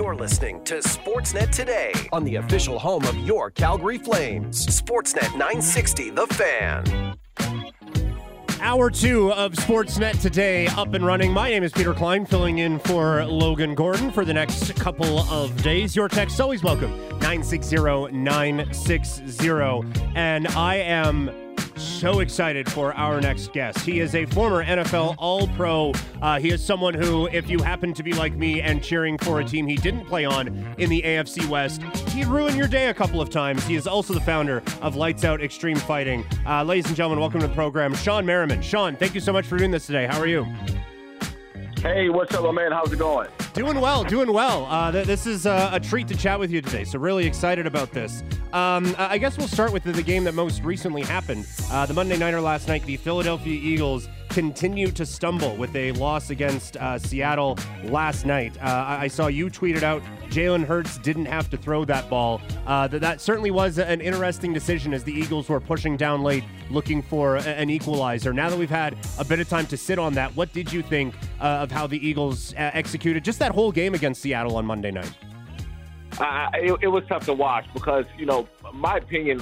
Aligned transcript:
You're 0.00 0.16
listening 0.16 0.64
to 0.64 0.76
Sportsnet 0.76 1.50
today 1.50 1.92
on 2.10 2.24
the 2.24 2.36
official 2.36 2.78
home 2.78 3.04
of 3.04 3.14
your 3.18 3.50
Calgary 3.50 3.98
Flames. 3.98 4.66
Sportsnet 4.66 5.30
960, 5.32 6.08
The 6.08 6.26
Fan. 6.28 7.16
Hour 8.62 8.88
two 8.88 9.30
of 9.34 9.52
Sportsnet 9.52 10.18
today 10.22 10.68
up 10.68 10.94
and 10.94 11.04
running. 11.04 11.34
My 11.34 11.50
name 11.50 11.62
is 11.62 11.72
Peter 11.72 11.92
Klein, 11.92 12.24
filling 12.24 12.60
in 12.60 12.78
for 12.78 13.26
Logan 13.26 13.74
Gordon 13.74 14.10
for 14.10 14.24
the 14.24 14.32
next 14.32 14.74
couple 14.76 15.18
of 15.30 15.62
days. 15.62 15.94
Your 15.94 16.08
text 16.08 16.40
always 16.40 16.62
welcome 16.62 16.92
960 17.18 17.76
960. 18.10 19.50
And 20.14 20.48
I 20.48 20.76
am 20.76 21.30
so 21.80 22.20
excited 22.20 22.70
for 22.70 22.94
our 22.94 23.20
next 23.20 23.52
guest. 23.52 23.80
He 23.80 24.00
is 24.00 24.14
a 24.14 24.26
former 24.26 24.64
NFL 24.64 25.14
All 25.18 25.48
Pro. 25.48 25.92
Uh, 26.22 26.38
he 26.38 26.50
is 26.50 26.64
someone 26.64 26.94
who, 26.94 27.26
if 27.28 27.48
you 27.48 27.58
happen 27.60 27.92
to 27.94 28.02
be 28.02 28.12
like 28.12 28.34
me 28.34 28.60
and 28.60 28.82
cheering 28.82 29.18
for 29.18 29.40
a 29.40 29.44
team 29.44 29.66
he 29.66 29.76
didn't 29.76 30.04
play 30.06 30.24
on 30.24 30.48
in 30.78 30.90
the 30.90 31.02
AFC 31.02 31.48
West, 31.48 31.82
he'd 32.10 32.26
ruin 32.26 32.56
your 32.56 32.68
day 32.68 32.88
a 32.88 32.94
couple 32.94 33.20
of 33.20 33.30
times. 33.30 33.64
He 33.66 33.74
is 33.74 33.86
also 33.86 34.14
the 34.14 34.20
founder 34.20 34.62
of 34.82 34.96
Lights 34.96 35.24
Out 35.24 35.42
Extreme 35.42 35.78
Fighting. 35.78 36.24
Uh, 36.46 36.62
ladies 36.64 36.86
and 36.86 36.96
gentlemen, 36.96 37.20
welcome 37.20 37.40
to 37.40 37.48
the 37.48 37.54
program, 37.54 37.94
Shawne 37.94 38.24
Merriman. 38.24 38.60
Shawne, 38.60 38.98
thank 38.98 39.14
you 39.14 39.20
so 39.20 39.32
much 39.32 39.46
for 39.46 39.56
doing 39.56 39.70
this 39.70 39.86
today. 39.86 40.06
How 40.06 40.18
are 40.18 40.26
you? 40.26 40.46
Hey, 41.82 42.10
what's 42.10 42.34
up, 42.34 42.44
my 42.44 42.50
man? 42.50 42.72
How's 42.72 42.92
it 42.92 42.98
going? 42.98 43.28
Doing 43.54 43.80
well, 43.80 44.04
doing 44.04 44.30
well. 44.30 44.66
Uh, 44.66 44.92
th- 44.92 45.06
this 45.06 45.26
is 45.26 45.46
uh, 45.46 45.70
a 45.72 45.80
treat 45.80 46.08
to 46.08 46.14
chat 46.14 46.38
with 46.38 46.50
you 46.50 46.60
today, 46.60 46.84
so 46.84 46.98
really 46.98 47.26
excited 47.26 47.66
about 47.66 47.90
this. 47.90 48.22
Um, 48.52 48.94
I 48.98 49.16
guess 49.16 49.38
we'll 49.38 49.48
start 49.48 49.72
with 49.72 49.84
the, 49.84 49.92
the 49.92 50.02
game 50.02 50.24
that 50.24 50.34
most 50.34 50.62
recently 50.62 51.00
happened. 51.00 51.46
Uh, 51.70 51.86
the 51.86 51.94
Monday 51.94 52.18
Nighter 52.18 52.42
last 52.42 52.68
night, 52.68 52.84
the 52.84 52.98
Philadelphia 52.98 53.54
Eagles 53.54 54.08
continue 54.30 54.90
to 54.92 55.04
stumble 55.04 55.56
with 55.56 55.74
a 55.76 55.92
loss 55.92 56.30
against 56.30 56.76
uh, 56.76 56.98
Seattle 56.98 57.58
last 57.84 58.24
night. 58.24 58.56
Uh, 58.58 58.66
I-, 58.66 59.02
I 59.02 59.08
saw 59.08 59.26
you 59.26 59.46
tweeted 59.50 59.82
out 59.82 60.02
Jalen 60.30 60.64
Hurts 60.64 60.96
didn't 60.98 61.26
have 61.26 61.50
to 61.50 61.56
throw 61.56 61.84
that 61.84 62.08
ball. 62.08 62.40
Uh, 62.66 62.86
that, 62.88 63.00
that 63.00 63.20
certainly 63.20 63.50
was 63.50 63.78
an 63.78 64.00
interesting 64.00 64.52
decision 64.52 64.94
as 64.94 65.04
the 65.04 65.12
Eagles 65.12 65.48
were 65.48 65.60
pushing 65.60 65.96
down 65.96 66.22
late 66.22 66.44
looking 66.70 67.02
for 67.02 67.36
a- 67.36 67.42
an 67.42 67.68
equalizer. 67.68 68.32
Now 68.32 68.48
that 68.48 68.58
we've 68.58 68.70
had 68.70 68.96
a 69.18 69.24
bit 69.24 69.40
of 69.40 69.48
time 69.48 69.66
to 69.66 69.76
sit 69.76 69.98
on 69.98 70.14
that, 70.14 70.34
what 70.36 70.52
did 70.52 70.72
you 70.72 70.82
think 70.82 71.14
uh, 71.40 71.44
of 71.44 71.70
how 71.70 71.86
the 71.86 72.04
Eagles 72.06 72.54
uh, 72.54 72.70
executed 72.72 73.24
just 73.24 73.40
that 73.40 73.52
whole 73.52 73.72
game 73.72 73.94
against 73.94 74.22
Seattle 74.22 74.56
on 74.56 74.64
Monday 74.64 74.92
night? 74.92 75.12
It, 76.54 76.78
it 76.82 76.88
was 76.88 77.02
tough 77.08 77.24
to 77.26 77.34
watch 77.34 77.66
because, 77.74 78.04
you 78.16 78.26
know, 78.26 78.46
my 78.72 78.98
opinion, 78.98 79.40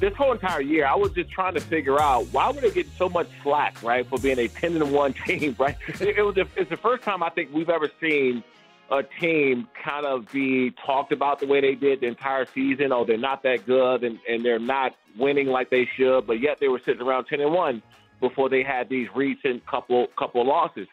this 0.00 0.14
whole 0.14 0.32
entire 0.32 0.62
year, 0.62 0.86
I 0.86 0.94
was 0.94 1.12
just 1.12 1.30
trying 1.30 1.54
to 1.54 1.60
figure 1.60 2.00
out 2.00 2.26
why 2.32 2.50
were 2.50 2.60
they 2.60 2.70
getting 2.70 2.92
so 2.96 3.08
much 3.08 3.28
slack, 3.42 3.82
right, 3.82 4.06
for 4.06 4.18
being 4.18 4.38
a 4.38 4.48
10 4.48 4.76
and 4.76 4.92
1 4.92 5.12
team, 5.26 5.54
right? 5.58 5.76
It, 5.88 6.18
it 6.18 6.22
was 6.22 6.34
the, 6.34 6.46
it's 6.56 6.70
the 6.70 6.76
first 6.76 7.02
time 7.02 7.22
I 7.22 7.28
think 7.30 7.52
we've 7.52 7.70
ever 7.70 7.90
seen 8.00 8.42
a 8.90 9.02
team 9.02 9.68
kind 9.84 10.04
of 10.04 10.30
be 10.32 10.72
talked 10.84 11.12
about 11.12 11.38
the 11.38 11.46
way 11.46 11.60
they 11.60 11.74
did 11.74 12.00
the 12.00 12.06
entire 12.06 12.46
season. 12.46 12.92
Oh, 12.92 13.04
they're 13.04 13.18
not 13.18 13.42
that 13.44 13.64
good 13.66 14.02
and, 14.02 14.18
and 14.28 14.44
they're 14.44 14.58
not 14.58 14.96
winning 15.16 15.46
like 15.46 15.70
they 15.70 15.88
should, 15.96 16.26
but 16.26 16.40
yet 16.40 16.58
they 16.60 16.68
were 16.68 16.80
sitting 16.84 17.02
around 17.02 17.26
10 17.26 17.40
and 17.40 17.52
1 17.52 17.82
before 18.20 18.48
they 18.48 18.62
had 18.62 18.88
these 18.88 19.08
recent 19.14 19.64
couple 19.66 20.08
couple 20.18 20.44
losses. 20.44 20.88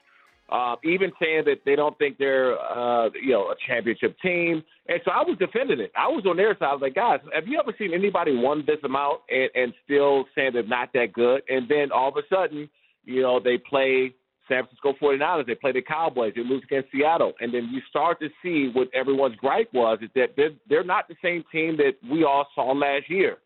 Uh, 0.50 0.78
even 0.86 1.12
saying 1.22 1.44
that 1.46 1.58
they 1.66 1.76
don't 1.76 1.98
think 1.98 2.18
they're, 2.18 2.58
uh, 2.58 3.10
you 3.22 3.32
know, 3.32 3.52
a 3.52 3.56
championship 3.68 4.16
team. 4.22 4.64
And 4.88 5.02
so 5.04 5.12
I 5.12 5.22
was 5.22 5.36
defending 5.38 5.82
it. 5.82 5.92
I 5.98 6.08
was 6.08 6.26
on 6.26 6.38
their 6.38 6.54
side. 6.54 6.70
I 6.70 6.74
was 6.74 6.82
like, 6.82 6.96
guys, 6.96 7.20
have 7.34 7.48
you 7.48 7.60
ever 7.60 7.76
seen 7.78 7.94
anybody 7.94 8.34
won 8.34 8.64
this 8.66 8.78
amount 8.86 9.22
and, 9.30 9.50
and 9.56 9.74
still 9.84 10.24
saying 10.36 10.52
they're 10.54 10.64
not 10.64 10.94
that 10.94 11.12
good? 11.12 11.42
And 11.50 11.68
then 11.68 11.92
all 11.92 12.08
of 12.08 12.16
a 12.16 12.22
sudden, 12.34 12.70
you 13.04 13.22
know, 13.22 13.42
they 13.42 13.58
play 13.58 14.16
San 14.48 14.64
Francisco 14.64 14.94
49ers. 15.02 15.48
They 15.48 15.56
play 15.56 15.74
the 15.74 15.82
Cowboys. 15.82 16.32
They 16.34 16.44
lose 16.44 16.64
against 16.64 16.92
Seattle. 16.92 17.34
And 17.42 17.54
then 17.54 17.70
you 17.72 17.82
start 17.90 18.20
to 18.22 18.30
see 18.42 18.72
what 18.74 18.88
everyone's 18.94 19.36
gripe 19.36 19.70
was 19.74 20.00
is 20.02 20.10
that 20.16 20.30
they're, 20.38 20.52
they're 20.70 20.84
not 20.84 21.10
the 21.10 21.16
same 21.22 21.44
team 21.52 21.76
that 21.78 21.96
we 22.10 22.24
all 22.24 22.48
saw 22.56 22.72
last 22.72 23.10
year. 23.10 23.38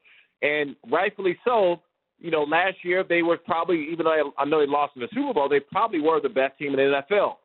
And 0.43 0.75
rightfully 0.91 1.37
so, 1.45 1.81
you 2.21 2.29
know, 2.29 2.43
last 2.43 2.77
year 2.83 3.03
they 3.07 3.23
were 3.23 3.37
probably, 3.37 3.87
even 3.91 4.05
though 4.05 4.31
I 4.37 4.45
know 4.45 4.59
they 4.59 4.71
lost 4.71 4.93
in 4.95 5.01
the 5.01 5.07
Super 5.13 5.33
Bowl, 5.33 5.49
they 5.49 5.59
probably 5.59 5.99
were 5.99 6.21
the 6.21 6.29
best 6.29 6.57
team 6.59 6.69
in 6.69 6.75
the 6.75 7.01
NFL. 7.11 7.35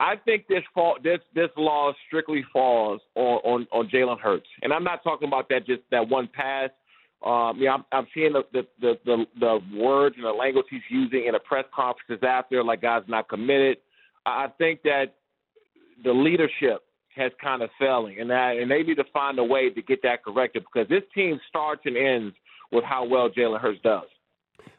I 0.00 0.14
think 0.24 0.46
this 0.48 0.62
fall, 0.74 0.96
this 1.02 1.20
this 1.34 1.48
loss 1.56 1.94
strictly 2.06 2.44
falls 2.52 3.00
on 3.14 3.38
on, 3.44 3.66
on 3.72 3.88
Jalen 3.88 4.20
Hurts, 4.20 4.46
and 4.62 4.72
I'm 4.72 4.84
not 4.84 5.02
talking 5.02 5.28
about 5.28 5.48
that 5.48 5.66
just 5.66 5.82
that 5.90 6.06
one 6.06 6.28
pass. 6.34 6.70
Um, 7.24 7.56
yeah, 7.58 7.72
I'm, 7.72 7.84
I'm 7.92 8.06
seeing 8.12 8.34
the 8.34 8.42
the, 8.52 8.66
the 8.80 8.94
the 9.06 9.24
the 9.40 9.78
words 9.78 10.16
and 10.16 10.26
the 10.26 10.30
language 10.30 10.66
he's 10.68 10.82
using 10.90 11.24
in 11.26 11.32
the 11.32 11.38
press 11.38 11.64
conferences 11.74 12.22
after, 12.28 12.62
like 12.62 12.82
guys 12.82 13.02
not 13.08 13.28
committed. 13.28 13.78
I 14.26 14.48
think 14.58 14.82
that 14.82 15.14
the 16.04 16.12
leadership 16.12 16.82
has 17.14 17.32
kind 17.42 17.62
of 17.62 17.70
failing, 17.78 18.20
and 18.20 18.28
that 18.28 18.58
and 18.60 18.70
they 18.70 18.82
need 18.82 18.96
to 18.96 19.04
find 19.14 19.38
a 19.38 19.44
way 19.44 19.70
to 19.70 19.80
get 19.80 20.02
that 20.02 20.22
corrected 20.22 20.64
because 20.64 20.90
this 20.90 21.04
team 21.14 21.40
starts 21.48 21.82
and 21.86 21.96
ends 21.96 22.36
with 22.72 22.84
how 22.84 23.04
well 23.06 23.28
Jalen 23.30 23.60
Hurts 23.60 23.80
does. 23.82 24.04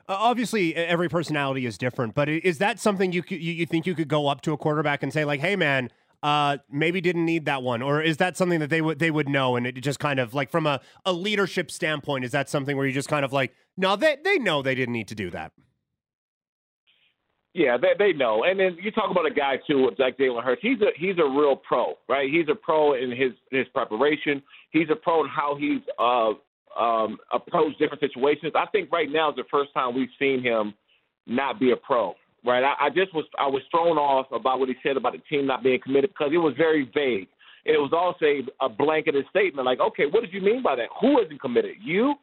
Uh, 0.10 0.16
obviously, 0.18 0.74
every 0.76 1.10
personality 1.10 1.66
is 1.66 1.78
different, 1.78 2.16
but 2.16 2.30
is 2.30 2.60
that 2.60 2.80
something 2.80 3.12
you, 3.12 3.24
you 3.28 3.38
you 3.38 3.66
think 3.66 3.86
you 3.86 3.94
could 3.94 4.08
go 4.08 4.28
up 4.28 4.42
to 4.42 4.54
a 4.54 4.58
quarterback 4.58 5.04
and 5.04 5.12
say 5.12 5.26
like, 5.26 5.42
"Hey, 5.42 5.58
man, 5.58 5.90
uh, 6.24 6.58
maybe 6.72 7.02
didn't 7.02 7.26
need 7.26 7.46
that 7.46 7.62
one," 7.62 7.82
or 7.82 8.02
is 8.02 8.18
that 8.18 8.38
something 8.38 8.60
that 8.60 8.70
they 8.70 8.82
would 8.82 9.00
they 9.00 9.12
would 9.12 9.28
know 9.28 9.58
and 9.58 9.68
it 9.68 9.74
just 9.82 10.00
kind 10.00 10.20
of 10.20 10.34
like 10.34 10.50
from 10.50 10.66
a, 10.66 10.80
a 11.06 11.12
leadership 11.12 11.70
standpoint, 11.70 12.24
is 12.24 12.32
that 12.32 12.50
something 12.50 12.78
where 12.78 12.86
you 12.86 12.94
just 12.94 13.10
kind 13.10 13.26
of 13.26 13.34
like, 13.34 13.54
no, 13.76 13.96
they 13.98 14.18
they 14.24 14.38
know 14.38 14.62
they 14.62 14.76
didn't 14.76 14.94
need 14.94 15.10
to 15.10 15.16
do 15.16 15.30
that. 15.32 15.52
Yeah, 17.54 17.76
they 17.76 17.94
they 17.98 18.14
know. 18.14 18.44
And 18.44 18.60
then 18.60 18.78
you 18.80 18.92
talk 18.92 19.10
about 19.10 19.26
a 19.26 19.34
guy 19.34 19.56
too, 19.68 19.90
like 19.98 20.18
Jalen 20.18 20.44
Hurts. 20.44 20.62
He's 20.62 20.80
a 20.80 20.92
he's 20.96 21.18
a 21.18 21.28
real 21.28 21.56
pro, 21.56 21.96
right? 22.08 22.30
He's 22.30 22.48
a 22.50 22.56
pro 22.56 22.94
in 22.94 23.10
his 23.10 23.34
his 23.52 23.68
preparation. 23.74 24.42
He's 24.70 24.90
a 24.92 24.96
pro 24.96 25.24
in 25.24 25.30
how 25.30 25.58
he's 25.60 25.82
uh 26.00 26.34
um, 26.78 27.18
approach 27.32 27.78
different 27.78 28.02
situations. 28.02 28.54
I 28.56 28.66
think 28.72 28.92
right 28.92 29.12
now 29.12 29.30
is 29.30 29.36
the 29.36 29.44
first 29.52 29.74
time 29.74 29.96
we've 29.96 30.10
seen 30.20 30.42
him 30.44 30.74
not 31.26 31.60
be 31.60 31.72
a 31.72 31.76
pro. 31.76 32.14
Right, 32.46 32.64
I, 32.64 32.86
I 32.86 32.90
just 32.90 33.14
was 33.14 33.26
I 33.38 33.48
was 33.48 33.62
thrown 33.72 33.98
off 33.98 34.28
about 34.32 34.60
what 34.60 34.70
he 34.70 34.76
said 34.82 34.96
about 34.96 35.14
the 35.14 35.22
team 35.30 35.48
not 35.48 35.64
being 35.64 35.80
committed 35.84 36.12
because 36.12 36.32
it 36.34 36.38
was 36.38 36.54
very 36.56 36.90
vague. 36.94 37.28
It 37.66 37.78
was 37.78 37.92
also 37.92 38.26
a, 38.26 38.66
a 38.66 38.70
blanketed 38.70 39.26
statement, 39.30 39.66
like, 39.66 39.82
okay, 39.82 40.06
what 40.06 40.22
did 40.22 40.32
you 40.32 40.40
mean 40.40 40.64
by 40.64 40.76
that? 40.76 40.88
Who 41.02 41.20
isn't 41.20 41.42
committed? 41.42 41.76
You 41.84 42.14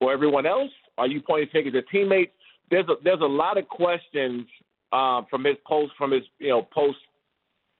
or 0.00 0.12
everyone 0.12 0.46
else? 0.46 0.70
Are 0.96 1.06
you 1.06 1.20
pointing 1.20 1.50
fingers 1.50 1.74
at 1.76 1.88
teammates? 1.90 2.32
There's 2.70 2.88
a 2.88 2.94
there's 3.04 3.20
a 3.20 3.26
lot 3.26 3.58
of 3.58 3.68
questions 3.68 4.46
um, 4.92 5.26
from 5.28 5.44
his 5.44 5.56
post 5.66 5.92
from 5.98 6.12
his 6.12 6.22
you 6.38 6.48
know 6.48 6.66
post 6.72 6.98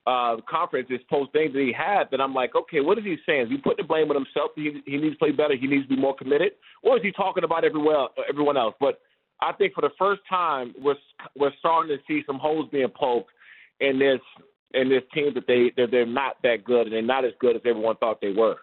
uh, 0.07 0.37
conference, 0.49 0.89
his 0.89 1.01
post 1.11 1.33
things 1.33 1.53
that 1.53 1.61
he 1.61 1.73
had, 1.73 2.05
that 2.11 2.21
I'm 2.21 2.35
like, 2.35 2.55
okay, 2.55 2.81
what 2.81 2.99
is 2.99 3.05
he 3.05 3.17
saying? 3.27 3.47
Is 3.47 3.51
he 3.51 3.57
putting 3.59 3.85
the 3.85 3.89
blame 3.89 4.09
on 4.11 4.17
himself? 4.17 4.53
He, 4.55 4.83
he 4.87 4.97
needs 4.99 5.15
to 5.15 5.19
play 5.19 5.33
better. 5.33 5.57
He 5.57 5.67
needs 5.67 5.85
to 5.85 5.95
be 5.95 6.01
more 6.01 6.15
committed, 6.15 6.53
or 6.83 6.97
is 6.97 7.03
he 7.03 7.13
talking 7.13 7.45
about 7.45 7.65
everyone 7.65 8.09
everyone 8.29 8.57
else? 8.57 8.75
But 8.79 9.01
I 9.41 9.53
think 9.53 9.75
for 9.75 9.83
the 9.83 9.91
first 9.99 10.23
time, 10.29 10.75
we're 10.81 10.97
we're 11.37 11.53
starting 11.59 11.97
to 11.97 12.03
see 12.07 12.23
some 12.27 12.39
holes 12.39 12.69
being 12.71 12.89
poked 12.89 13.31
in 13.81 13.99
this 13.99 14.21
in 14.75 14.89
this 14.89 15.03
team 15.13 15.33
that 15.35 15.47
they 15.47 15.73
that 15.77 15.91
they're 15.91 16.07
not 16.07 16.37
that 16.43 16.65
good 16.65 16.83
and 16.83 16.93
they're 16.93 17.03
not 17.03 17.25
as 17.25 17.33
good 17.41 17.57
as 17.57 17.63
everyone 17.65 17.97
thought 17.97 18.21
they 18.21 18.33
were 18.33 18.57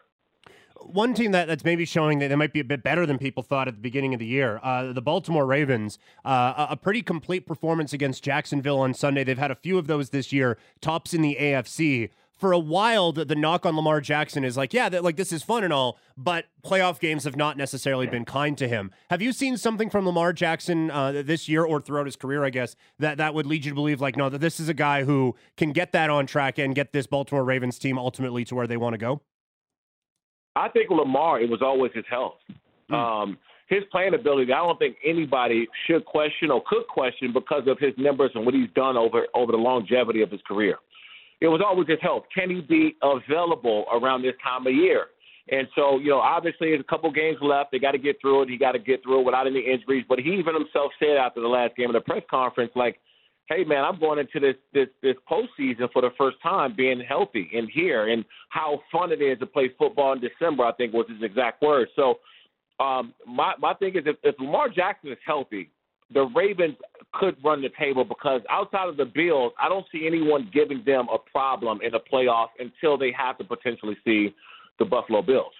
one 0.81 1.13
team 1.13 1.31
that, 1.31 1.47
that's 1.47 1.63
maybe 1.63 1.85
showing 1.85 2.19
that 2.19 2.29
they 2.29 2.35
might 2.35 2.53
be 2.53 2.59
a 2.59 2.63
bit 2.63 2.83
better 2.83 3.05
than 3.05 3.17
people 3.17 3.43
thought 3.43 3.67
at 3.67 3.75
the 3.75 3.81
beginning 3.81 4.13
of 4.13 4.19
the 4.19 4.25
year. 4.25 4.59
Uh, 4.63 4.93
the 4.93 5.01
Baltimore 5.01 5.45
Ravens, 5.45 5.97
uh, 6.25 6.67
a 6.69 6.77
pretty 6.77 7.01
complete 7.01 7.45
performance 7.45 7.93
against 7.93 8.23
Jacksonville 8.23 8.79
on 8.79 8.93
Sunday. 8.93 9.23
They've 9.23 9.37
had 9.37 9.51
a 9.51 9.55
few 9.55 9.77
of 9.77 9.87
those 9.87 10.09
this 10.09 10.31
year, 10.31 10.57
tops 10.81 11.13
in 11.13 11.21
the 11.21 11.37
AFC. 11.39 12.09
For 12.35 12.51
a 12.51 12.59
while, 12.59 13.13
the, 13.13 13.23
the 13.23 13.35
knock 13.35 13.65
on 13.65 13.75
Lamar 13.75 14.01
Jackson 14.01 14.43
is 14.43 14.57
like, 14.57 14.73
yeah, 14.73 14.89
that, 14.89 15.03
like 15.03 15.15
this 15.15 15.31
is 15.31 15.43
fun 15.43 15.63
and 15.63 15.71
all, 15.71 15.97
but 16.17 16.45
playoff 16.65 16.99
games 16.99 17.23
have 17.23 17.37
not 17.37 17.55
necessarily 17.55 18.05
been 18.05 18.25
kind 18.25 18.57
to 18.57 18.67
him. 18.67 18.91
Have 19.09 19.21
you 19.21 19.31
seen 19.31 19.55
something 19.55 19.89
from 19.89 20.05
Lamar 20.05 20.33
Jackson 20.33 20.91
uh, 20.91 21.21
this 21.23 21.47
year 21.47 21.63
or 21.63 21.79
throughout 21.79 22.05
his 22.05 22.17
career, 22.17 22.43
I 22.43 22.49
guess, 22.49 22.75
that, 22.99 23.17
that 23.17 23.33
would 23.33 23.45
lead 23.45 23.63
you 23.63 23.71
to 23.71 23.75
believe, 23.75 24.01
like, 24.01 24.17
no, 24.17 24.27
that 24.29 24.41
this 24.41 24.59
is 24.59 24.67
a 24.67 24.73
guy 24.73 25.03
who 25.05 25.35
can 25.55 25.71
get 25.71 25.93
that 25.93 26.09
on 26.09 26.25
track 26.25 26.57
and 26.57 26.75
get 26.75 26.91
this 26.91 27.07
Baltimore 27.07 27.45
Ravens 27.45 27.79
team 27.79 27.97
ultimately 27.97 28.43
to 28.45 28.55
where 28.55 28.67
they 28.67 28.77
want 28.77 28.95
to 28.95 28.97
go? 28.97 29.21
I 30.55 30.69
think 30.69 30.89
Lamar, 30.89 31.41
it 31.41 31.49
was 31.49 31.61
always 31.61 31.91
his 31.93 32.05
health. 32.09 32.35
Mm. 32.91 32.95
Um, 32.95 33.37
his 33.69 33.83
playing 33.91 34.13
ability, 34.13 34.51
I 34.51 34.57
don't 34.57 34.77
think 34.77 34.97
anybody 35.05 35.67
should 35.87 36.05
question 36.05 36.51
or 36.51 36.61
could 36.67 36.87
question 36.87 37.33
because 37.33 37.63
of 37.67 37.79
his 37.79 37.93
numbers 37.97 38.31
and 38.35 38.45
what 38.45 38.53
he's 38.53 38.69
done 38.75 38.97
over 38.97 39.25
over 39.33 39.51
the 39.51 39.57
longevity 39.57 40.21
of 40.21 40.29
his 40.29 40.41
career. 40.47 40.77
It 41.41 41.47
was 41.47 41.61
always 41.65 41.87
his 41.87 41.99
health. 42.01 42.23
Can 42.33 42.49
he 42.49 42.61
be 42.61 42.95
available 43.01 43.85
around 43.91 44.21
this 44.21 44.35
time 44.43 44.67
of 44.67 44.73
year? 44.73 45.07
And 45.49 45.67
so, 45.75 45.99
you 45.99 46.09
know, 46.09 46.19
obviously, 46.19 46.69
there's 46.69 46.79
a 46.79 46.89
couple 46.89 47.11
games 47.11 47.37
left. 47.41 47.71
They 47.71 47.79
got 47.79 47.91
to 47.91 47.97
get 47.97 48.21
through 48.21 48.43
it. 48.43 48.49
He 48.49 48.57
got 48.57 48.73
to 48.73 48.79
get 48.79 49.03
through 49.03 49.21
it 49.21 49.25
without 49.25 49.45
any 49.45 49.59
injuries. 49.59 50.05
But 50.07 50.19
he 50.19 50.31
even 50.35 50.53
himself 50.53 50.91
said 50.99 51.17
after 51.17 51.41
the 51.41 51.47
last 51.47 51.75
game 51.75 51.89
of 51.89 51.93
the 51.93 52.01
press 52.01 52.23
conference, 52.29 52.71
like, 52.75 52.97
hey 53.49 53.63
man, 53.63 53.83
I'm 53.83 53.99
going 53.99 54.19
into 54.19 54.39
this 54.39 54.55
this 54.73 54.87
this 55.01 55.15
postseason 55.29 55.91
for 55.91 56.01
the 56.01 56.11
first 56.17 56.37
time 56.41 56.75
being 56.75 57.01
healthy 57.01 57.49
and 57.53 57.69
here, 57.69 58.07
and 58.07 58.23
how 58.49 58.81
fun 58.91 59.11
it 59.11 59.21
is 59.21 59.39
to 59.39 59.45
play 59.45 59.71
football 59.77 60.13
in 60.13 60.21
December. 60.21 60.63
I 60.65 60.73
think 60.73 60.93
was 60.93 61.07
his 61.09 61.21
exact 61.21 61.61
words. 61.61 61.91
So, 61.95 62.19
um, 62.79 63.13
my 63.27 63.53
my 63.59 63.73
thing 63.75 63.95
is 63.95 64.03
if, 64.05 64.15
if 64.23 64.35
Lamar 64.39 64.69
Jackson 64.69 65.11
is 65.11 65.17
healthy, 65.25 65.69
the 66.13 66.23
Ravens 66.35 66.75
could 67.13 67.35
run 67.43 67.61
the 67.61 67.69
table 67.77 68.05
because 68.05 68.41
outside 68.49 68.89
of 68.89 68.97
the 68.97 69.05
Bills, 69.05 69.53
I 69.59 69.69
don't 69.69 69.85
see 69.91 70.07
anyone 70.07 70.49
giving 70.53 70.83
them 70.85 71.07
a 71.13 71.17
problem 71.17 71.79
in 71.81 71.91
the 71.91 71.99
playoffs 71.99 72.49
until 72.59 72.97
they 72.97 73.11
have 73.17 73.37
to 73.39 73.43
potentially 73.43 73.97
see 74.05 74.33
the 74.79 74.85
Buffalo 74.85 75.21
Bills. 75.21 75.53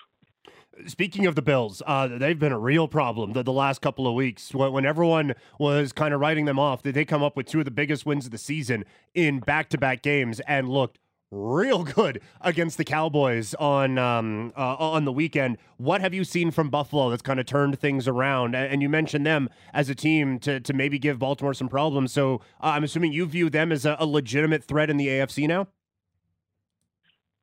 Speaking 0.88 1.26
of 1.26 1.36
the 1.36 1.42
Bills, 1.42 1.82
uh, 1.86 2.08
they've 2.08 2.40
been 2.40 2.52
a 2.52 2.60
real 2.60 2.88
problem 2.88 3.34
the, 3.34 3.44
the 3.44 3.54
last 3.54 3.82
couple 3.82 4.08
of 4.08 4.16
weeks. 4.16 4.54
When, 4.54 4.72
when 4.72 4.86
everyone 4.86 5.36
was 5.60 5.94
kind 5.94 6.14
of 6.14 6.20
writing 6.20 6.46
them 6.46 6.58
off, 6.58 6.82
did 6.82 6.96
they 6.96 7.06
come 7.06 7.22
up 7.22 7.38
with 7.38 7.46
two 7.46 7.60
of 7.60 7.66
the 7.66 7.72
biggest 7.72 8.06
wins 8.06 8.26
of 8.26 8.32
the 8.32 8.38
season 8.38 8.84
in 9.14 9.40
back 9.40 9.70
to 9.70 9.78
back 9.78 10.02
games 10.02 10.40
and 10.42 10.70
looked 10.70 11.00
real 11.34 11.84
good 11.96 12.22
against 12.42 12.78
the 12.78 12.84
Cowboys 12.84 13.54
on 13.56 13.98
um, 13.98 14.54
uh, 14.56 14.76
on 14.76 15.06
the 15.06 15.12
weekend. 15.12 15.58
What 15.78 16.02
have 16.02 16.14
you 16.14 16.24
seen 16.24 16.52
from 16.52 16.70
Buffalo 16.70 17.10
that's 17.10 17.22
kind 17.22 17.40
of 17.40 17.46
turned 17.46 17.80
things 17.80 18.08
around? 18.08 18.56
And, 18.56 18.82
you 18.84 18.90
mentioned 18.90 19.26
them 19.26 19.50
as 19.74 19.90
a 19.90 19.96
team 19.96 20.40
to 20.40 20.60
to 20.60 20.74
maybe 20.74 21.00
give 21.00 21.20
Baltimore 21.20 21.54
some 21.54 21.70
problems. 21.70 22.12
So 22.12 22.36
uh, 22.62 22.68
I'm 22.68 22.84
assuming 22.84 23.14
you 23.14 23.26
view 23.26 23.50
them 23.50 23.72
as 23.72 23.86
a, 23.86 23.96
a 24.00 24.06
legitimate 24.06 24.64
threat 24.64 24.90
in 24.90 24.98
the 24.98 25.08
AFC 25.08 25.48
now. 25.48 25.68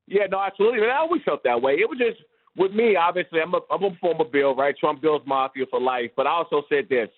Yeah, 0.06 0.26
no, 0.30 0.40
absolutely. 0.40 0.80
I 0.86 0.98
always 0.98 1.22
felt 1.22 1.44
that 1.44 1.62
way. 1.62 1.74
It 1.74 1.88
was 1.88 1.98
just 1.98 2.20
with 2.60 2.72
me, 2.72 2.94
obviously, 2.94 3.40
I'm 3.40 3.54
a, 3.54 3.60
I'm 3.70 3.82
a 3.82 3.96
former 4.00 4.24
Bill, 4.24 4.54
right? 4.54 4.74
I'm 4.86 5.00
Bills 5.00 5.22
Mafia 5.26 5.64
for 5.70 5.80
life. 5.80 6.10
But 6.14 6.26
I 6.26 6.30
also 6.30 6.62
said 6.68 6.88
this: 6.90 7.08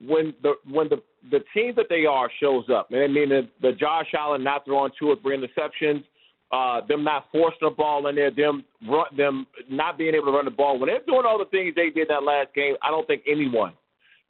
when 0.00 0.32
the 0.42 0.54
when 0.68 0.88
the 0.88 1.02
the 1.30 1.40
team 1.52 1.74
that 1.76 1.86
they 1.90 2.06
are 2.06 2.30
shows 2.40 2.64
up, 2.74 2.90
and 2.90 3.02
I 3.02 3.06
mean 3.06 3.28
the, 3.28 3.48
the 3.60 3.72
Josh 3.72 4.06
Allen 4.18 4.42
not 4.42 4.64
throwing 4.64 4.90
two 4.98 5.08
or 5.08 5.16
three 5.20 5.36
interceptions, 5.36 6.02
uh, 6.50 6.80
them 6.86 7.04
not 7.04 7.26
forcing 7.30 7.58
the 7.60 7.70
ball 7.70 8.06
in 8.06 8.16
there, 8.16 8.30
them 8.30 8.64
run, 8.88 9.04
them 9.14 9.46
not 9.68 9.98
being 9.98 10.14
able 10.14 10.26
to 10.26 10.32
run 10.32 10.46
the 10.46 10.50
ball. 10.50 10.78
When 10.78 10.88
they're 10.88 11.04
doing 11.06 11.26
all 11.26 11.38
the 11.38 11.44
things 11.44 11.74
they 11.76 11.90
did 11.90 12.08
that 12.08 12.22
last 12.22 12.54
game, 12.54 12.76
I 12.82 12.90
don't 12.90 13.06
think 13.06 13.22
anyone 13.30 13.74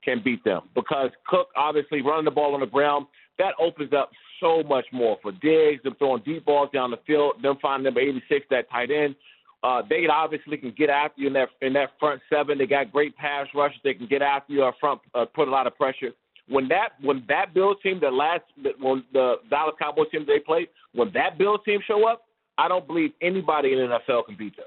can 0.04 0.20
beat 0.24 0.42
them 0.42 0.62
because 0.74 1.10
Cook 1.28 1.48
obviously 1.56 2.02
running 2.02 2.24
the 2.24 2.30
ball 2.32 2.54
on 2.54 2.60
the 2.60 2.66
ground 2.66 3.06
that 3.38 3.54
opens 3.60 3.92
up 3.92 4.10
so 4.40 4.62
much 4.62 4.86
more 4.92 5.18
for 5.22 5.32
Diggs, 5.32 5.82
them 5.84 5.94
throwing 5.98 6.22
deep 6.24 6.44
balls 6.44 6.70
down 6.72 6.90
the 6.90 6.98
field, 7.06 7.34
them 7.42 7.56
finding 7.62 7.84
number 7.84 8.00
86 8.00 8.46
that 8.50 8.70
tight 8.70 8.90
end. 8.90 9.14
Uh, 9.62 9.82
they 9.88 10.06
obviously 10.06 10.56
can 10.56 10.72
get 10.76 10.88
after 10.88 11.20
you 11.20 11.26
in 11.26 11.32
that 11.34 11.48
in 11.60 11.72
that 11.74 11.90
front 11.98 12.20
seven. 12.30 12.58
They 12.58 12.66
got 12.66 12.90
great 12.92 13.16
pass 13.16 13.46
rushes. 13.54 13.80
They 13.84 13.94
can 13.94 14.06
get 14.06 14.22
after 14.22 14.52
you 14.52 14.64
up 14.64 14.74
front, 14.80 15.00
uh, 15.14 15.26
put 15.26 15.48
a 15.48 15.50
lot 15.50 15.66
of 15.66 15.76
pressure. 15.76 16.12
When 16.48 16.66
that 16.68 16.92
when 17.02 17.24
that 17.28 17.52
Bills 17.52 17.76
team, 17.82 18.00
the 18.00 18.10
last 18.10 18.42
when 18.80 19.04
the 19.12 19.36
Dallas 19.50 19.74
Cowboys 19.80 20.10
team 20.10 20.24
they 20.26 20.38
played, 20.38 20.68
when 20.94 21.10
that 21.12 21.36
Bills 21.38 21.60
team 21.64 21.80
show 21.86 22.08
up, 22.08 22.22
I 22.56 22.68
don't 22.68 22.86
believe 22.86 23.12
anybody 23.20 23.72
in 23.72 23.78
the 23.78 23.98
NFL 23.98 24.26
can 24.26 24.36
beat 24.36 24.56
them. 24.56 24.66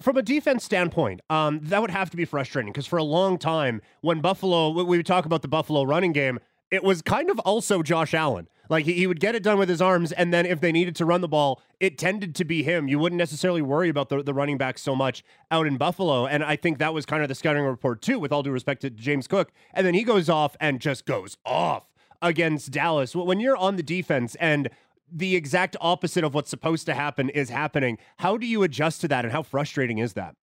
From 0.00 0.18
a 0.18 0.22
defense 0.22 0.62
standpoint, 0.62 1.22
um, 1.30 1.60
that 1.62 1.80
would 1.80 1.90
have 1.90 2.10
to 2.10 2.16
be 2.16 2.26
frustrating 2.26 2.72
because 2.72 2.86
for 2.86 2.98
a 2.98 3.02
long 3.02 3.38
time, 3.38 3.80
when 4.02 4.20
Buffalo, 4.20 4.70
we 4.70 4.98
would 4.98 5.06
talk 5.06 5.24
about 5.24 5.40
the 5.40 5.48
Buffalo 5.48 5.84
running 5.84 6.12
game, 6.12 6.38
it 6.70 6.84
was 6.84 7.00
kind 7.00 7.30
of 7.30 7.38
also 7.40 7.82
Josh 7.82 8.12
Allen. 8.12 8.48
Like 8.68 8.84
he, 8.84 8.94
he 8.94 9.06
would 9.06 9.20
get 9.20 9.34
it 9.34 9.42
done 9.42 9.58
with 9.58 9.68
his 9.68 9.80
arms, 9.80 10.12
and 10.12 10.32
then 10.32 10.46
if 10.46 10.60
they 10.60 10.72
needed 10.72 10.96
to 10.96 11.04
run 11.04 11.20
the 11.20 11.28
ball, 11.28 11.62
it 11.80 11.98
tended 11.98 12.34
to 12.36 12.44
be 12.44 12.62
him. 12.62 12.88
You 12.88 12.98
wouldn't 12.98 13.18
necessarily 13.18 13.62
worry 13.62 13.88
about 13.88 14.08
the, 14.08 14.22
the 14.22 14.34
running 14.34 14.58
back 14.58 14.78
so 14.78 14.94
much 14.94 15.24
out 15.50 15.66
in 15.66 15.76
Buffalo. 15.76 16.26
And 16.26 16.42
I 16.44 16.56
think 16.56 16.78
that 16.78 16.94
was 16.94 17.06
kind 17.06 17.22
of 17.22 17.28
the 17.28 17.34
scouting 17.34 17.62
report 17.64 18.02
too, 18.02 18.18
with 18.18 18.32
all 18.32 18.42
due 18.42 18.50
respect 18.50 18.82
to 18.82 18.90
James 18.90 19.26
Cook. 19.26 19.52
And 19.72 19.86
then 19.86 19.94
he 19.94 20.04
goes 20.04 20.28
off 20.28 20.56
and 20.60 20.80
just 20.80 21.06
goes 21.06 21.36
off 21.44 21.84
against 22.22 22.70
Dallas. 22.70 23.14
When 23.14 23.40
you're 23.40 23.56
on 23.56 23.76
the 23.76 23.82
defense 23.82 24.34
and 24.36 24.68
the 25.12 25.36
exact 25.36 25.76
opposite 25.80 26.24
of 26.24 26.34
what's 26.34 26.50
supposed 26.50 26.86
to 26.86 26.94
happen 26.94 27.28
is 27.30 27.50
happening, 27.50 27.98
how 28.18 28.36
do 28.36 28.46
you 28.46 28.62
adjust 28.62 29.00
to 29.02 29.08
that 29.08 29.24
and 29.24 29.32
how 29.32 29.42
frustrating 29.42 29.98
is 29.98 30.14
that? 30.14 30.34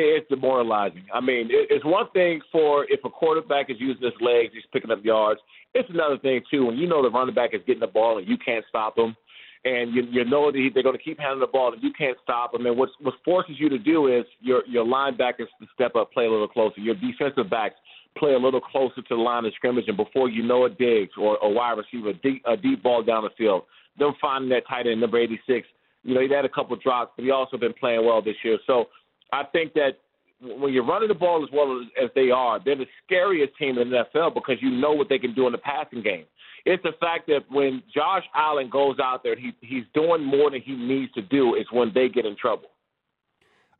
It's 0.00 0.28
demoralizing. 0.28 1.06
I 1.12 1.20
mean, 1.20 1.48
it's 1.50 1.84
one 1.84 2.08
thing 2.12 2.40
for 2.52 2.86
if 2.88 3.00
a 3.04 3.10
quarterback 3.10 3.68
is 3.68 3.78
using 3.80 4.04
his 4.04 4.14
legs, 4.20 4.52
he's 4.54 4.62
picking 4.72 4.92
up 4.92 5.04
yards. 5.04 5.40
It's 5.74 5.90
another 5.90 6.18
thing 6.18 6.40
too 6.48 6.66
when 6.66 6.76
you 6.76 6.86
know 6.86 7.02
the 7.02 7.10
running 7.10 7.34
back 7.34 7.50
is 7.52 7.62
getting 7.66 7.80
the 7.80 7.88
ball 7.88 8.18
and 8.18 8.28
you 8.28 8.38
can't 8.38 8.64
stop 8.68 8.96
him, 8.96 9.16
and 9.64 9.92
you 9.92 10.04
you 10.08 10.24
know 10.24 10.52
that 10.52 10.70
they're 10.72 10.84
going 10.84 10.96
to 10.96 11.02
keep 11.02 11.18
handing 11.18 11.40
the 11.40 11.48
ball 11.48 11.72
and 11.72 11.82
you 11.82 11.92
can't 11.98 12.16
stop 12.22 12.52
them. 12.52 12.64
And 12.66 12.78
what 12.78 12.90
what 13.00 13.14
forces 13.24 13.56
you 13.58 13.68
to 13.70 13.78
do 13.78 14.06
is 14.06 14.24
your 14.40 14.62
your 14.68 14.84
linebackers 14.84 15.50
to 15.60 15.66
step 15.74 15.96
up, 15.96 16.12
play 16.12 16.26
a 16.26 16.30
little 16.30 16.46
closer. 16.46 16.80
Your 16.80 16.94
defensive 16.94 17.50
backs 17.50 17.74
play 18.16 18.34
a 18.34 18.38
little 18.38 18.60
closer 18.60 19.02
to 19.02 19.16
the 19.16 19.16
line 19.16 19.46
of 19.46 19.52
scrimmage, 19.54 19.88
and 19.88 19.96
before 19.96 20.28
you 20.28 20.44
know 20.44 20.64
it, 20.66 20.78
Diggs 20.78 21.12
or 21.18 21.38
a 21.42 21.48
wide 21.48 21.76
receiver, 21.76 22.10
a 22.10 22.14
deep, 22.14 22.42
a 22.46 22.56
deep 22.56 22.84
ball 22.84 23.02
down 23.02 23.24
the 23.24 23.30
field. 23.36 23.64
Them 23.98 24.12
finding 24.20 24.50
that 24.50 24.62
tight 24.68 24.86
end 24.86 25.00
number 25.00 25.18
86. 25.18 25.66
You 26.04 26.14
know, 26.14 26.20
he 26.20 26.32
had 26.32 26.44
a 26.44 26.48
couple 26.48 26.76
drops, 26.76 27.12
but 27.16 27.24
he 27.24 27.32
also 27.32 27.56
been 27.56 27.74
playing 27.74 28.06
well 28.06 28.22
this 28.22 28.36
year. 28.44 28.58
So 28.66 28.86
I 29.32 29.44
think 29.44 29.74
that 29.74 29.98
when 30.40 30.72
you're 30.72 30.86
running 30.86 31.08
the 31.08 31.14
ball 31.14 31.42
as 31.42 31.50
well 31.52 31.80
as, 31.80 32.04
as 32.04 32.10
they 32.14 32.30
are, 32.30 32.60
they're 32.64 32.76
the 32.76 32.86
scariest 33.04 33.56
team 33.58 33.78
in 33.78 33.90
the 33.90 34.04
NFL 34.14 34.34
because 34.34 34.56
you 34.60 34.70
know 34.70 34.92
what 34.92 35.08
they 35.08 35.18
can 35.18 35.34
do 35.34 35.46
in 35.46 35.52
the 35.52 35.58
passing 35.58 36.02
game. 36.02 36.24
It's 36.64 36.82
the 36.82 36.92
fact 37.00 37.26
that 37.28 37.40
when 37.50 37.82
Josh 37.92 38.24
Allen 38.34 38.68
goes 38.70 38.96
out 39.02 39.22
there, 39.22 39.36
he 39.36 39.52
he's 39.60 39.84
doing 39.94 40.24
more 40.24 40.50
than 40.50 40.60
he 40.60 40.76
needs 40.76 41.12
to 41.12 41.22
do. 41.22 41.54
Is 41.54 41.66
when 41.72 41.92
they 41.94 42.08
get 42.08 42.26
in 42.26 42.36
trouble. 42.36 42.68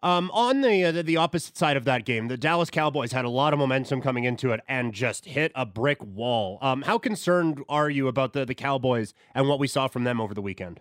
Um, 0.00 0.30
on 0.32 0.60
the, 0.60 0.84
uh, 0.84 1.02
the 1.02 1.16
opposite 1.16 1.56
side 1.56 1.76
of 1.76 1.84
that 1.86 2.04
game, 2.04 2.28
the 2.28 2.36
Dallas 2.36 2.70
Cowboys 2.70 3.10
had 3.10 3.24
a 3.24 3.28
lot 3.28 3.52
of 3.52 3.58
momentum 3.58 4.00
coming 4.00 4.22
into 4.22 4.52
it 4.52 4.60
and 4.68 4.94
just 4.94 5.24
hit 5.24 5.50
a 5.56 5.66
brick 5.66 5.98
wall. 6.00 6.58
Um, 6.62 6.82
how 6.82 6.98
concerned 6.98 7.64
are 7.68 7.90
you 7.90 8.06
about 8.06 8.32
the 8.32 8.44
the 8.44 8.54
Cowboys 8.54 9.12
and 9.34 9.48
what 9.48 9.58
we 9.58 9.66
saw 9.66 9.88
from 9.88 10.04
them 10.04 10.20
over 10.20 10.34
the 10.34 10.42
weekend? 10.42 10.80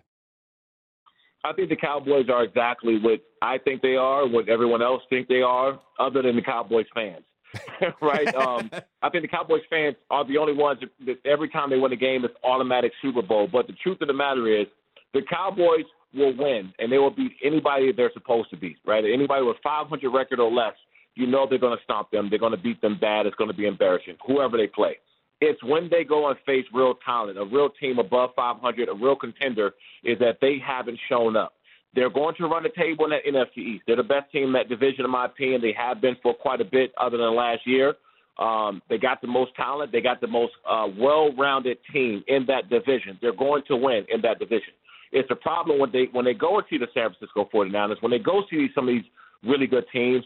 I 1.44 1.52
think 1.52 1.68
the 1.68 1.76
Cowboys 1.76 2.28
are 2.28 2.44
exactly 2.44 2.98
what 2.98 3.20
I 3.42 3.58
think 3.58 3.82
they 3.82 3.96
are, 3.96 4.26
what 4.26 4.48
everyone 4.48 4.82
else 4.82 5.02
think 5.08 5.28
they 5.28 5.42
are, 5.42 5.80
other 5.98 6.22
than 6.22 6.36
the 6.36 6.42
Cowboys 6.42 6.86
fans. 6.94 7.24
right? 8.02 8.34
Um, 8.34 8.70
I 9.02 9.08
think 9.10 9.22
the 9.22 9.28
Cowboys 9.28 9.62
fans 9.70 9.96
are 10.10 10.26
the 10.26 10.36
only 10.36 10.52
ones 10.52 10.80
that, 11.06 11.18
every 11.24 11.48
time 11.48 11.70
they 11.70 11.78
win 11.78 11.92
a 11.92 11.96
game, 11.96 12.24
it's 12.24 12.34
automatic 12.44 12.92
Super 13.00 13.22
Bowl. 13.22 13.48
But 13.50 13.66
the 13.66 13.74
truth 13.74 14.00
of 14.00 14.08
the 14.08 14.14
matter 14.14 14.46
is, 14.48 14.66
the 15.14 15.22
Cowboys 15.22 15.84
will 16.14 16.36
win, 16.36 16.72
and 16.78 16.90
they 16.90 16.98
will 16.98 17.10
beat 17.10 17.32
anybody 17.44 17.92
they're 17.92 18.12
supposed 18.12 18.50
to 18.50 18.56
beat. 18.56 18.76
Right? 18.84 19.04
Anybody 19.04 19.44
with 19.44 19.56
500 19.62 20.10
record 20.10 20.40
or 20.40 20.50
less, 20.50 20.74
you 21.14 21.26
know 21.26 21.46
they're 21.48 21.58
going 21.58 21.76
to 21.76 21.84
stomp 21.84 22.10
them. 22.10 22.28
They're 22.30 22.38
going 22.38 22.52
to 22.52 22.58
beat 22.58 22.80
them 22.80 22.98
bad. 23.00 23.26
It's 23.26 23.36
going 23.36 23.50
to 23.50 23.56
be 23.56 23.66
embarrassing. 23.66 24.16
Whoever 24.26 24.56
they 24.56 24.66
play. 24.66 24.98
It's 25.40 25.62
when 25.62 25.88
they 25.90 26.04
go 26.04 26.28
and 26.28 26.38
face 26.44 26.64
real 26.72 26.94
talent, 27.04 27.38
a 27.38 27.44
real 27.44 27.68
team 27.80 27.98
above 27.98 28.30
500, 28.34 28.88
a 28.88 28.94
real 28.94 29.16
contender, 29.16 29.72
is 30.02 30.18
that 30.18 30.38
they 30.40 30.56
haven't 30.64 30.98
shown 31.08 31.36
up. 31.36 31.52
They're 31.94 32.10
going 32.10 32.34
to 32.36 32.46
run 32.46 32.64
the 32.64 32.70
table 32.76 33.06
in 33.06 33.10
that 33.10 33.24
NFC 33.24 33.58
East. 33.58 33.84
They're 33.86 33.96
the 33.96 34.02
best 34.02 34.30
team 34.30 34.44
in 34.44 34.52
that 34.52 34.68
division, 34.68 35.04
in 35.04 35.10
my 35.10 35.26
opinion. 35.26 35.60
They 35.60 35.72
have 35.72 36.00
been 36.00 36.16
for 36.22 36.34
quite 36.34 36.60
a 36.60 36.64
bit, 36.64 36.92
other 37.00 37.16
than 37.16 37.34
last 37.34 37.66
year. 37.66 37.94
Um, 38.38 38.82
they 38.88 38.98
got 38.98 39.20
the 39.20 39.26
most 39.26 39.54
talent. 39.56 39.90
They 39.90 40.00
got 40.00 40.20
the 40.20 40.28
most 40.28 40.52
uh, 40.68 40.86
well-rounded 40.96 41.78
team 41.92 42.22
in 42.28 42.46
that 42.46 42.68
division. 42.68 43.18
They're 43.20 43.34
going 43.34 43.62
to 43.68 43.76
win 43.76 44.04
in 44.08 44.20
that 44.22 44.38
division. 44.38 44.74
It's 45.10 45.28
a 45.30 45.36
problem 45.36 45.78
when 45.78 45.90
they 45.90 46.08
when 46.12 46.24
they 46.24 46.34
go 46.34 46.58
and 46.58 46.66
see 46.68 46.76
the 46.76 46.86
San 46.92 47.08
Francisco 47.10 47.48
49ers, 47.52 48.02
when 48.02 48.10
they 48.10 48.18
go 48.18 48.42
see 48.50 48.68
some 48.74 48.88
of 48.88 48.94
these 48.94 49.04
really 49.42 49.66
good 49.66 49.86
teams, 49.90 50.22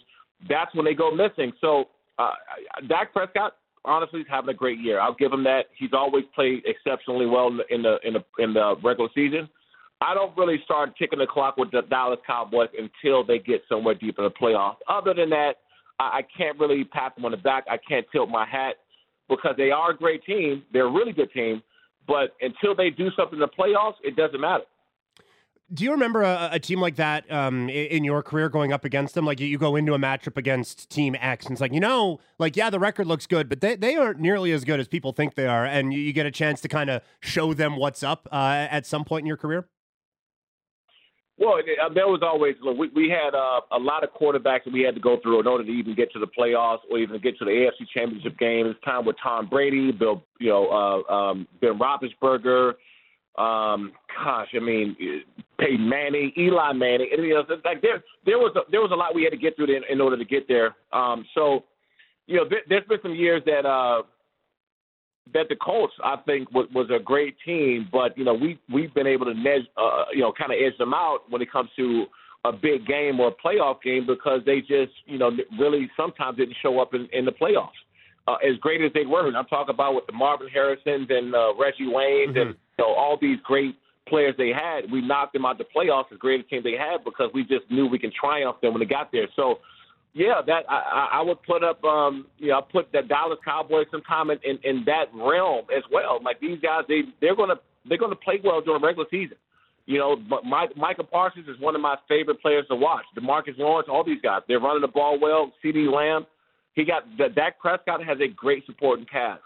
that's 0.49 0.75
when 0.75 0.85
they 0.85 0.95
go 0.95 1.15
missing. 1.15 1.53
So 1.61 1.85
uh, 2.19 2.33
Dak 2.89 3.13
Prescott, 3.13 3.55
honestly 3.85 4.21
he's 4.21 4.29
having 4.29 4.51
a 4.51 4.55
great 4.55 4.81
year. 4.81 5.01
I'll 5.01 5.15
give 5.15 5.33
him 5.33 5.45
that. 5.45 5.67
He's 5.77 5.93
always 5.93 6.25
played 6.35 6.63
exceptionally 6.67 7.27
well 7.27 7.49
in 7.71 7.83
the 7.83 7.99
in 8.05 8.15
the 8.15 8.25
in 8.39 8.55
the, 8.55 8.77
regular 8.83 9.11
season. 9.15 9.49
I 10.01 10.15
don't 10.15 10.37
really 10.37 10.61
start 10.65 10.97
ticking 10.99 11.21
the 11.21 11.27
clock 11.27 11.57
with 11.57 11.71
the 11.71 11.83
Dallas 11.83 12.19
Cowboys 12.27 12.71
until 12.77 13.25
they 13.25 13.39
get 13.39 13.63
somewhere 13.69 13.95
deep 13.95 14.17
in 14.19 14.25
the 14.25 14.31
playoffs. 14.31 14.77
Other 14.89 15.15
than 15.15 15.31
that, 15.31 15.55
I, 16.01 16.19
I 16.19 16.23
can't 16.37 16.59
really 16.59 16.85
pat 16.85 17.15
them 17.15 17.25
on 17.25 17.31
the 17.31 17.37
back. 17.37 17.65
I 17.71 17.77
can't 17.77 18.07
tilt 18.11 18.29
my 18.29 18.45
hat 18.45 18.77
because 19.29 19.55
they 19.57 19.71
are 19.71 19.93
a 19.93 19.97
great 19.97 20.25
team. 20.25 20.65
They're 20.73 20.89
a 20.89 20.93
really 20.93 21.13
good 21.13 21.33
team. 21.33 21.63
But 22.09 22.35
until 22.41 22.75
they 22.75 22.91
do 22.91 23.11
something 23.17 23.35
in 23.35 23.41
the 23.41 23.49
playoffs, 23.49 23.95
it 24.03 24.17
doesn't 24.17 24.41
matter 24.41 24.65
do 25.73 25.85
you 25.85 25.93
remember 25.93 26.23
a, 26.23 26.51
a 26.53 26.59
team 26.59 26.81
like 26.81 26.97
that 26.97 27.31
um, 27.31 27.69
in 27.69 28.05
your 28.05 28.23
career 28.23 28.49
going 28.49 28.73
up 28.73 28.85
against 28.85 29.15
them? 29.15 29.25
Like 29.25 29.41
you 29.41 29.59
go 29.59 29.77
into 29.77 29.95
a 29.95 29.99
matchup 29.99 30.37
against 30.37 30.91
Team 30.91 31.17
X, 31.19 31.47
and 31.47 31.53
it's 31.53 31.61
like 31.61 31.73
you 31.73 31.81
know, 31.81 32.21
like 32.39 32.57
yeah, 32.57 32.71
the 32.71 32.79
record 32.79 33.07
looks 33.07 33.27
good, 33.27 33.49
but 33.49 33.61
they, 33.61 33.77
they 33.77 33.97
aren't 33.97 34.21
nearly 34.21 34.53
as 34.53 34.65
good 34.65 34.81
as 34.81 34.89
people 34.89 35.13
think 35.13 35.35
they 35.35 35.47
are, 35.47 35.65
and 35.65 35.93
you, 35.93 36.01
you 36.01 36.13
get 36.13 36.27
a 36.27 36.31
chance 36.31 36.61
to 36.63 36.69
kind 36.69 36.91
of 36.91 37.03
show 37.21 37.55
them 37.55 37.77
what's 37.77 38.03
up 38.03 38.29
uh, 38.33 38.67
at 38.71 38.87
some 38.87 39.05
point 39.05 39.23
in 39.23 39.27
your 39.27 39.37
career. 39.37 39.67
Well, 41.39 41.55
uh, 41.55 41.89
there 41.93 42.07
was 42.07 42.21
always 42.23 42.55
look, 42.63 42.77
we, 42.77 42.89
we 42.95 43.09
had 43.09 43.35
uh, 43.35 43.63
a 43.73 43.79
lot 43.79 44.05
of 44.05 44.11
quarterbacks 44.11 44.65
that 44.65 44.73
we 44.73 44.83
had 44.83 44.95
to 44.95 45.01
go 45.01 45.19
through 45.23 45.41
in 45.41 45.47
order 45.47 45.65
to 45.65 45.71
even 45.71 45.95
get 45.95 46.13
to 46.13 46.19
the 46.19 46.27
playoffs 46.27 46.81
or 46.91 46.99
even 46.99 47.21
get 47.21 47.39
to 47.39 47.45
the 47.45 47.51
AFC 47.51 47.89
Championship 47.93 48.39
game. 48.39 48.67
It's 48.67 48.81
time 48.85 49.07
with 49.07 49.17
Tom 49.23 49.49
Brady, 49.49 49.91
Bill, 49.91 50.23
you 50.39 50.51
know, 50.51 50.69
uh, 50.69 51.13
um, 51.13 51.49
Ben 51.61 51.79
Roethlisberger. 51.79 52.75
Um, 53.39 53.93
gosh, 54.25 54.49
I 54.55 54.61
mean, 54.61 54.97
Peyton 55.59 55.89
Manning, 55.89 56.33
Eli 56.37 56.73
Manning. 56.73 57.09
You 57.11 57.35
know, 57.35 57.45
like 57.65 57.81
there, 57.81 58.03
there 58.27 58.39
was 58.39 58.55
a, 58.57 58.71
there 58.71 58.81
was 58.81 58.91
a 58.93 58.97
lot 58.97 59.15
we 59.15 59.25
had 59.25 59.31
to 59.31 59.39
get 59.39 59.57
through 59.57 59.75
in, 59.75 59.83
in 59.89 60.01
order 60.01 60.17
to 60.17 60.25
get 60.25 60.47
there. 60.49 60.77
Um, 60.93 61.25
so, 61.35 61.65
you 62.27 62.37
know, 62.37 62.45
there, 62.49 62.61
there's 62.69 62.87
been 62.87 62.99
some 63.03 63.15
years 63.15 63.43
that 63.47 63.67
uh, 63.67 64.03
that 65.33 65.49
the 65.49 65.57
Colts, 65.57 65.95
I 66.05 66.17
think, 66.27 66.53
was, 66.53 66.69
was 66.75 66.91
a 66.95 67.03
great 67.03 67.37
team, 67.45 67.89
but 67.91 68.17
you 68.19 68.25
know, 68.25 68.35
we 68.35 68.59
we've 68.73 68.93
been 68.93 69.07
able 69.07 69.27
to, 69.27 69.35
ned, 69.35 69.63
uh, 69.77 70.05
you 70.13 70.21
know, 70.21 70.33
kind 70.37 70.53
of 70.53 70.59
edge 70.63 70.77
them 70.79 70.93
out 70.95 71.21
when 71.31 71.41
it 71.41 71.51
comes 71.51 71.71
to 71.77 72.07
a 72.45 72.53
big 72.53 72.87
game 72.87 73.21
or 73.21 73.29
a 73.29 73.47
playoff 73.49 73.81
game 73.83 74.05
because 74.07 74.41
they 74.45 74.61
just, 74.61 74.93
you 75.07 75.17
know, 75.17 75.31
really 75.59 75.91
sometimes 75.97 76.37
didn't 76.37 76.57
show 76.61 76.81
up 76.81 76.93
in, 76.93 77.09
in 77.13 77.25
the 77.25 77.33
playoffs. 77.33 77.71
Uh, 78.29 78.37
as 78.37 78.57
great 78.61 78.81
as 78.83 78.93
they 78.93 79.07
were. 79.07 79.27
And 79.29 79.37
I'm 79.37 79.47
talking 79.47 79.75
about 79.75 79.95
with 79.95 80.07
the 80.07 80.13
Marvin 80.13 80.49
Harrisons 80.49 81.09
and 81.11 81.35
uh, 81.35 81.55
Reggie 81.59 81.87
Wayne 81.87 82.31
mm-hmm. 82.31 82.39
and 82.39 82.51
you 82.51 82.85
know, 82.85 82.95
all 82.95 83.19
these 83.21 83.39
great 83.45 83.77
players 84.09 84.35
they 84.37 84.51
had. 84.51 84.91
We 84.91 85.01
knocked 85.01 85.33
them 85.33 85.47
out 85.47 85.59
the 85.59 85.65
playoffs, 85.65 86.13
as 86.13 86.19
great 86.19 86.41
a 86.41 86.43
team 86.45 86.63
they 86.65 86.73
had, 86.73 87.05
because 87.05 87.31
we 87.35 87.43
just 87.43 87.71
knew 87.71 87.87
we 87.87 87.99
can 87.99 88.13
triumph 88.19 88.61
them 88.61 88.73
when 88.73 88.81
they 88.81 88.87
got 88.87 89.13
there. 89.13 89.29
So, 89.37 89.59
yeah, 90.13 90.43
that 90.47 90.65
I, 90.69 91.09
I 91.13 91.23
would 91.23 91.43
put 91.43 91.65
up, 91.65 91.83
um, 91.85 92.27
you 92.39 92.49
know, 92.49 92.59
I 92.59 92.61
put 92.61 92.93
the 92.93 93.03
Dallas 93.03 93.39
Cowboys 93.45 93.87
sometime 93.91 94.31
in, 94.31 94.39
in, 94.45 94.59
in 94.65 94.85
that 94.85 95.07
realm 95.15 95.67
as 95.75 95.83
well. 95.91 96.21
Like 96.23 96.41
these 96.41 96.61
guys, 96.61 96.83
they 96.89 97.03
they're 97.21 97.37
gonna 97.37 97.55
they're 97.89 97.99
gonna 97.99 98.17
play 98.17 98.41
well 98.45 98.61
during 98.61 98.83
regular 98.83 99.07
season. 99.11 99.37
You 99.87 99.99
know, 99.99 100.17
but 100.17 100.45
Mike, 100.45 100.77
Micah 100.77 101.03
Parsons 101.03 101.49
is 101.49 101.59
one 101.59 101.75
of 101.75 101.81
my 101.81 101.97
favorite 102.09 102.41
players 102.41 102.67
to 102.69 102.77
watch. 102.77 103.05
Demarcus 103.19 103.59
Lawrence, 103.59 103.89
all 103.91 104.05
these 104.05 104.21
guys, 104.23 104.43
they're 104.47 104.61
running 104.61 104.83
the 104.83 104.89
ball 104.89 105.19
well. 105.21 105.53
CeeDee 105.65 105.93
Lamb, 105.93 106.25
he 106.75 106.85
got 106.85 107.05
that 107.19 107.35
Dak 107.35 107.59
Prescott 107.59 108.05
has 108.05 108.19
a 108.21 108.29
great 108.29 108.65
supporting 108.67 109.07
cast. 109.07 109.43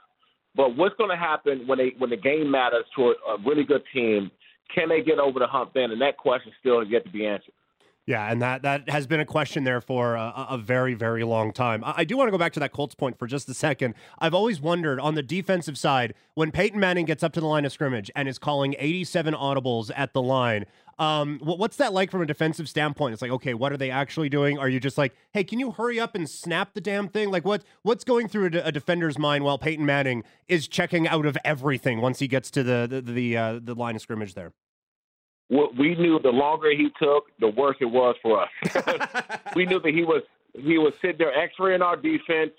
But 0.54 0.76
what's 0.76 0.96
going 0.96 1.10
to 1.10 1.16
happen 1.16 1.66
when 1.66 1.78
they 1.78 1.92
when 1.98 2.10
the 2.10 2.16
game 2.16 2.50
matters 2.50 2.84
to 2.96 3.14
a 3.28 3.36
really 3.44 3.64
good 3.64 3.82
team? 3.92 4.30
Can 4.74 4.88
they 4.88 5.02
get 5.02 5.18
over 5.18 5.38
the 5.38 5.46
hump 5.46 5.72
then? 5.74 5.90
And 5.90 6.00
that 6.00 6.16
question 6.16 6.52
still 6.60 6.80
has 6.80 6.88
yet 6.90 7.04
to 7.04 7.10
be 7.10 7.26
answered. 7.26 7.52
Yeah, 8.06 8.30
and 8.30 8.40
that 8.40 8.62
that 8.62 8.88
has 8.88 9.08
been 9.08 9.18
a 9.18 9.24
question 9.24 9.64
there 9.64 9.80
for 9.80 10.14
a, 10.14 10.46
a, 10.50 10.58
very 10.58 10.94
very 10.94 11.24
long 11.24 11.52
time. 11.52 11.82
I, 11.82 11.94
I 11.98 12.04
do 12.04 12.16
want 12.16 12.28
to 12.28 12.30
go 12.30 12.38
back 12.38 12.52
to 12.52 12.60
that 12.60 12.70
Colts 12.70 12.94
point 12.94 13.18
for 13.18 13.26
just 13.26 13.48
a 13.48 13.54
second. 13.54 13.94
I've 14.20 14.32
always 14.32 14.60
wondered 14.60 15.00
on 15.00 15.16
the 15.16 15.24
defensive 15.24 15.76
side 15.76 16.14
when 16.34 16.52
Peyton 16.52 16.78
Manning 16.78 17.04
gets 17.04 17.24
up 17.24 17.32
to 17.32 17.40
the 17.40 17.46
line 17.46 17.64
of 17.64 17.72
scrimmage 17.72 18.08
and 18.14 18.28
is 18.28 18.38
calling 18.38 18.76
87 18.78 19.34
audibles 19.34 19.90
at 19.96 20.12
the 20.12 20.22
line. 20.22 20.66
Um, 21.00 21.40
what's 21.42 21.76
that 21.78 21.92
like 21.92 22.12
from 22.12 22.22
a 22.22 22.26
defensive 22.26 22.68
standpoint? 22.68 23.12
It's 23.12 23.22
like, 23.22 23.32
okay, 23.32 23.54
what 23.54 23.72
are 23.72 23.76
they 23.76 23.90
actually 23.90 24.28
doing? 24.28 24.56
Are 24.56 24.68
you 24.68 24.78
just 24.78 24.96
like, 24.96 25.12
hey, 25.32 25.42
can 25.42 25.58
you 25.58 25.72
hurry 25.72 25.98
up 25.98 26.14
and 26.14 26.30
snap 26.30 26.74
the 26.74 26.80
damn 26.80 27.08
thing? 27.08 27.32
Like, 27.32 27.44
what 27.44 27.64
what's 27.82 28.04
going 28.04 28.28
through 28.28 28.50
a, 28.54 28.68
a 28.68 28.72
defender's 28.72 29.18
mind 29.18 29.42
while 29.42 29.58
Peyton 29.58 29.84
Manning 29.84 30.22
is 30.46 30.68
checking 30.68 31.08
out 31.08 31.26
of 31.26 31.36
everything 31.44 32.00
once 32.00 32.20
he 32.20 32.28
gets 32.28 32.52
to 32.52 32.62
the 32.62 32.86
the 32.88 33.00
the, 33.02 33.36
uh, 33.36 33.60
the 33.60 33.74
line 33.74 33.96
of 33.96 34.00
scrimmage 34.00 34.34
there? 34.34 34.52
We 35.48 35.94
knew 35.94 36.18
the 36.18 36.30
longer 36.30 36.70
he 36.70 36.88
took, 37.00 37.26
the 37.38 37.48
worse 37.48 37.76
it 37.80 37.86
was 37.86 38.16
for 38.22 38.42
us. 38.42 38.48
we 39.56 39.64
knew 39.64 39.80
that 39.80 39.94
he 39.94 40.04
was 40.04 40.22
he 40.54 40.78
was 40.78 40.92
sitting 41.00 41.18
there 41.18 41.36
x-raying 41.38 41.82
our 41.82 41.96
defense, 41.96 42.52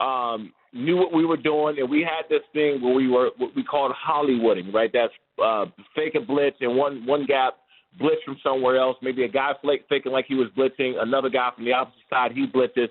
um, 0.00 0.52
knew 0.72 0.96
what 0.96 1.12
we 1.12 1.24
were 1.24 1.36
doing, 1.36 1.78
and 1.78 1.88
we 1.88 2.00
had 2.00 2.22
this 2.28 2.42
thing 2.52 2.82
where 2.82 2.94
we 2.94 3.08
were 3.08 3.30
what 3.36 3.54
we 3.54 3.62
called 3.62 3.92
Hollywooding, 3.92 4.72
right? 4.72 4.90
That's 4.92 5.12
uh, 5.42 5.66
fake 5.94 6.14
a 6.16 6.20
blitz 6.20 6.56
and 6.60 6.76
one 6.76 7.06
one 7.06 7.26
gap 7.26 7.58
blitz 7.98 8.22
from 8.24 8.36
somewhere 8.42 8.78
else. 8.78 8.96
Maybe 9.02 9.24
a 9.24 9.28
guy 9.28 9.52
flake, 9.62 9.84
faking 9.88 10.12
like 10.12 10.26
he 10.26 10.34
was 10.34 10.48
blitzing, 10.56 11.00
another 11.00 11.28
guy 11.28 11.50
from 11.54 11.64
the 11.64 11.72
opposite 11.72 12.02
side 12.10 12.32
he 12.32 12.46
blitzes. 12.46 12.88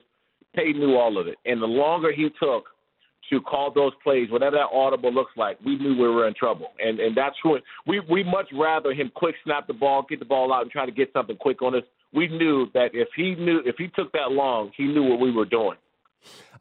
Peyton 0.55 0.79
knew 0.79 0.95
all 0.95 1.17
of 1.17 1.27
it, 1.27 1.35
and 1.45 1.61
the 1.61 1.67
longer 1.67 2.11
he 2.11 2.29
took, 2.39 2.65
to 3.39 3.43
call 3.43 3.71
those 3.71 3.93
plays, 4.03 4.29
whatever 4.31 4.55
that 4.57 4.75
audible 4.75 5.13
looks 5.13 5.31
like, 5.35 5.57
we 5.65 5.77
knew 5.77 5.95
we 5.95 6.07
were 6.07 6.27
in 6.27 6.33
trouble. 6.33 6.67
And 6.83 6.99
and 6.99 7.15
that's 7.15 7.35
what 7.43 7.61
we 7.87 8.01
we 8.09 8.23
much 8.23 8.47
rather 8.53 8.93
him 8.93 9.11
quick 9.15 9.35
snap 9.43 9.67
the 9.67 9.73
ball, 9.73 10.05
get 10.07 10.19
the 10.19 10.25
ball 10.25 10.53
out, 10.53 10.63
and 10.63 10.71
try 10.71 10.85
to 10.85 10.91
get 10.91 11.11
something 11.13 11.35
quick 11.37 11.61
on 11.61 11.75
us. 11.75 11.83
We 12.13 12.27
knew 12.27 12.67
that 12.73 12.91
if 12.93 13.09
he 13.15 13.35
knew 13.35 13.61
if 13.65 13.75
he 13.77 13.87
took 13.89 14.11
that 14.13 14.31
long, 14.31 14.71
he 14.77 14.85
knew 14.85 15.03
what 15.03 15.19
we 15.19 15.31
were 15.31 15.45
doing. 15.45 15.77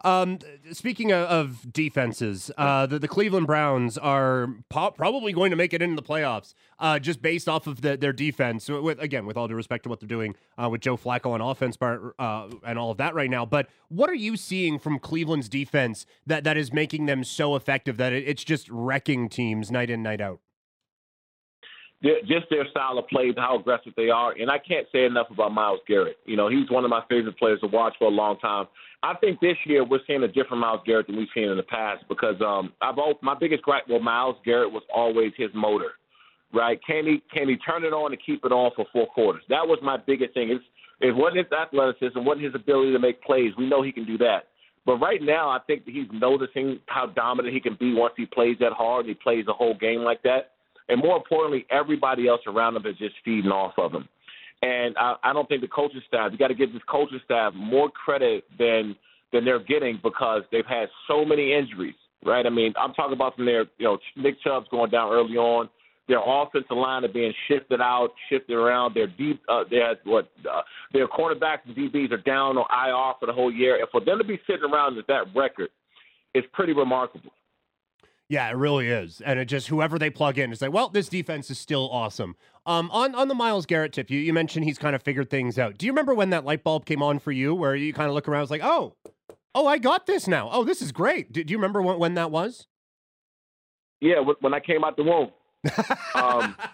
Um, 0.04 0.40
speaking 0.72 1.12
of, 1.12 1.28
of 1.28 1.72
defenses, 1.72 2.50
uh, 2.58 2.86
the, 2.86 2.98
the, 2.98 3.06
Cleveland 3.06 3.46
Browns 3.46 3.96
are 3.96 4.48
po- 4.68 4.90
probably 4.90 5.32
going 5.32 5.50
to 5.50 5.56
make 5.56 5.72
it 5.72 5.80
into 5.80 5.94
the 5.94 6.02
playoffs 6.02 6.54
uh, 6.80 6.98
just 6.98 7.22
based 7.22 7.48
off 7.48 7.68
of 7.68 7.82
the, 7.82 7.96
their 7.96 8.12
defense. 8.12 8.68
With, 8.68 9.00
again, 9.00 9.26
with 9.26 9.36
all 9.36 9.46
due 9.46 9.54
respect 9.54 9.84
to 9.84 9.88
what 9.88 10.00
they're 10.00 10.08
doing 10.08 10.34
uh, 10.60 10.68
with 10.68 10.80
Joe 10.80 10.96
Flacco 10.96 11.26
on 11.26 11.40
offense 11.40 11.76
part, 11.76 12.16
uh, 12.18 12.48
and 12.66 12.78
all 12.78 12.90
of 12.90 12.98
that 12.98 13.14
right 13.14 13.30
now. 13.30 13.46
But 13.46 13.68
what 13.88 14.10
are 14.10 14.14
you 14.14 14.36
seeing 14.36 14.80
from 14.80 14.98
Cleveland's 14.98 15.48
defense 15.48 16.04
that, 16.26 16.42
that 16.42 16.56
is 16.56 16.72
making 16.72 17.06
them 17.06 17.22
so 17.22 17.54
effective 17.54 17.96
that 17.98 18.12
it, 18.12 18.24
it's 18.26 18.42
just 18.42 18.68
wrecking 18.70 19.28
teams 19.28 19.70
night 19.70 19.88
in, 19.88 20.02
night 20.02 20.20
out? 20.20 20.40
just 22.02 22.46
their 22.50 22.66
style 22.70 22.98
of 22.98 23.06
play, 23.08 23.32
how 23.36 23.58
aggressive 23.58 23.92
they 23.96 24.10
are. 24.10 24.32
And 24.32 24.50
I 24.50 24.58
can't 24.58 24.86
say 24.92 25.04
enough 25.04 25.28
about 25.30 25.52
Myles 25.52 25.80
Garrett. 25.86 26.16
You 26.26 26.36
know, 26.36 26.48
he's 26.48 26.68
one 26.70 26.84
of 26.84 26.90
my 26.90 27.02
favorite 27.08 27.38
players 27.38 27.60
to 27.60 27.68
watch 27.68 27.94
for 27.98 28.06
a 28.06 28.10
long 28.10 28.38
time. 28.38 28.66
I 29.02 29.14
think 29.14 29.40
this 29.40 29.56
year 29.66 29.84
we're 29.84 30.00
seeing 30.06 30.22
a 30.22 30.28
different 30.28 30.60
Myles 30.60 30.80
Garrett 30.86 31.08
than 31.08 31.16
we've 31.16 31.28
seen 31.34 31.48
in 31.48 31.56
the 31.56 31.64
past 31.64 32.04
because 32.08 32.40
um, 32.40 32.72
I've 32.80 32.98
always, 32.98 33.16
my 33.20 33.34
biggest 33.34 33.62
gripe 33.62 33.88
with 33.88 34.00
Myles 34.00 34.36
Garrett 34.44 34.70
was 34.70 34.84
always 34.94 35.32
his 35.36 35.50
motor, 35.54 35.92
right? 36.54 36.78
Can 36.86 37.06
he 37.06 37.22
can 37.34 37.48
he 37.48 37.56
turn 37.56 37.84
it 37.84 37.92
on 37.92 38.12
and 38.12 38.22
keep 38.24 38.44
it 38.44 38.52
on 38.52 38.70
for 38.76 38.86
four 38.92 39.08
quarters? 39.08 39.42
That 39.48 39.66
was 39.66 39.78
my 39.82 39.96
biggest 39.96 40.34
thing. 40.34 40.50
It's, 40.50 40.64
it 41.00 41.16
wasn't 41.16 41.38
his 41.38 41.52
athleticism, 41.52 42.20
wasn't 42.20 42.44
his 42.44 42.54
ability 42.54 42.92
to 42.92 43.00
make 43.00 43.22
plays. 43.22 43.52
We 43.58 43.68
know 43.68 43.82
he 43.82 43.90
can 43.90 44.06
do 44.06 44.16
that. 44.18 44.44
But 44.86 44.96
right 44.96 45.20
now, 45.22 45.48
I 45.48 45.58
think 45.66 45.82
he's 45.86 46.06
noticing 46.12 46.78
how 46.86 47.06
dominant 47.06 47.54
he 47.54 47.60
can 47.60 47.76
be 47.78 47.94
once 47.94 48.14
he 48.16 48.26
plays 48.26 48.56
that 48.60 48.72
hard 48.72 49.06
and 49.06 49.08
he 49.08 49.14
plays 49.14 49.46
the 49.46 49.52
whole 49.52 49.74
game 49.74 50.00
like 50.00 50.22
that. 50.22 50.52
And 50.88 51.00
more 51.00 51.16
importantly, 51.16 51.66
everybody 51.70 52.28
else 52.28 52.40
around 52.46 52.76
him 52.76 52.86
is 52.86 52.96
just 52.98 53.14
feeding 53.24 53.50
off 53.50 53.74
of 53.78 53.92
him. 53.92 54.08
And 54.62 54.96
I, 54.96 55.16
I 55.24 55.32
don't 55.32 55.48
think 55.48 55.60
the 55.60 55.68
coaching 55.68 56.02
staff, 56.06 56.30
you 56.30 56.38
got 56.38 56.48
to 56.48 56.54
give 56.54 56.72
this 56.72 56.82
coaching 56.88 57.20
staff 57.24 57.52
more 57.54 57.90
credit 57.90 58.44
than 58.58 58.96
than 59.32 59.44
they're 59.44 59.62
getting 59.62 59.98
because 60.02 60.42
they've 60.52 60.66
had 60.66 60.88
so 61.08 61.24
many 61.24 61.54
injuries, 61.54 61.94
right? 62.24 62.44
I 62.44 62.50
mean, 62.50 62.74
I'm 62.78 62.92
talking 62.92 63.14
about 63.14 63.34
from 63.34 63.46
their, 63.46 63.62
you 63.78 63.84
know, 63.86 63.98
Nick 64.14 64.42
Chubb's 64.42 64.68
going 64.70 64.90
down 64.90 65.10
early 65.10 65.36
on. 65.36 65.70
Their 66.06 66.20
offensive 66.24 66.76
line 66.76 67.04
are 67.04 67.08
being 67.08 67.32
shifted 67.48 67.80
out, 67.80 68.10
shifted 68.28 68.54
around. 68.54 68.94
Their 68.94 69.06
deep, 69.06 69.40
uh, 69.48 69.64
their 69.70 69.96
what, 70.04 70.30
uh, 70.50 70.60
their 70.92 71.08
cornerbacks 71.08 71.60
and 71.64 71.74
DBs 71.74 72.12
are 72.12 72.18
down 72.18 72.58
on 72.58 72.66
IR 72.70 73.14
for 73.18 73.26
the 73.26 73.32
whole 73.32 73.50
year, 73.50 73.78
and 73.78 73.88
for 73.90 74.04
them 74.04 74.18
to 74.18 74.24
be 74.24 74.38
sitting 74.46 74.70
around 74.70 74.96
with 74.96 75.06
that 75.06 75.24
record 75.34 75.70
is 76.34 76.44
pretty 76.52 76.72
remarkable. 76.74 77.30
Yeah, 78.28 78.48
it 78.48 78.56
really 78.56 78.88
is. 78.88 79.20
And 79.20 79.38
it 79.38 79.44
just 79.44 79.68
whoever 79.68 79.98
they 79.98 80.08
plug 80.08 80.38
in 80.38 80.52
is 80.52 80.62
like, 80.62 80.72
well, 80.72 80.88
this 80.88 81.08
defense 81.08 81.50
is 81.50 81.58
still 81.58 81.90
awesome. 81.90 82.34
Um, 82.64 82.90
on 82.92 83.14
on 83.14 83.28
the 83.28 83.34
Myles 83.34 83.66
Garrett 83.66 83.92
tip, 83.92 84.08
you, 84.10 84.18
you 84.20 84.32
mentioned 84.32 84.64
he's 84.64 84.78
kind 84.78 84.94
of 84.94 85.02
figured 85.02 85.30
things 85.30 85.58
out. 85.58 85.78
Do 85.78 85.86
you 85.86 85.92
remember 85.92 86.14
when 86.14 86.30
that 86.30 86.44
light 86.44 86.62
bulb 86.62 86.86
came 86.86 87.02
on 87.02 87.18
for 87.18 87.32
you, 87.32 87.54
where 87.54 87.74
you 87.74 87.92
kind 87.92 88.08
of 88.08 88.14
look 88.14 88.28
around, 88.28 88.42
was 88.42 88.50
like, 88.50 88.62
oh, 88.62 88.94
oh, 89.54 89.66
I 89.66 89.78
got 89.78 90.06
this 90.06 90.28
now. 90.28 90.48
Oh, 90.52 90.62
this 90.64 90.80
is 90.80 90.92
great. 90.92 91.32
Do, 91.32 91.42
do 91.42 91.50
you 91.50 91.58
remember 91.58 91.82
when, 91.82 91.98
when 91.98 92.14
that 92.14 92.30
was? 92.30 92.68
Yeah, 94.00 94.20
when 94.40 94.54
I 94.54 94.60
came 94.60 94.84
out 94.84 94.96
the 94.96 95.04
womb. 95.04 95.30
um, 96.14 96.56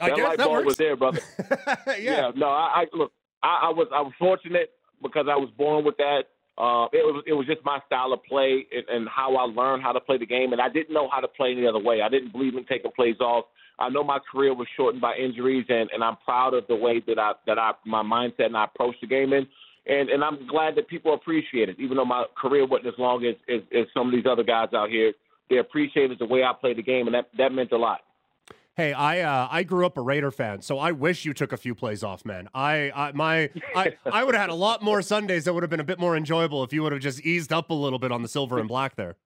I 0.00 0.08
that 0.08 0.16
guess 0.16 0.24
light 0.24 0.38
that 0.38 0.44
bulb 0.44 0.52
works. 0.52 0.66
was 0.66 0.76
there, 0.76 0.96
brother. 0.96 1.20
yeah. 1.86 1.96
yeah. 1.98 2.30
No, 2.34 2.46
I, 2.48 2.82
I 2.82 2.86
look. 2.94 3.12
I, 3.42 3.64
I 3.64 3.68
was 3.70 3.88
I 3.94 4.00
was 4.00 4.12
fortunate 4.18 4.70
because 5.02 5.26
I 5.30 5.36
was 5.36 5.50
born 5.56 5.84
with 5.84 5.96
that 5.98 6.22
uh, 6.58 6.84
it 6.92 7.00
was 7.00 7.24
it 7.26 7.32
was 7.32 7.46
just 7.46 7.64
my 7.64 7.80
style 7.86 8.12
of 8.12 8.22
play 8.24 8.66
and, 8.72 8.84
and 8.88 9.08
how 9.08 9.36
I 9.36 9.44
learned 9.44 9.82
how 9.82 9.92
to 9.92 10.00
play 10.00 10.18
the 10.18 10.26
game, 10.26 10.52
and 10.52 10.60
I 10.60 10.68
didn't 10.68 10.92
know 10.92 11.08
how 11.10 11.20
to 11.20 11.28
play 11.28 11.52
any 11.52 11.66
other 11.66 11.78
way. 11.78 12.02
I 12.02 12.10
didn't 12.10 12.32
believe 12.32 12.54
in 12.56 12.64
taking 12.66 12.90
plays 12.94 13.16
off. 13.20 13.46
I 13.78 13.88
know 13.88 14.04
my 14.04 14.18
career 14.30 14.54
was 14.54 14.68
shortened 14.76 15.00
by 15.00 15.14
injuries, 15.16 15.66
and, 15.68 15.90
and 15.92 16.04
I'm 16.04 16.16
proud 16.24 16.54
of 16.54 16.66
the 16.68 16.76
way 16.76 17.02
that 17.06 17.18
I 17.18 17.32
that 17.46 17.58
I 17.58 17.72
my 17.84 18.02
mindset 18.02 18.46
and 18.46 18.56
I 18.56 18.64
approached 18.64 19.00
the 19.00 19.06
game 19.06 19.32
in, 19.32 19.46
and 19.86 20.08
and 20.08 20.22
I'm 20.22 20.46
glad 20.46 20.76
that 20.76 20.88
people 20.88 21.14
appreciate 21.14 21.68
it. 21.68 21.76
Even 21.78 21.96
though 21.96 22.04
my 22.04 22.24
career 22.40 22.66
wasn't 22.66 22.88
as 22.88 22.98
long 22.98 23.24
as, 23.24 23.34
as, 23.48 23.62
as 23.76 23.86
some 23.94 24.08
of 24.08 24.12
these 24.14 24.26
other 24.30 24.44
guys 24.44 24.68
out 24.74 24.90
here, 24.90 25.12
they 25.50 25.58
appreciated 25.58 26.18
the 26.18 26.26
way 26.26 26.44
I 26.44 26.52
played 26.52 26.78
the 26.78 26.82
game, 26.82 27.06
and 27.06 27.14
that 27.14 27.28
that 27.38 27.52
meant 27.52 27.72
a 27.72 27.78
lot. 27.78 28.00
Hey, 28.74 28.94
I 28.94 29.20
uh, 29.20 29.48
I 29.50 29.64
grew 29.64 29.84
up 29.84 29.98
a 29.98 30.00
Raider 30.00 30.30
fan, 30.30 30.62
so 30.62 30.78
I 30.78 30.92
wish 30.92 31.26
you 31.26 31.34
took 31.34 31.52
a 31.52 31.58
few 31.58 31.74
plays 31.74 32.02
off, 32.02 32.24
man. 32.24 32.48
I, 32.54 32.90
I 32.94 33.12
my 33.12 33.50
I 33.76 33.96
I 34.10 34.24
would 34.24 34.34
have 34.34 34.40
had 34.40 34.50
a 34.50 34.54
lot 34.54 34.82
more 34.82 35.02
Sundays 35.02 35.44
that 35.44 35.52
would 35.52 35.62
have 35.62 35.68
been 35.68 35.80
a 35.80 35.84
bit 35.84 35.98
more 35.98 36.16
enjoyable 36.16 36.64
if 36.64 36.72
you 36.72 36.82
would 36.82 36.92
have 36.92 37.02
just 37.02 37.20
eased 37.20 37.52
up 37.52 37.68
a 37.68 37.74
little 37.74 37.98
bit 37.98 38.12
on 38.12 38.22
the 38.22 38.28
silver 38.28 38.58
and 38.58 38.68
black 38.68 38.96
there. 38.96 39.16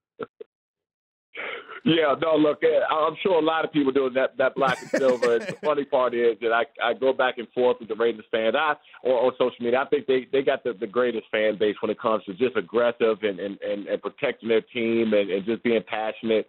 Yeah, 1.84 2.14
no, 2.20 2.36
look, 2.36 2.62
I'm 2.90 3.16
sure 3.22 3.38
a 3.38 3.44
lot 3.44 3.64
of 3.64 3.72
people 3.72 3.92
doing 3.92 4.14
that 4.14 4.36
that 4.38 4.54
black 4.54 4.80
and 4.80 4.90
silver. 4.90 5.36
and 5.36 5.42
the 5.42 5.56
funny 5.64 5.84
part 5.84 6.14
is 6.14 6.36
that 6.40 6.52
I 6.52 6.64
I 6.82 6.94
go 6.94 7.12
back 7.12 7.38
and 7.38 7.48
forth 7.54 7.78
with 7.80 7.88
the 7.88 7.94
Raiders 7.94 8.24
fans, 8.30 8.54
I 8.58 8.74
or 9.02 9.26
on 9.26 9.32
social 9.32 9.56
media. 9.60 9.80
I 9.80 9.88
think 9.88 10.06
they 10.06 10.26
they 10.32 10.42
got 10.42 10.64
the, 10.64 10.72
the 10.72 10.86
greatest 10.86 11.26
fan 11.30 11.56
base 11.58 11.76
when 11.80 11.90
it 11.90 12.00
comes 12.00 12.24
to 12.24 12.34
just 12.34 12.56
aggressive 12.56 13.18
and 13.22 13.38
and 13.38 13.60
and, 13.60 13.86
and 13.86 14.02
protecting 14.02 14.48
their 14.48 14.62
team 14.62 15.12
and, 15.12 15.30
and 15.30 15.44
just 15.44 15.62
being 15.62 15.82
passionate. 15.86 16.46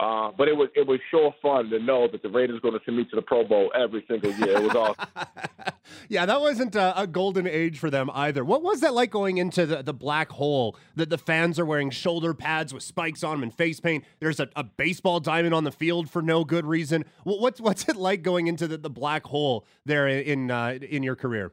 Uh, 0.00 0.30
but 0.36 0.48
it 0.48 0.56
was 0.56 0.70
it 0.74 0.86
was 0.86 0.98
sure 1.10 1.34
fun 1.42 1.68
to 1.68 1.78
know 1.78 2.08
that 2.10 2.22
the 2.22 2.28
Raiders 2.30 2.62
were 2.62 2.70
going 2.70 2.80
to 2.80 2.84
send 2.86 2.96
me 2.96 3.04
to 3.04 3.16
the 3.16 3.20
Pro 3.20 3.44
Bowl 3.44 3.70
every 3.74 4.02
single 4.08 4.32
year. 4.32 4.56
It 4.56 4.62
was 4.62 4.74
awesome. 4.74 5.74
yeah, 6.08 6.24
that 6.24 6.40
wasn't 6.40 6.74
a, 6.74 7.02
a, 7.02 7.06
golden 7.06 7.46
age 7.46 7.78
for 7.78 7.90
them 7.90 8.10
either. 8.14 8.42
What 8.42 8.62
was 8.62 8.80
that 8.80 8.94
like 8.94 9.10
going 9.10 9.36
into 9.36 9.66
the, 9.66 9.82
the 9.82 9.92
black 9.92 10.30
hole? 10.30 10.74
That 10.94 11.10
the 11.10 11.18
fans 11.18 11.58
are 11.58 11.66
wearing 11.66 11.90
shoulder 11.90 12.32
pads 12.32 12.72
with 12.72 12.82
spikes 12.82 13.22
on 13.22 13.32
them 13.32 13.42
and 13.42 13.54
face 13.54 13.78
paint. 13.78 14.04
There's 14.20 14.40
a, 14.40 14.48
a 14.56 14.64
baseball 14.64 15.20
diamond 15.20 15.52
on 15.52 15.64
the 15.64 15.72
field 15.72 16.08
for 16.08 16.22
no 16.22 16.46
good 16.46 16.64
reason. 16.64 17.04
What's 17.24 17.60
what's 17.60 17.86
it 17.86 17.96
like 17.96 18.22
going 18.22 18.46
into 18.46 18.66
the, 18.66 18.78
the 18.78 18.88
black 18.88 19.26
hole 19.26 19.66
there 19.84 20.08
in 20.08 20.50
uh, 20.50 20.78
in 20.80 21.02
your 21.02 21.14
career? 21.14 21.52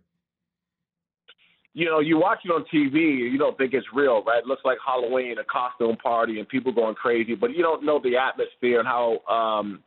You 1.77 1.85
know, 1.85 1.99
you 1.99 2.17
watch 2.17 2.39
it 2.43 2.49
on 2.49 2.65
TV, 2.73 3.31
you 3.31 3.37
don't 3.37 3.55
think 3.55 3.75
it's 3.75 3.85
real, 3.93 4.23
right? 4.23 4.39
It 4.39 4.47
looks 4.47 4.63
like 4.65 4.79
Halloween, 4.83 5.35
a 5.37 5.43
costume 5.43 5.95
party, 5.97 6.39
and 6.39 6.49
people 6.49 6.71
going 6.71 6.95
crazy, 6.95 7.35
but 7.35 7.51
you 7.51 7.61
don't 7.61 7.85
know 7.85 8.01
the 8.03 8.17
atmosphere 8.17 8.79
and 8.79 8.87
how 8.87 9.19
um, 9.29 9.83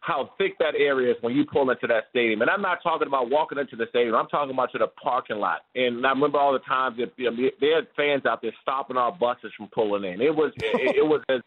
how 0.00 0.32
thick 0.36 0.58
that 0.58 0.74
area 0.78 1.12
is 1.12 1.16
when 1.22 1.34
you 1.34 1.46
pull 1.46 1.70
into 1.70 1.86
that 1.86 2.04
stadium. 2.10 2.42
And 2.42 2.50
I'm 2.50 2.60
not 2.60 2.82
talking 2.82 3.06
about 3.06 3.30
walking 3.30 3.56
into 3.56 3.74
the 3.74 3.86
stadium. 3.88 4.14
I'm 4.16 4.26
talking 4.26 4.52
about 4.52 4.70
to 4.72 4.78
the 4.78 4.88
parking 5.02 5.38
lot. 5.38 5.60
And 5.74 6.06
I 6.06 6.10
remember 6.10 6.38
all 6.38 6.52
the 6.52 6.58
times 6.58 6.98
that 6.98 7.10
you 7.16 7.30
know, 7.30 7.50
they 7.58 7.70
had 7.70 7.88
fans 7.96 8.26
out 8.26 8.42
there 8.42 8.52
stopping 8.60 8.98
our 8.98 9.12
buses 9.12 9.52
from 9.56 9.68
pulling 9.68 10.04
in. 10.04 10.20
It 10.20 10.36
was 10.36 10.52
it, 10.56 10.96
it 10.96 11.06
was 11.06 11.22
as 11.30 11.40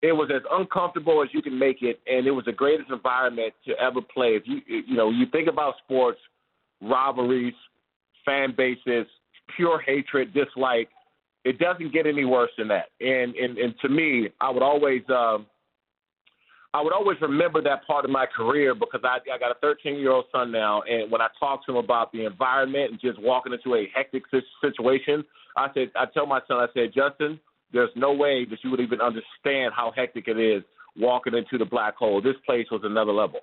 it 0.00 0.12
was 0.12 0.30
as 0.34 0.40
uncomfortable 0.50 1.22
as 1.22 1.28
you 1.34 1.42
can 1.42 1.58
make 1.58 1.82
it, 1.82 2.00
and 2.06 2.26
it 2.26 2.30
was 2.30 2.46
the 2.46 2.52
greatest 2.52 2.90
environment 2.90 3.52
to 3.66 3.74
ever 3.78 4.00
play. 4.00 4.36
If 4.36 4.44
you 4.46 4.62
you 4.66 4.96
know 4.96 5.10
you 5.10 5.26
think 5.26 5.48
about 5.48 5.74
sports, 5.84 6.18
rivalries, 6.80 7.52
fan 8.28 8.54
bases, 8.56 9.06
pure 9.56 9.80
hatred, 9.80 10.34
dislike. 10.34 10.88
It 11.44 11.58
doesn't 11.58 11.92
get 11.92 12.06
any 12.06 12.24
worse 12.24 12.50
than 12.58 12.68
that. 12.68 12.86
And 13.00 13.34
and, 13.34 13.56
and 13.58 13.74
to 13.82 13.88
me, 13.88 14.28
I 14.40 14.50
would 14.50 14.62
always. 14.62 15.02
Um, 15.08 15.46
I 16.74 16.82
would 16.82 16.92
always 16.92 17.16
remember 17.22 17.62
that 17.62 17.86
part 17.86 18.04
of 18.04 18.10
my 18.10 18.26
career 18.26 18.74
because 18.74 19.00
I, 19.02 19.16
I 19.32 19.38
got 19.38 19.50
a 19.50 19.58
13 19.62 19.96
year 19.96 20.10
old 20.10 20.26
son 20.30 20.52
now, 20.52 20.82
and 20.82 21.10
when 21.10 21.22
I 21.22 21.28
talk 21.40 21.64
to 21.64 21.72
him 21.72 21.78
about 21.78 22.12
the 22.12 22.26
environment 22.26 22.90
and 22.90 23.00
just 23.00 23.18
walking 23.22 23.54
into 23.54 23.74
a 23.74 23.88
hectic 23.94 24.24
situation, 24.60 25.24
I 25.56 25.68
said, 25.72 25.90
I 25.96 26.04
tell 26.12 26.26
my 26.26 26.40
son, 26.46 26.58
I 26.58 26.66
said, 26.74 26.92
Justin, 26.94 27.40
there's 27.72 27.90
no 27.96 28.12
way 28.12 28.44
that 28.44 28.58
you 28.62 28.70
would 28.70 28.80
even 28.80 29.00
understand 29.00 29.72
how 29.74 29.92
hectic 29.96 30.28
it 30.28 30.38
is 30.38 30.62
walking 30.94 31.34
into 31.34 31.56
the 31.56 31.64
black 31.64 31.96
hole. 31.96 32.20
This 32.20 32.36
place 32.44 32.66
was 32.70 32.82
another 32.84 33.12
level. 33.12 33.40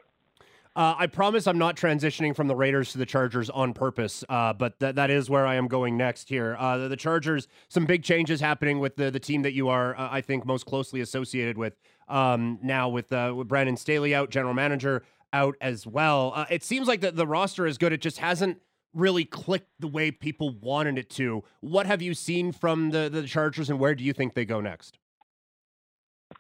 Uh, 0.76 0.94
I 0.98 1.08
promise 1.08 1.48
I'm 1.48 1.58
not 1.58 1.78
transitioning 1.78 2.36
from 2.36 2.48
the 2.48 2.56
Raiders 2.56 2.92
to 2.92 2.98
the 2.98 3.06
Chargers 3.06 3.50
on 3.50 3.74
purpose, 3.74 4.26
uh, 4.28 4.52
but 4.52 4.78
th- 4.82 4.96
that 4.96 5.10
is 5.10 5.30
where 5.30 5.48
I 5.48 5.56
am 5.56 5.70
going 5.70 5.96
next 5.96 6.28
here. 6.28 6.58
Uh, 6.60 6.78
the, 6.78 6.88
the, 6.90 6.98
Chargers, 6.98 7.48
some 7.70 7.86
big 7.86 8.04
changes 8.04 8.42
happening 8.42 8.80
with 8.80 8.98
the, 8.98 9.10
the 9.10 9.20
team 9.20 9.44
that 9.44 9.54
you 9.54 9.70
are, 9.70 9.96
uh, 9.96 10.10
I 10.12 10.20
think, 10.20 10.46
most 10.46 10.66
closely 10.66 11.00
associated 11.00 11.58
with 11.58 11.78
um, 12.10 12.60
now 12.62 12.90
with, 12.90 13.14
uh, 13.14 13.34
with 13.36 13.48
Brandon 13.48 13.78
Staley 13.78 14.14
out, 14.14 14.30
general 14.32 14.54
manager 14.54 15.04
out 15.32 15.56
as 15.62 15.88
well. 15.88 16.34
Uh, 16.36 16.46
it 16.50 16.62
seems 16.62 16.90
like 16.90 17.00
the, 17.00 17.12
the 17.12 17.26
roster 17.26 17.66
is 17.66 17.78
good. 17.78 17.94
It 17.94 18.02
just 18.02 18.18
hasn't 18.18 18.58
really 18.94 19.24
clicked 19.24 19.72
the 19.80 19.88
way 19.88 20.12
people 20.12 20.58
wanted 20.60 20.98
it 20.98 21.10
to. 21.12 21.46
What 21.62 21.86
have 21.86 22.02
you 22.02 22.14
seen 22.14 22.52
from 22.52 22.90
the, 22.90 23.10
the 23.10 23.24
Chargers, 23.24 23.70
and 23.70 23.80
where 23.80 23.96
do 23.96 24.04
you 24.04 24.12
think 24.12 24.34
they 24.34 24.46
go 24.46 24.60
next? 24.60 25.00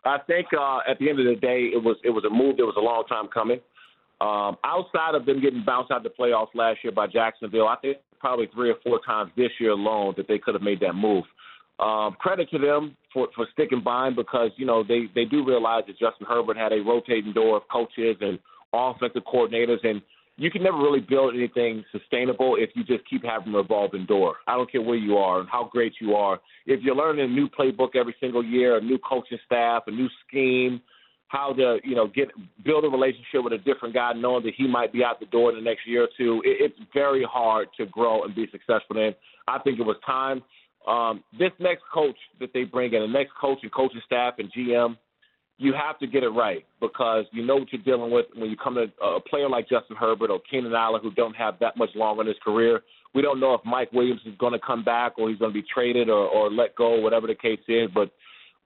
I 0.03 0.17
think 0.27 0.47
at 0.87 0.99
the 0.99 1.09
end 1.09 1.19
of 1.21 1.25
the 1.25 1.35
day, 1.35 1.69
it 1.73 1.81
was 1.81 1.97
it 2.03 2.09
was 2.09 2.25
a 2.25 2.29
move 2.29 2.57
that 2.57 2.65
was 2.65 2.75
a 2.77 2.81
long 2.81 3.05
time 3.07 3.27
coming. 3.33 3.59
Um, 4.21 4.57
outside 4.63 5.13
of 5.13 5.25
them 5.25 5.41
getting 5.41 5.63
bounced 5.65 5.91
out 5.91 6.03
the 6.03 6.09
playoffs 6.09 6.55
last 6.55 6.79
year 6.83 6.93
by 6.93 7.07
Jacksonville, 7.07 7.67
I 7.67 7.75
think 7.81 7.97
probably 8.19 8.47
three 8.53 8.69
or 8.69 8.75
four 8.83 9.01
times 9.05 9.31
this 9.35 9.51
year 9.59 9.71
alone 9.71 10.13
that 10.17 10.27
they 10.27 10.39
could 10.39 10.55
have 10.55 10.63
made 10.63 10.79
that 10.79 10.93
move. 10.93 11.25
Um, 11.79 12.15
credit 12.17 12.49
to 12.51 12.57
them 12.57 12.95
for, 13.13 13.27
for 13.35 13.45
sticking 13.51 13.83
by 13.83 14.09
because, 14.09 14.51
you 14.55 14.65
know, 14.65 14.83
they, 14.87 15.09
they 15.13 15.25
do 15.25 15.45
realize 15.45 15.83
that 15.87 15.99
Justin 15.99 16.25
Herbert 16.27 16.55
had 16.55 16.71
a 16.71 16.79
rotating 16.79 17.33
door 17.33 17.57
of 17.57 17.63
coaches 17.69 18.15
and 18.21 18.39
offensive 18.71 19.23
coordinators, 19.23 19.85
and 19.85 20.01
you 20.37 20.49
can 20.49 20.63
never 20.63 20.77
really 20.77 21.01
build 21.01 21.35
anything 21.35 21.83
sustainable 21.91 22.55
if 22.57 22.69
you 22.75 22.85
just 22.85 23.07
keep 23.09 23.23
having 23.25 23.53
a 23.53 23.57
revolving 23.57 24.05
door. 24.05 24.37
I 24.47 24.55
don't 24.55 24.71
care 24.71 24.81
where 24.81 24.95
you 24.95 25.17
are 25.17 25.41
and 25.41 25.49
how 25.49 25.69
great 25.69 25.95
you 25.99 26.15
are. 26.15 26.39
If 26.65 26.81
you're 26.81 26.95
learning 26.95 27.25
a 27.25 27.27
new 27.27 27.49
playbook 27.49 27.97
every 27.97 28.15
single 28.21 28.43
year, 28.43 28.77
a 28.77 28.81
new 28.81 28.97
coaching 28.97 29.39
staff, 29.45 29.83
a 29.87 29.91
new 29.91 30.07
scheme– 30.25 30.81
how 31.35 31.51
to 31.53 31.79
you 31.83 31.95
know 31.95 32.07
get 32.07 32.29
build 32.63 32.85
a 32.85 32.87
relationship 32.87 33.43
with 33.43 33.53
a 33.53 33.57
different 33.57 33.93
guy, 33.93 34.13
knowing 34.13 34.43
that 34.43 34.53
he 34.55 34.67
might 34.67 34.93
be 34.93 35.03
out 35.03 35.19
the 35.19 35.25
door 35.27 35.49
in 35.49 35.55
the 35.55 35.61
next 35.61 35.85
year 35.85 36.03
or 36.03 36.09
two. 36.17 36.41
It, 36.45 36.71
it's 36.71 36.89
very 36.93 37.25
hard 37.29 37.67
to 37.77 37.85
grow 37.85 38.23
and 38.23 38.33
be 38.33 38.47
successful 38.51 38.97
in. 38.97 39.13
I 39.47 39.59
think 39.59 39.79
it 39.79 39.83
was 39.83 39.97
time. 40.05 40.41
Um, 40.87 41.23
this 41.37 41.51
next 41.59 41.83
coach 41.93 42.15
that 42.39 42.51
they 42.53 42.63
bring 42.63 42.93
in, 42.93 43.01
the 43.01 43.07
next 43.07 43.31
coach 43.39 43.59
and 43.63 43.71
coaching 43.71 44.01
staff 44.05 44.35
and 44.37 44.51
GM, 44.53 44.97
you 45.57 45.73
have 45.73 45.97
to 45.99 46.07
get 46.07 46.23
it 46.23 46.29
right 46.29 46.63
because 46.79 47.25
you 47.31 47.45
know 47.45 47.55
what 47.57 47.73
you're 47.73 47.81
dealing 47.81 48.11
with 48.11 48.27
when 48.35 48.49
you 48.49 48.55
come 48.55 48.75
to 48.75 48.85
a 49.03 49.19
player 49.19 49.49
like 49.49 49.67
Justin 49.67 49.97
Herbert 49.97 50.29
or 50.29 50.39
Keenan 50.49 50.73
Allen 50.73 51.01
who 51.01 51.11
don't 51.11 51.35
have 51.35 51.59
that 51.59 51.75
much 51.75 51.89
longer 51.95 52.21
in 52.21 52.27
his 52.27 52.37
career. 52.43 52.81
We 53.13 53.21
don't 53.21 53.39
know 53.39 53.53
if 53.53 53.61
Mike 53.65 53.91
Williams 53.93 54.21
is 54.25 54.35
going 54.37 54.53
to 54.53 54.59
come 54.59 54.83
back 54.83 55.17
or 55.17 55.29
he's 55.29 55.39
going 55.39 55.51
to 55.51 55.59
be 55.59 55.65
traded 55.73 56.09
or, 56.09 56.27
or 56.27 56.51
let 56.51 56.75
go, 56.75 56.99
whatever 56.99 57.27
the 57.27 57.35
case 57.35 57.59
is. 57.67 57.89
But 57.93 58.11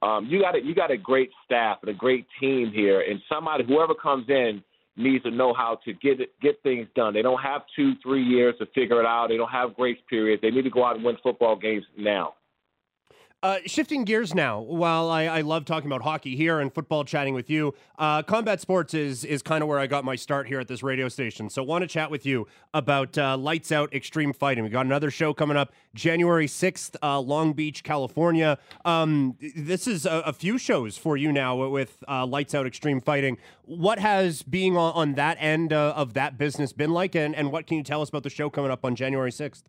um, 0.02 0.28
you 0.28 0.42
got 0.42 0.56
a, 0.56 0.62
you 0.62 0.74
got 0.74 0.92
a 0.92 0.98
great 0.98 1.30
staff 1.46 1.80
and 1.82 1.90
a 1.90 1.94
great 1.94 2.26
team 2.40 2.72
here, 2.74 3.02
and 3.02 3.22
somebody 3.28 3.66
whoever 3.66 3.94
comes 3.94 4.30
in 4.30 4.64
needs 4.96 5.24
to 5.24 5.32
know 5.32 5.54
how 5.54 5.80
to 5.86 5.94
get 5.94 6.20
it, 6.20 6.32
get 6.42 6.62
things 6.62 6.88
done. 6.96 7.14
They 7.14 7.22
don't 7.22 7.42
have 7.42 7.62
two, 7.76 7.94
three 8.04 8.24
years 8.24 8.56
to 8.60 8.66
figure 8.68 9.00
it 9.00 9.06
out. 9.06 9.28
They 9.30 9.38
don't 9.38 9.50
have 9.50 9.76
grace 9.76 9.98
periods. 10.10 10.42
They 10.42 10.52
need 10.52 10.64
to 10.64 10.70
go 10.70 10.86
out 10.86 10.96
and 10.96 11.06
win 11.06 11.18
football 11.24 11.56
games 11.56 11.86
now. 11.98 12.34
Uh, 13.42 13.60
shifting 13.66 14.04
gears 14.04 14.36
now, 14.36 14.60
while 14.60 15.10
I, 15.10 15.24
I, 15.24 15.42
love 15.42 15.64
talking 15.64 15.88
about 15.88 16.02
hockey 16.02 16.36
here 16.36 16.60
and 16.60 16.74
football 16.74 17.06
chatting 17.06 17.34
with 17.34 17.50
you, 17.50 17.74
uh, 17.98 18.22
combat 18.22 18.60
sports 18.60 18.94
is 18.94 19.24
is 19.24 19.42
kind 19.42 19.62
of 19.62 19.70
where 19.70 19.80
I 19.80 19.88
got 19.88 20.04
my 20.04 20.18
start 20.18 20.46
here 20.46 20.60
at 20.60 20.68
this 20.68 20.84
radio 20.84 21.08
station. 21.08 21.50
So, 21.50 21.64
want 21.64 21.84
to 21.84 21.88
chat 21.88 22.12
with 22.12 22.26
you 22.26 22.48
about 22.74 23.18
uh, 23.18 23.38
Lights 23.38 23.72
Out 23.72 23.94
Extreme 23.94 24.34
Fighting. 24.34 24.66
We 24.66 24.70
got 24.70 24.86
another 24.86 25.10
show 25.10 25.34
coming 25.34 25.56
up 25.56 25.72
January 25.96 26.48
sixth, 26.48 26.98
uh, 27.02 27.18
Long 27.22 27.54
Beach, 27.54 27.82
California. 27.82 28.58
Um, 28.84 29.38
this 29.56 29.88
is 29.88 30.06
a, 30.06 30.20
a, 30.26 30.34
few 30.34 30.58
shows 30.58 30.98
for 30.98 31.16
you 31.16 31.32
now 31.32 31.66
with 31.70 32.04
uh, 32.10 32.26
Lights 32.26 32.54
Out 32.54 32.68
Extreme 32.68 33.00
Fighting. 33.00 33.38
What 33.64 34.00
has 34.00 34.44
being 34.44 34.76
on, 34.76 34.92
on 34.96 35.14
that 35.14 35.38
end 35.40 35.72
uh, 35.72 35.94
of 35.96 36.14
that 36.16 36.38
business 36.38 36.74
been 36.74 36.92
like, 36.92 37.16
and, 37.16 37.34
and 37.34 37.54
what 37.54 37.68
can 37.68 37.78
you 37.78 37.84
tell 37.84 38.02
us 38.02 38.10
about 38.10 38.24
the 38.24 38.30
show 38.30 38.50
coming 38.50 38.70
up 38.70 38.84
on 38.84 38.98
January 38.98 39.32
sixth? 39.32 39.64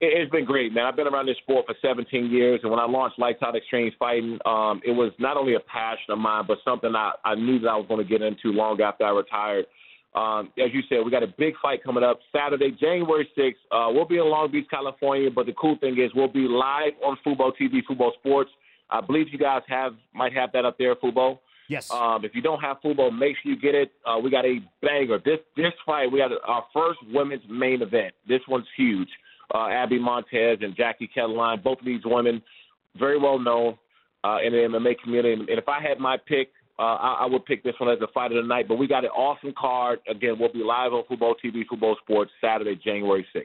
It's 0.00 0.30
been 0.30 0.44
great, 0.44 0.72
man. 0.72 0.86
I've 0.86 0.96
been 0.96 1.06
around 1.06 1.26
this 1.26 1.36
sport 1.38 1.66
for 1.66 1.74
17 1.80 2.30
years, 2.30 2.60
and 2.62 2.70
when 2.70 2.80
I 2.80 2.84
launched 2.84 3.18
Lights 3.18 3.42
Out 3.42 3.56
Extreme 3.56 3.92
Fighting, 3.98 4.38
um, 4.44 4.80
it 4.84 4.90
was 4.90 5.12
not 5.18 5.36
only 5.36 5.54
a 5.54 5.60
passion 5.60 6.10
of 6.10 6.18
mine, 6.18 6.44
but 6.46 6.58
something 6.64 6.94
I, 6.94 7.12
I 7.24 7.34
knew 7.36 7.60
that 7.60 7.68
I 7.68 7.76
was 7.76 7.86
going 7.88 8.02
to 8.02 8.08
get 8.08 8.20
into 8.20 8.52
long 8.52 8.80
after 8.80 9.04
I 9.04 9.10
retired. 9.10 9.66
Um, 10.14 10.52
as 10.58 10.72
you 10.72 10.82
said, 10.88 10.98
we 11.04 11.10
got 11.10 11.22
a 11.22 11.32
big 11.38 11.54
fight 11.60 11.82
coming 11.82 12.04
up 12.04 12.20
Saturday, 12.34 12.70
January 12.70 13.28
6th. 13.36 13.54
Uh, 13.70 13.92
we'll 13.92 14.04
be 14.04 14.16
in 14.16 14.28
Long 14.28 14.50
Beach, 14.50 14.66
California, 14.70 15.30
but 15.30 15.46
the 15.46 15.52
cool 15.52 15.76
thing 15.78 15.98
is 15.98 16.10
we'll 16.14 16.28
be 16.28 16.46
live 16.46 16.92
on 17.04 17.16
Fubo 17.24 17.52
TV, 17.60 17.80
Fubo 17.88 18.12
Sports. 18.14 18.50
I 18.90 19.00
believe 19.00 19.26
you 19.32 19.38
guys 19.38 19.62
have 19.68 19.94
might 20.12 20.32
have 20.34 20.52
that 20.52 20.64
up 20.64 20.76
there, 20.78 20.94
Fubo. 20.96 21.38
Yes. 21.68 21.90
Um, 21.90 22.24
if 22.24 22.34
you 22.34 22.42
don't 22.42 22.60
have 22.60 22.76
Fubo, 22.84 23.16
make 23.16 23.36
sure 23.42 23.52
you 23.52 23.58
get 23.58 23.74
it. 23.74 23.90
Uh, 24.04 24.18
we 24.22 24.30
got 24.30 24.44
a 24.44 24.58
banger. 24.82 25.18
This 25.24 25.38
this 25.56 25.72
fight, 25.84 26.12
we 26.12 26.18
got 26.18 26.30
our 26.46 26.64
first 26.72 26.98
women's 27.10 27.42
main 27.48 27.82
event. 27.82 28.14
This 28.28 28.40
one's 28.46 28.66
huge 28.76 29.08
uh, 29.52 29.68
Abby 29.68 29.98
Montez 29.98 30.58
and 30.60 30.76
Jackie 30.76 31.10
Ketterline. 31.14 31.62
Both 31.62 31.80
of 31.80 31.84
these 31.84 32.02
women, 32.04 32.42
very 32.96 33.18
well 33.18 33.38
known 33.38 33.76
uh, 34.22 34.38
in 34.44 34.52
the 34.52 34.58
MMA 34.58 35.00
community. 35.02 35.32
And 35.34 35.48
if 35.58 35.68
I 35.68 35.80
had 35.80 35.98
my 35.98 36.16
pick, 36.16 36.52
uh, 36.78 36.82
I, 36.82 37.18
I 37.22 37.26
would 37.26 37.44
pick 37.44 37.62
this 37.62 37.74
one 37.78 37.90
as 37.90 38.00
a 38.02 38.08
fight 38.12 38.32
of 38.32 38.42
the 38.42 38.48
night. 38.48 38.66
But 38.68 38.76
we 38.76 38.86
got 38.86 39.04
an 39.04 39.10
awesome 39.10 39.52
card. 39.56 40.00
Again, 40.08 40.36
we'll 40.38 40.52
be 40.52 40.64
live 40.64 40.92
on 40.92 41.04
Fubo 41.04 41.34
TV, 41.44 41.62
Fubo 41.70 41.96
Sports, 41.98 42.32
Saturday, 42.40 42.78
January 42.82 43.26
6th. 43.34 43.44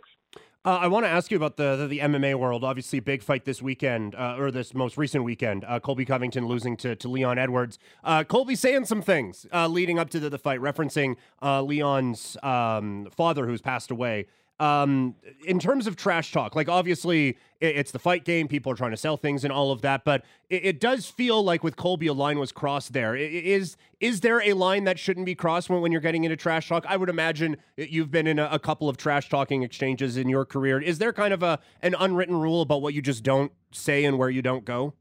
Uh, 0.66 0.72
I 0.72 0.88
want 0.88 1.06
to 1.06 1.10
ask 1.10 1.32
you 1.32 1.38
about 1.38 1.56
the, 1.56 1.78
the, 1.78 1.88
the 1.88 2.00
MMA 2.00 2.36
world. 2.36 2.66
Obviously, 2.66 3.00
big 3.00 3.24
fight 3.24 3.46
this 3.46 3.62
weekend, 3.62 4.14
uh, 4.14 4.36
or 4.38 4.52
this 4.52 4.74
most 4.74 4.98
recent 4.98 5.24
weekend. 5.24 5.64
Uh, 5.66 5.80
Colby 5.80 6.04
Covington 6.04 6.48
losing 6.48 6.76
to, 6.78 6.98
to 6.98 7.08
Leon 7.08 7.38
Edwards. 7.38 7.80
Uh, 8.04 8.26
Colby 8.26 8.56
saying 8.56 8.84
some 8.86 9.02
things 9.02 9.46
uh, 9.54 9.68
leading 9.70 9.98
up 9.98 10.10
to 10.10 10.20
the, 10.20 10.30
the 10.30 10.38
fight, 10.38 10.60
referencing 10.60 11.16
uh, 11.42 11.62
Leon's 11.62 12.36
um, 12.44 13.08
father 13.16 13.46
who's 13.46 13.62
passed 13.62 13.90
away. 13.90 14.28
Um, 14.60 15.16
in 15.46 15.58
terms 15.58 15.88
of 15.88 15.96
trash 15.96 16.34
talk, 16.34 16.54
like 16.54 16.68
obviously 16.68 17.38
it's 17.62 17.92
the 17.92 18.00
fight 18.00 18.26
game, 18.26 18.50
people 18.50 18.72
are 18.72 18.76
trying 18.76 18.92
to 18.92 18.98
sell 18.98 19.16
things 19.16 19.46
and 19.46 19.54
all 19.54 19.72
of 19.72 19.82
that, 19.84 20.04
but 20.04 20.26
it, 20.50 20.66
it 20.66 20.80
does 20.82 21.06
feel 21.06 21.42
like 21.42 21.64
with 21.64 21.78
Colby 21.78 22.08
a 22.08 22.14
line 22.14 22.40
was 22.40 22.52
crossed 22.52 22.92
there. 22.92 23.16
Is 23.16 23.78
is 24.02 24.20
there 24.20 24.42
a 24.42 24.54
line 24.54 24.84
that 24.84 25.00
shouldn't 25.00 25.26
be 25.26 25.36
crossed 25.36 25.70
when, 25.70 25.82
when 25.82 25.94
you're 25.94 26.02
getting 26.02 26.26
into 26.26 26.36
trash 26.36 26.68
talk? 26.68 26.86
I 26.90 26.98
would 26.98 27.10
imagine 27.10 27.56
you've 27.78 28.12
been 28.12 28.28
in 28.28 28.38
a, 28.38 28.50
a 28.52 28.60
couple 28.60 28.90
of 28.90 28.98
trash 28.98 29.30
talking 29.30 29.64
exchanges 29.64 30.18
in 30.18 30.28
your 30.28 30.44
career. 30.44 30.82
Is 30.82 30.98
there 30.98 31.14
kind 31.14 31.34
of 31.34 31.42
a 31.42 31.60
an 31.82 31.96
unwritten 31.98 32.36
rule 32.36 32.62
about 32.62 32.82
what 32.82 32.94
you 32.94 33.02
just 33.02 33.24
don't 33.24 33.54
say 33.72 34.04
and 34.04 34.18
where 34.18 34.30
you 34.30 34.42
don't 34.42 34.66
go? 34.66 34.94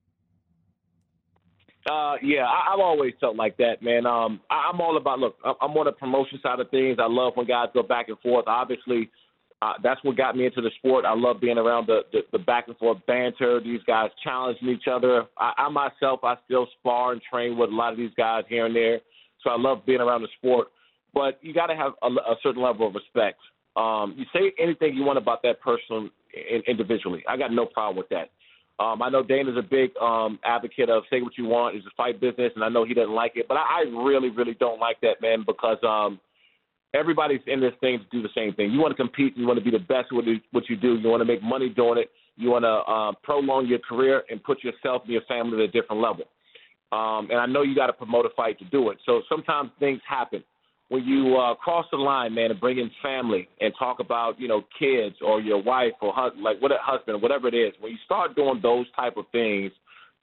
Uh, 1.90 2.16
yeah, 2.22 2.44
I, 2.44 2.72
have 2.72 2.80
always 2.80 3.14
felt 3.18 3.36
like 3.36 3.56
that, 3.56 3.82
man. 3.82 4.04
Um, 4.04 4.40
I, 4.50 4.70
I'm 4.72 4.80
all 4.80 4.96
about 4.96 5.18
look. 5.20 5.36
I'm 5.44 5.70
on 5.70 5.86
the 5.86 5.92
promotion 5.92 6.38
side 6.42 6.60
of 6.60 6.70
things. 6.70 6.98
I 7.00 7.06
love 7.08 7.32
when 7.34 7.46
guys 7.46 7.68
go 7.72 7.82
back 7.82 8.08
and 8.08 8.18
forth. 8.20 8.44
Obviously, 8.46 9.10
uh, 9.60 9.72
that's 9.82 10.02
what 10.04 10.16
got 10.16 10.36
me 10.36 10.46
into 10.46 10.60
the 10.60 10.70
sport. 10.78 11.04
I 11.04 11.14
love 11.14 11.40
being 11.40 11.58
around 11.58 11.88
the, 11.88 12.02
the, 12.12 12.20
the 12.32 12.38
back 12.38 12.68
and 12.68 12.76
forth 12.76 12.98
banter. 13.06 13.60
These 13.60 13.80
guys 13.86 14.10
challenging 14.22 14.68
each 14.68 14.86
other. 14.90 15.24
I, 15.36 15.52
I 15.58 15.68
myself, 15.68 16.20
I 16.22 16.36
still 16.44 16.68
spar 16.78 17.12
and 17.12 17.20
train 17.22 17.58
with 17.58 17.70
a 17.70 17.74
lot 17.74 17.92
of 17.92 17.98
these 17.98 18.12
guys 18.16 18.44
here 18.48 18.66
and 18.66 18.76
there. 18.76 19.00
So 19.42 19.50
I 19.50 19.58
love 19.58 19.84
being 19.84 20.00
around 20.00 20.22
the 20.22 20.28
sport. 20.38 20.68
But 21.12 21.38
you 21.42 21.52
got 21.52 21.66
to 21.66 21.76
have 21.76 21.92
a, 22.02 22.06
a 22.06 22.36
certain 22.42 22.62
level 22.62 22.86
of 22.86 22.94
respect. 22.94 23.40
Um, 23.76 24.14
you 24.16 24.26
say 24.32 24.52
anything 24.62 24.94
you 24.94 25.02
want 25.02 25.18
about 25.18 25.42
that 25.42 25.60
person 25.60 26.10
in, 26.34 26.62
individually. 26.68 27.24
I 27.28 27.36
got 27.36 27.52
no 27.52 27.66
problem 27.66 27.96
with 27.96 28.08
that. 28.10 28.30
Um, 28.80 29.02
I 29.02 29.10
know 29.10 29.24
Dana's 29.24 29.56
a 29.58 29.62
big 29.62 29.90
um, 30.00 30.38
advocate 30.44 30.88
of 30.88 31.02
say 31.10 31.20
what 31.20 31.36
you 31.36 31.46
want. 31.46 31.74
It's 31.74 31.86
a 31.86 31.90
fight 31.96 32.20
business, 32.20 32.52
and 32.54 32.62
I 32.62 32.68
know 32.68 32.84
he 32.84 32.94
doesn't 32.94 33.14
like 33.14 33.32
it. 33.34 33.48
But 33.48 33.56
I, 33.56 33.80
I 33.80 33.80
really, 33.90 34.30
really 34.30 34.54
don't 34.54 34.78
like 34.78 35.00
that, 35.00 35.20
man, 35.20 35.42
because 35.44 35.78
um, 35.82 36.20
everybody's 36.94 37.40
in 37.46 37.60
this 37.60 37.72
thing 37.80 37.98
to 37.98 38.04
do 38.10 38.22
the 38.22 38.28
same 38.34 38.54
thing. 38.54 38.70
You 38.70 38.80
want 38.80 38.96
to 38.96 39.02
compete. 39.02 39.36
You 39.36 39.46
want 39.46 39.58
to 39.58 39.64
be 39.64 39.70
the 39.70 39.78
best 39.78 40.08
at 40.10 40.40
what 40.52 40.68
you 40.68 40.76
do. 40.76 40.96
You 40.96 41.08
want 41.08 41.20
to 41.20 41.24
make 41.24 41.42
money 41.42 41.68
doing 41.68 41.98
it. 41.98 42.10
You 42.36 42.50
want 42.50 42.64
to 42.64 42.68
uh, 42.68 43.12
prolong 43.22 43.66
your 43.66 43.80
career 43.80 44.22
and 44.30 44.42
put 44.42 44.62
yourself 44.62 45.02
and 45.02 45.12
your 45.12 45.22
family 45.22 45.62
at 45.64 45.68
a 45.68 45.68
different 45.68 46.00
level. 46.00 46.24
Um, 46.90 47.28
and 47.30 47.38
I 47.38 47.46
know 47.46 47.62
you 47.62 47.74
got 47.74 47.88
to 47.88 47.92
promote 47.92 48.24
a 48.24 48.30
fight 48.30 48.58
to 48.60 48.64
do 48.66 48.90
it. 48.90 48.98
So 49.04 49.22
sometimes 49.28 49.70
things 49.78 50.00
happen 50.08 50.42
when 50.88 51.04
you 51.04 51.36
uh, 51.36 51.54
cross 51.54 51.84
the 51.90 51.98
line, 51.98 52.34
man, 52.34 52.50
and 52.50 52.58
bring 52.58 52.78
in 52.78 52.90
family 53.02 53.48
and 53.60 53.72
talk 53.78 54.00
about 54.00 54.40
you 54.40 54.48
know 54.48 54.62
kids 54.78 55.16
or 55.24 55.40
your 55.40 55.62
wife 55.62 55.92
or 56.00 56.12
hus- 56.14 56.32
like 56.40 56.60
what 56.60 56.72
a 56.72 56.78
husband, 56.80 57.20
whatever 57.20 57.48
it 57.48 57.54
is. 57.54 57.74
When 57.80 57.92
you 57.92 57.98
start 58.04 58.34
doing 58.34 58.60
those 58.62 58.86
type 58.96 59.16
of 59.16 59.26
things, 59.30 59.70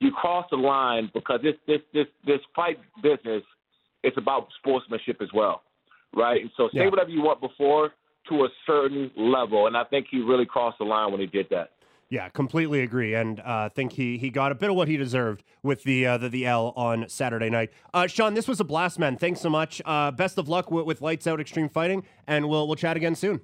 you 0.00 0.10
cross 0.10 0.46
the 0.50 0.56
line 0.56 1.10
because 1.14 1.40
this 1.42 1.54
this 1.66 1.80
this 1.94 2.06
this 2.26 2.40
fight 2.54 2.78
business, 3.02 3.42
it's 4.02 4.16
about 4.18 4.48
sportsmanship 4.58 5.22
as 5.22 5.28
well, 5.32 5.62
right? 6.14 6.40
And 6.42 6.50
so 6.56 6.68
say 6.68 6.80
Yeah. 6.80 6.88
whatever 6.88 7.10
you 7.10 7.22
want 7.22 7.40
before 7.40 7.92
to 8.28 8.44
a 8.44 8.48
certain 8.66 9.10
level, 9.16 9.66
and 9.66 9.76
I 9.76 9.84
think 9.84 10.06
he 10.10 10.20
really 10.20 10.46
crossed 10.46 10.78
the 10.78 10.84
line 10.84 11.12
when 11.12 11.20
he 11.20 11.26
did 11.26 11.48
that. 11.50 11.70
Yeah, 12.08 12.28
completely 12.28 12.82
agree, 12.82 13.14
and 13.14 13.40
uh, 13.40 13.68
think 13.68 13.92
he 13.92 14.16
he 14.16 14.30
got 14.30 14.52
a 14.52 14.54
bit 14.54 14.70
of 14.70 14.76
what 14.76 14.86
he 14.86 14.96
deserved 14.96 15.42
with 15.64 15.82
the 15.82 16.06
uh, 16.06 16.18
the, 16.18 16.28
the 16.28 16.46
L 16.46 16.72
on 16.76 17.08
Saturday 17.08 17.50
night. 17.50 17.70
Uh, 17.92 18.02
Shawne, 18.04 18.36
this 18.36 18.46
was 18.46 18.60
a 18.60 18.64
blast, 18.64 18.98
man. 19.00 19.16
Thanks 19.16 19.40
so 19.40 19.50
much. 19.50 19.82
Uh, 19.84 20.12
best 20.12 20.38
of 20.38 20.48
luck 20.48 20.70
with, 20.70 20.86
with 20.86 21.00
Lights 21.02 21.26
Out 21.26 21.40
Extreme 21.40 21.68
Fighting, 21.70 22.04
and 22.28 22.48
we'll 22.48 22.68
we'll 22.68 22.76
chat 22.76 22.96
again 22.96 23.16
soon. 23.16 23.40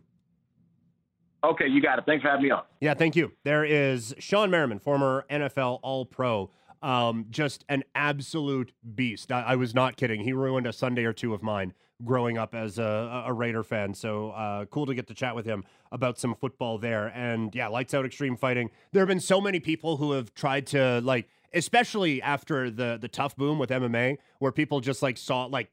Okay, 1.44 1.66
you 1.66 1.82
got 1.82 1.98
it. 1.98 2.04
Thanks 2.06 2.22
for 2.22 2.28
having 2.28 2.44
me 2.44 2.50
on. 2.52 2.62
Yeah, 2.80 2.94
thank 2.94 3.16
you. 3.16 3.32
There 3.42 3.64
is 3.64 4.14
Shawne 4.20 4.48
Merriman, 4.50 4.78
former 4.78 5.24
NFL 5.28 5.80
All 5.82 6.04
Pro. 6.06 6.50
Um, 6.82 7.26
just 7.30 7.64
an 7.68 7.82
absolute 7.96 8.72
beast. 8.94 9.32
I, 9.32 9.42
I 9.42 9.56
was 9.56 9.74
not 9.74 9.96
kidding. 9.96 10.20
He 10.22 10.32
ruined 10.32 10.66
a 10.68 10.72
Sunday 10.72 11.04
or 11.04 11.12
two 11.12 11.34
of 11.34 11.42
mine 11.42 11.74
growing 12.04 12.38
up 12.38 12.54
as 12.54 12.78
a, 12.78 13.24
a 13.26 13.32
Raider 13.32 13.62
fan. 13.62 13.94
So 13.94 14.30
uh, 14.30 14.64
cool 14.66 14.86
to 14.86 14.94
get 14.94 15.06
to 15.08 15.14
chat 15.14 15.34
with 15.34 15.46
him 15.46 15.64
about 15.90 16.18
some 16.18 16.34
football 16.34 16.78
there. 16.78 17.08
And 17.08 17.54
yeah, 17.54 17.68
lights 17.68 17.94
out 17.94 18.04
extreme 18.04 18.36
fighting. 18.36 18.70
There 18.92 19.00
have 19.02 19.08
been 19.08 19.20
so 19.20 19.40
many 19.40 19.60
people 19.60 19.96
who 19.96 20.12
have 20.12 20.34
tried 20.34 20.66
to 20.68 21.00
like, 21.02 21.28
especially 21.52 22.22
after 22.22 22.70
the 22.70 22.98
the 23.00 23.08
tough 23.08 23.36
boom 23.36 23.58
with 23.58 23.70
MMA, 23.70 24.18
where 24.38 24.52
people 24.52 24.80
just 24.80 25.02
like 25.02 25.18
saw 25.18 25.44
like 25.44 25.70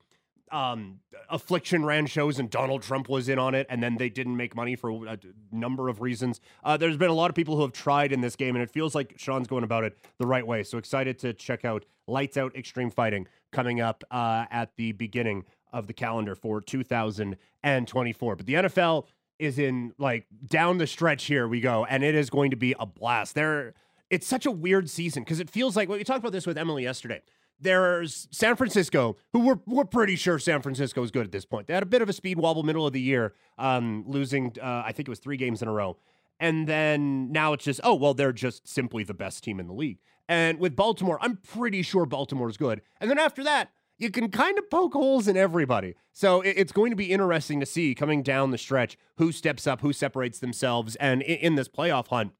um 0.51 0.99
affliction 1.29 1.85
ran 1.85 2.07
shows 2.07 2.39
and 2.39 2.49
donald 2.49 2.81
trump 2.81 3.07
was 3.07 3.29
in 3.29 3.37
on 3.37 3.53
it 3.53 3.67
and 3.69 3.83
then 3.83 3.97
they 3.97 4.09
didn't 4.09 4.35
make 4.35 4.55
money 4.55 4.75
for 4.75 5.05
a 5.05 5.17
number 5.51 5.89
of 5.89 6.01
reasons 6.01 6.41
uh, 6.63 6.75
there's 6.75 6.97
been 6.97 7.09
a 7.09 7.13
lot 7.13 7.29
of 7.29 7.35
people 7.35 7.55
who 7.55 7.61
have 7.61 7.71
tried 7.71 8.11
in 8.11 8.21
this 8.21 8.35
game 8.35 8.55
and 8.55 8.63
it 8.63 8.71
feels 8.71 8.95
like 8.95 9.13
shawne's 9.17 9.47
going 9.47 9.63
about 9.63 9.83
it 9.83 9.97
the 10.17 10.25
right 10.25 10.47
way 10.47 10.63
so 10.63 10.77
excited 10.77 11.19
to 11.19 11.33
check 11.33 11.65
out 11.65 11.85
lights 12.07 12.35
out 12.35 12.55
extreme 12.55 12.89
fighting 12.89 13.27
coming 13.51 13.79
up 13.79 14.03
uh, 14.11 14.45
at 14.49 14.75
the 14.75 14.91
beginning 14.93 15.43
of 15.71 15.87
the 15.87 15.93
calendar 15.93 16.35
for 16.35 16.61
2024 16.61 18.35
but 18.35 18.45
the 18.45 18.53
nfl 18.53 19.05
is 19.37 19.57
in 19.57 19.93
like 19.97 20.25
down 20.45 20.77
the 20.77 20.87
stretch 20.87 21.25
here 21.25 21.47
we 21.47 21.59
go 21.59 21.85
and 21.85 22.03
it 22.03 22.15
is 22.15 22.29
going 22.29 22.51
to 22.51 22.57
be 22.57 22.75
a 22.79 22.85
blast 22.85 23.35
there 23.35 23.73
it's 24.09 24.27
such 24.27 24.45
a 24.45 24.51
weird 24.51 24.89
season 24.89 25.23
because 25.23 25.39
it 25.39 25.49
feels 25.49 25.75
like 25.75 25.87
well, 25.87 25.97
we 25.97 26.03
talked 26.03 26.19
about 26.19 26.31
this 26.31 26.47
with 26.47 26.57
emily 26.57 26.83
yesterday 26.83 27.21
there's 27.61 28.27
San 28.31 28.55
Francisco, 28.55 29.17
who 29.33 29.39
we're, 29.39 29.59
we're 29.65 29.85
pretty 29.85 30.15
sure 30.15 30.39
San 30.39 30.61
Francisco 30.61 31.03
is 31.03 31.11
good 31.11 31.25
at 31.25 31.31
this 31.31 31.45
point. 31.45 31.67
They 31.67 31.73
had 31.73 31.83
a 31.83 31.87
bit 31.87 32.01
of 32.01 32.09
a 32.09 32.13
speed 32.13 32.37
wobble 32.37 32.63
middle 32.63 32.87
of 32.87 32.93
the 32.93 33.01
year, 33.01 33.33
um, 33.57 34.03
losing, 34.07 34.55
uh, 34.61 34.83
I 34.85 34.91
think 34.91 35.07
it 35.07 35.11
was 35.11 35.19
three 35.19 35.37
games 35.37 35.61
in 35.61 35.67
a 35.67 35.71
row. 35.71 35.97
And 36.39 36.67
then 36.67 37.31
now 37.31 37.53
it's 37.53 37.65
just, 37.65 37.81
oh, 37.83 37.95
well, 37.95 38.13
they're 38.13 38.31
just 38.31 38.67
simply 38.67 39.03
the 39.03 39.13
best 39.13 39.43
team 39.43 39.59
in 39.59 39.67
the 39.67 39.73
league. 39.73 39.99
And 40.29 40.59
with 40.59 40.75
Baltimore, 40.75 41.17
I'm 41.21 41.37
pretty 41.37 41.81
sure 41.81 42.05
Baltimore's 42.05 42.55
good. 42.55 42.81
And 43.01 43.09
then 43.09 43.19
after 43.19 43.43
that, 43.43 43.71
you 43.99 44.09
can 44.09 44.31
kind 44.31 44.57
of 44.57 44.69
poke 44.69 44.93
holes 44.93 45.27
in 45.27 45.37
everybody. 45.37 45.95
So 46.13 46.41
it's 46.41 46.71
going 46.71 46.89
to 46.89 46.95
be 46.95 47.11
interesting 47.11 47.59
to 47.59 47.65
see 47.65 47.93
coming 47.93 48.23
down 48.23 48.51
the 48.51 48.57
stretch 48.57 48.97
who 49.17 49.31
steps 49.31 49.67
up, 49.67 49.81
who 49.81 49.93
separates 49.93 50.39
themselves. 50.39 50.95
And 50.95 51.21
in, 51.21 51.55
this 51.55 51.67
playoff 51.67 52.07
hunt, 52.07 52.31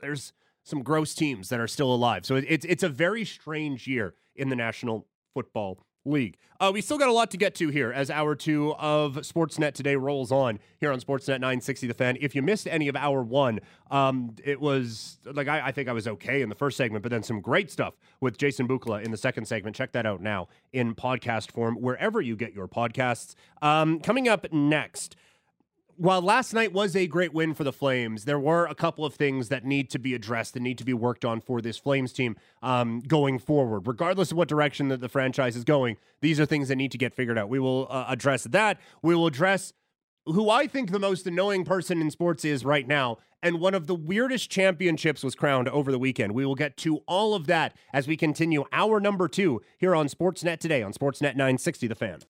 there's 0.00 0.32
some 0.64 0.82
gross 0.82 1.14
teams 1.14 1.50
that 1.50 1.60
are 1.60 1.68
still 1.68 1.92
alive. 1.92 2.24
So 2.24 2.36
it's 2.36 2.64
it's 2.64 2.82
a 2.82 2.88
very 2.88 3.24
strange 3.24 3.86
year 3.86 4.14
in 4.34 4.48
the 4.48 4.56
National 4.56 5.06
Football 5.34 5.84
League. 6.04 6.36
Uh, 6.60 6.70
we 6.72 6.82
still 6.82 6.98
got 6.98 7.08
a 7.08 7.12
lot 7.12 7.30
to 7.30 7.38
get 7.38 7.54
to 7.54 7.68
here 7.68 7.90
as 7.90 8.10
hour 8.10 8.34
two 8.34 8.74
of 8.74 9.14
Sportsnet 9.16 9.72
today 9.72 9.96
rolls 9.96 10.30
on 10.30 10.58
here 10.78 10.92
on 10.92 11.00
Sportsnet 11.00 11.40
960 11.40 11.86
The 11.86 11.94
Fan. 11.94 12.18
If 12.20 12.34
you 12.34 12.42
missed 12.42 12.68
any 12.68 12.88
of 12.88 12.96
hour 12.96 13.22
one, 13.22 13.60
um, 13.90 14.36
it 14.44 14.60
was 14.60 15.18
like 15.24 15.48
I, 15.48 15.68
I 15.68 15.72
think 15.72 15.88
I 15.88 15.92
was 15.92 16.06
okay 16.06 16.42
in 16.42 16.50
the 16.50 16.54
first 16.54 16.76
segment, 16.76 17.02
but 17.02 17.10
then 17.10 17.22
some 17.22 17.40
great 17.40 17.70
stuff 17.70 17.94
with 18.20 18.36
Jason 18.36 18.68
Bukala 18.68 19.02
in 19.02 19.10
the 19.10 19.16
second 19.16 19.46
segment. 19.46 19.74
Check 19.74 19.92
that 19.92 20.04
out 20.04 20.20
now 20.20 20.48
in 20.72 20.94
podcast 20.94 21.50
form 21.50 21.76
wherever 21.76 22.20
you 22.20 22.36
get 22.36 22.52
your 22.52 22.68
podcasts. 22.68 23.34
Um, 23.62 23.98
coming 24.00 24.28
up 24.28 24.52
next 24.52 25.16
while 26.00 26.22
last 26.22 26.54
night 26.54 26.72
was 26.72 26.96
a 26.96 27.06
great 27.06 27.34
win 27.34 27.52
for 27.52 27.62
the 27.62 27.74
Flames, 27.74 28.24
there 28.24 28.38
were 28.38 28.64
a 28.64 28.74
couple 28.74 29.04
of 29.04 29.14
things 29.14 29.50
that 29.50 29.66
need 29.66 29.90
to 29.90 29.98
be 29.98 30.14
addressed 30.14 30.56
and 30.56 30.64
need 30.64 30.78
to 30.78 30.84
be 30.84 30.94
worked 30.94 31.26
on 31.26 31.42
for 31.42 31.60
this 31.60 31.76
Flames 31.76 32.14
team 32.14 32.36
um, 32.62 33.00
going 33.00 33.38
forward. 33.38 33.86
Regardless 33.86 34.30
of 34.30 34.38
what 34.38 34.48
direction 34.48 34.88
that 34.88 35.02
the 35.02 35.10
franchise 35.10 35.56
is 35.56 35.64
going, 35.64 35.98
these 36.22 36.40
are 36.40 36.46
things 36.46 36.68
that 36.68 36.76
need 36.76 36.90
to 36.92 36.96
get 36.96 37.12
figured 37.12 37.36
out. 37.36 37.50
We 37.50 37.58
will 37.58 37.86
uh, 37.90 38.06
address 38.08 38.44
that. 38.44 38.80
We 39.02 39.14
will 39.14 39.26
address 39.26 39.74
who 40.24 40.48
I 40.48 40.66
think 40.66 40.90
the 40.90 40.98
most 40.98 41.26
annoying 41.26 41.66
person 41.66 42.00
in 42.00 42.10
sports 42.10 42.46
is 42.46 42.64
right 42.64 42.88
now. 42.88 43.18
And 43.42 43.60
one 43.60 43.74
of 43.74 43.86
the 43.86 43.94
weirdest 43.94 44.50
championships 44.50 45.22
was 45.22 45.34
crowned 45.34 45.68
over 45.68 45.92
the 45.92 45.98
weekend. 45.98 46.32
We 46.32 46.46
will 46.46 46.54
get 46.54 46.78
to 46.78 47.02
all 47.06 47.34
of 47.34 47.46
that 47.48 47.76
as 47.92 48.08
we 48.08 48.16
continue 48.16 48.64
our 48.72 49.00
number 49.00 49.28
two 49.28 49.60
here 49.76 49.94
on 49.94 50.08
Sportsnet 50.08 50.60
today 50.60 50.82
on 50.82 50.94
Sportsnet 50.94 51.36
960 51.36 51.88
The 51.88 51.94
Fan. 51.94 52.20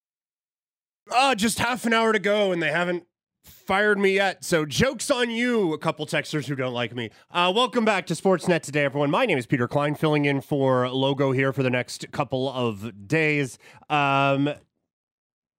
Uh, 1.09 1.35
just 1.35 1.59
half 1.59 1.85
an 1.85 1.93
hour 1.93 2.11
to 2.11 2.19
go, 2.19 2.51
and 2.51 2.61
they 2.61 2.71
haven't 2.71 3.05
fired 3.43 3.97
me 3.97 4.15
yet. 4.15 4.43
So 4.43 4.65
jokes 4.65 5.09
on 5.09 5.29
you, 5.29 5.73
a 5.73 5.77
couple 5.77 6.05
texters 6.05 6.45
who 6.45 6.55
don't 6.55 6.73
like 6.73 6.95
me. 6.95 7.09
Uh, 7.31 7.51
welcome 7.55 7.85
back 7.85 8.05
to 8.07 8.13
Sportsnet 8.13 8.61
today, 8.61 8.83
everyone. 8.85 9.11
My 9.11 9.25
name 9.25 9.37
is 9.37 9.45
Peter 9.45 9.67
Klein, 9.67 9.95
filling 9.95 10.25
in 10.25 10.41
for 10.41 10.89
Logo 10.89 11.31
here 11.31 11.53
for 11.53 11.63
the 11.63 11.69
next 11.69 12.11
couple 12.11 12.51
of 12.51 13.07
days. 13.07 13.57
Um, 13.89 14.53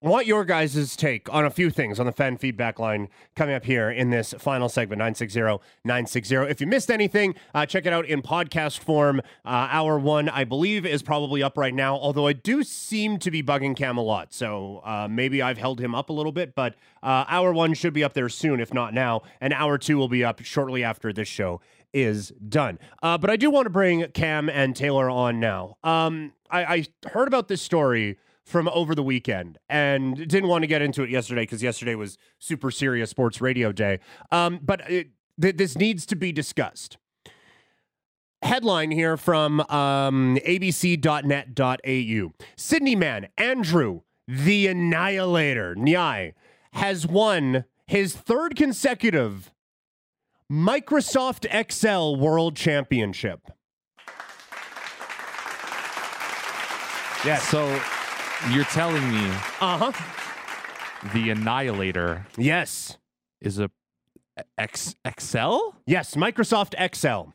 want 0.08 0.26
your 0.26 0.44
guys' 0.44 0.96
take 0.96 1.32
on 1.32 1.44
a 1.44 1.50
few 1.50 1.70
things 1.70 2.00
on 2.00 2.06
the 2.06 2.12
fan 2.12 2.36
feedback 2.36 2.78
line 2.78 3.08
coming 3.36 3.54
up 3.54 3.64
here 3.64 3.90
in 3.90 4.10
this 4.10 4.34
final 4.38 4.68
segment 4.68 4.98
960 4.98 5.40
960. 5.84 6.36
If 6.36 6.60
you 6.60 6.66
missed 6.66 6.90
anything, 6.90 7.34
uh, 7.54 7.66
check 7.66 7.86
it 7.86 7.92
out 7.92 8.06
in 8.06 8.20
podcast 8.22 8.80
form. 8.80 9.20
Uh, 9.44 9.68
hour 9.70 9.98
one, 9.98 10.28
I 10.28 10.44
believe, 10.44 10.84
is 10.84 11.02
probably 11.02 11.42
up 11.42 11.56
right 11.56 11.74
now, 11.74 11.96
although 11.96 12.26
I 12.26 12.32
do 12.32 12.62
seem 12.64 13.18
to 13.20 13.30
be 13.30 13.42
bugging 13.42 13.76
Cam 13.76 13.96
a 13.96 14.02
lot. 14.02 14.32
So 14.32 14.82
uh, 14.84 15.08
maybe 15.08 15.40
I've 15.40 15.58
held 15.58 15.80
him 15.80 15.94
up 15.94 16.10
a 16.10 16.12
little 16.12 16.32
bit, 16.32 16.54
but 16.54 16.74
uh, 17.02 17.24
hour 17.28 17.52
one 17.52 17.74
should 17.74 17.92
be 17.92 18.02
up 18.02 18.14
there 18.14 18.28
soon, 18.28 18.60
if 18.60 18.74
not 18.74 18.92
now. 18.94 19.22
And 19.40 19.52
hour 19.52 19.78
two 19.78 19.96
will 19.96 20.08
be 20.08 20.24
up 20.24 20.42
shortly 20.42 20.82
after 20.82 21.12
this 21.12 21.28
show 21.28 21.60
is 21.92 22.30
done. 22.48 22.78
Uh, 23.02 23.18
but 23.18 23.30
I 23.30 23.36
do 23.36 23.50
want 23.50 23.66
to 23.66 23.70
bring 23.70 24.04
Cam 24.12 24.48
and 24.48 24.74
Taylor 24.74 25.10
on 25.10 25.38
now. 25.40 25.76
Um, 25.84 26.32
I, 26.50 26.64
I 26.64 26.86
heard 27.10 27.28
about 27.28 27.48
this 27.48 27.62
story 27.62 28.18
from 28.44 28.68
over 28.68 28.94
the 28.94 29.02
weekend 29.02 29.58
and 29.68 30.16
didn't 30.16 30.48
want 30.48 30.62
to 30.62 30.66
get 30.66 30.82
into 30.82 31.02
it 31.02 31.10
yesterday 31.10 31.42
because 31.42 31.62
yesterday 31.62 31.94
was 31.94 32.18
super 32.38 32.70
serious 32.70 33.10
sports 33.10 33.40
radio 33.40 33.72
day. 33.72 34.00
Um, 34.30 34.58
but 34.62 34.88
it, 34.90 35.10
th- 35.40 35.56
this 35.56 35.76
needs 35.76 36.06
to 36.06 36.16
be 36.16 36.32
discussed. 36.32 36.98
Headline 38.42 38.90
here 38.90 39.16
from 39.16 39.60
um, 39.60 40.36
abc.net.au. 40.44 42.32
Sydney 42.56 42.96
man 42.96 43.28
Andrew 43.38 44.00
the 44.26 44.66
Annihilator 44.66 45.74
Ngai 45.76 46.34
has 46.72 47.06
won 47.06 47.64
his 47.86 48.14
third 48.16 48.56
consecutive 48.56 49.52
Microsoft 50.50 51.46
Excel 51.50 52.16
World 52.16 52.56
Championship. 52.56 53.40
Yes. 57.24 57.46
So 57.48 57.80
you're 58.50 58.64
telling 58.64 59.08
me 59.10 59.28
Uh 59.60 59.90
huh. 59.90 59.92
the 61.14 61.30
Annihilator 61.30 62.26
Yes. 62.36 62.96
is 63.40 63.58
a 63.58 63.70
X 64.58 64.96
Excel? 65.04 65.76
Yes, 65.86 66.14
Microsoft 66.14 66.74
Excel. 66.78 67.34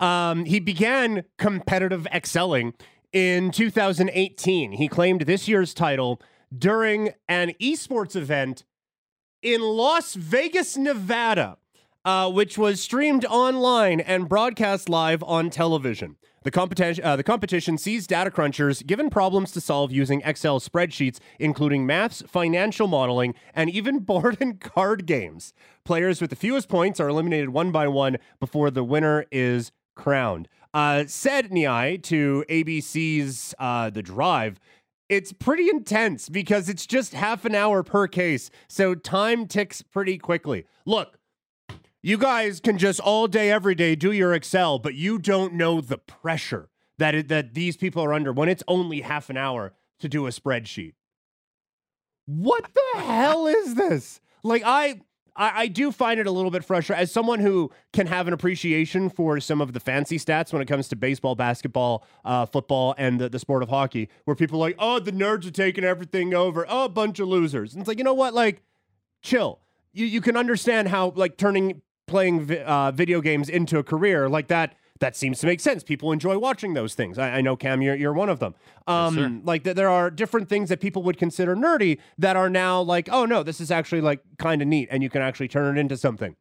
Um, 0.00 0.46
he 0.46 0.58
began 0.60 1.24
competitive 1.38 2.06
excelling 2.12 2.72
in 3.12 3.50
2018. 3.50 4.72
He 4.72 4.88
claimed 4.88 5.22
this 5.22 5.46
year's 5.46 5.74
title 5.74 6.20
during 6.56 7.10
an 7.28 7.52
esports 7.60 8.16
event 8.16 8.64
in 9.42 9.60
Las 9.60 10.14
Vegas, 10.14 10.76
Nevada, 10.76 11.58
uh, 12.04 12.30
which 12.30 12.56
was 12.56 12.80
streamed 12.80 13.24
online 13.26 14.00
and 14.00 14.28
broadcast 14.28 14.88
live 14.88 15.22
on 15.22 15.50
television. 15.50 16.16
The 16.42 16.50
competition, 16.50 17.04
uh, 17.04 17.16
the 17.16 17.22
competition 17.22 17.76
sees 17.76 18.06
data 18.06 18.30
crunchers 18.30 18.86
given 18.86 19.10
problems 19.10 19.52
to 19.52 19.60
solve 19.60 19.92
using 19.92 20.22
Excel 20.24 20.58
spreadsheets, 20.58 21.18
including 21.38 21.84
maths, 21.84 22.22
financial 22.26 22.86
modeling, 22.86 23.34
and 23.54 23.68
even 23.68 23.98
board 24.00 24.38
and 24.40 24.58
card 24.58 25.04
games. 25.04 25.52
Players 25.84 26.20
with 26.20 26.30
the 26.30 26.36
fewest 26.36 26.68
points 26.68 26.98
are 26.98 27.08
eliminated 27.08 27.50
one 27.50 27.72
by 27.72 27.88
one 27.88 28.16
before 28.38 28.70
the 28.70 28.84
winner 28.84 29.26
is 29.30 29.70
crowned. 29.94 30.48
Uh, 30.72 31.04
said 31.06 31.50
Ngai 31.50 32.02
to 32.04 32.44
ABC's 32.48 33.54
uh, 33.58 33.90
The 33.90 34.02
Drive, 34.02 34.58
it's 35.10 35.32
pretty 35.32 35.68
intense 35.68 36.28
because 36.28 36.68
it's 36.68 36.86
just 36.86 37.12
half 37.12 37.44
an 37.44 37.54
hour 37.54 37.82
per 37.82 38.06
case, 38.06 38.48
so 38.68 38.94
time 38.94 39.46
ticks 39.46 39.82
pretty 39.82 40.16
quickly. 40.16 40.64
Look, 40.86 41.18
you 42.02 42.18
guys 42.18 42.60
can 42.60 42.78
just 42.78 43.00
all 43.00 43.26
day, 43.26 43.50
every 43.50 43.74
day 43.74 43.94
do 43.94 44.12
your 44.12 44.32
Excel, 44.34 44.78
but 44.78 44.94
you 44.94 45.18
don't 45.18 45.54
know 45.54 45.80
the 45.80 45.98
pressure 45.98 46.68
that 46.98 47.14
it, 47.14 47.28
that 47.28 47.54
these 47.54 47.76
people 47.76 48.02
are 48.02 48.12
under 48.12 48.32
when 48.32 48.48
it's 48.48 48.62
only 48.68 49.00
half 49.00 49.30
an 49.30 49.36
hour 49.36 49.72
to 50.00 50.08
do 50.08 50.26
a 50.26 50.30
spreadsheet. 50.30 50.94
What 52.26 52.68
the 52.72 53.00
hell 53.00 53.46
is 53.46 53.74
this? 53.74 54.20
Like 54.42 54.62
I 54.64 55.00
I, 55.36 55.62
I 55.62 55.66
do 55.68 55.90
find 55.92 56.20
it 56.20 56.26
a 56.26 56.30
little 56.30 56.50
bit 56.50 56.64
frustrating 56.64 57.02
as 57.02 57.10
someone 57.10 57.40
who 57.40 57.70
can 57.92 58.06
have 58.06 58.26
an 58.26 58.32
appreciation 58.32 59.08
for 59.10 59.40
some 59.40 59.60
of 59.60 59.72
the 59.72 59.80
fancy 59.80 60.18
stats 60.18 60.52
when 60.52 60.60
it 60.60 60.66
comes 60.66 60.88
to 60.88 60.96
baseball, 60.96 61.34
basketball, 61.34 62.04
uh, 62.24 62.46
football, 62.46 62.94
and 62.98 63.20
the, 63.20 63.28
the 63.28 63.38
sport 63.38 63.62
of 63.62 63.68
hockey, 63.68 64.08
where 64.24 64.36
people 64.36 64.58
are 64.58 64.68
like, 64.68 64.76
oh, 64.78 64.98
the 64.98 65.12
nerds 65.12 65.46
are 65.46 65.50
taking 65.50 65.84
everything 65.84 66.34
over. 66.34 66.66
Oh, 66.68 66.84
a 66.84 66.88
bunch 66.88 67.20
of 67.20 67.28
losers. 67.28 67.72
And 67.72 67.80
it's 67.80 67.88
like, 67.88 67.98
you 67.98 68.04
know 68.04 68.14
what? 68.14 68.34
Like, 68.34 68.62
chill. 69.22 69.60
You 69.92 70.06
you 70.06 70.20
can 70.20 70.36
understand 70.36 70.88
how 70.88 71.12
like 71.16 71.36
turning 71.36 71.82
playing 72.10 72.44
vi- 72.44 72.62
uh, 72.62 72.90
video 72.90 73.20
games 73.20 73.48
into 73.48 73.78
a 73.78 73.82
career 73.82 74.28
like 74.28 74.48
that. 74.48 74.76
That 74.98 75.16
seems 75.16 75.38
to 75.40 75.46
make 75.46 75.60
sense. 75.60 75.82
People 75.82 76.12
enjoy 76.12 76.36
watching 76.36 76.74
those 76.74 76.94
things. 76.94 77.16
I, 77.18 77.38
I 77.38 77.40
know 77.40 77.56
Cam, 77.56 77.80
you're, 77.80 77.94
you're 77.94 78.12
one 78.12 78.28
of 78.28 78.38
them. 78.38 78.54
Um, 78.86 79.14
sir. 79.14 79.40
like 79.44 79.64
th- 79.64 79.74
there 79.74 79.88
are 79.88 80.10
different 80.10 80.50
things 80.50 80.68
that 80.68 80.80
people 80.80 81.02
would 81.04 81.16
consider 81.16 81.56
nerdy 81.56 81.98
that 82.18 82.36
are 82.36 82.50
now 82.50 82.82
like, 82.82 83.08
oh 83.10 83.24
no, 83.24 83.42
this 83.42 83.62
is 83.62 83.70
actually 83.70 84.02
like 84.02 84.20
kind 84.38 84.60
of 84.60 84.68
neat, 84.68 84.88
and 84.90 85.02
you 85.02 85.08
can 85.08 85.22
actually 85.22 85.48
turn 85.48 85.78
it 85.78 85.80
into 85.80 85.96
something. 85.96 86.36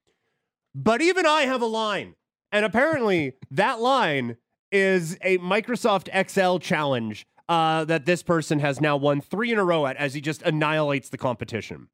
But 0.75 1.01
even 1.01 1.25
I 1.25 1.43
have 1.43 1.61
a 1.61 1.67
line, 1.67 2.15
and 2.51 2.65
apparently 2.65 3.33
that 3.51 3.79
line 3.79 4.35
is 4.73 5.17
a 5.21 5.37
Microsoft 5.37 6.09
Excel 6.11 6.59
challenge 6.59 7.25
uh, 7.47 7.85
that 7.85 8.05
this 8.05 8.23
person 8.23 8.59
has 8.59 8.81
now 8.81 8.97
won 8.97 9.21
three 9.21 9.53
in 9.53 9.57
a 9.57 9.63
row 9.63 9.85
at 9.85 9.95
as 9.95 10.13
he 10.15 10.21
just 10.21 10.41
annihilates 10.41 11.07
the 11.09 11.17
competition. 11.17 11.87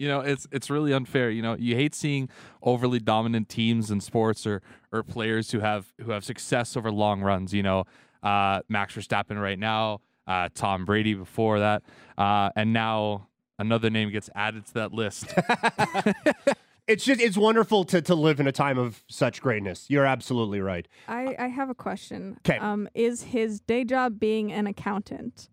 You 0.00 0.08
know, 0.08 0.20
it's 0.20 0.46
it's 0.50 0.70
really 0.70 0.94
unfair. 0.94 1.30
You 1.30 1.42
know, 1.42 1.54
you 1.58 1.76
hate 1.76 1.94
seeing 1.94 2.30
overly 2.62 2.98
dominant 3.00 3.50
teams 3.50 3.90
in 3.90 4.00
sports 4.00 4.46
or 4.46 4.62
or 4.90 5.02
players 5.02 5.50
who 5.50 5.60
have 5.60 5.92
who 6.00 6.10
have 6.12 6.24
success 6.24 6.74
over 6.74 6.90
long 6.90 7.20
runs. 7.20 7.52
You 7.52 7.62
know, 7.62 7.84
uh, 8.22 8.62
Max 8.66 8.94
Verstappen 8.94 9.38
right 9.38 9.58
now, 9.58 10.00
uh, 10.26 10.48
Tom 10.54 10.86
Brady 10.86 11.12
before 11.12 11.58
that, 11.58 11.82
uh, 12.16 12.48
and 12.56 12.72
now 12.72 13.28
another 13.58 13.90
name 13.90 14.10
gets 14.10 14.30
added 14.34 14.64
to 14.68 14.74
that 14.74 14.92
list. 14.94 15.26
It's 16.86 17.04
just 17.04 17.20
it's 17.20 17.36
wonderful 17.36 17.84
to 17.84 18.02
to 18.02 18.16
live 18.16 18.40
in 18.40 18.48
a 18.48 18.52
time 18.52 18.76
of 18.76 19.04
such 19.06 19.40
greatness. 19.40 19.88
You're 19.88 20.06
absolutely 20.06 20.60
right. 20.60 20.88
I, 21.06 21.36
I 21.38 21.46
have 21.46 21.70
a 21.70 21.74
question. 21.74 22.38
'Kay. 22.42 22.58
Um, 22.58 22.88
is 22.94 23.22
his 23.22 23.60
day 23.60 23.84
job 23.84 24.18
being 24.18 24.50
an 24.50 24.66
accountant? 24.66 25.50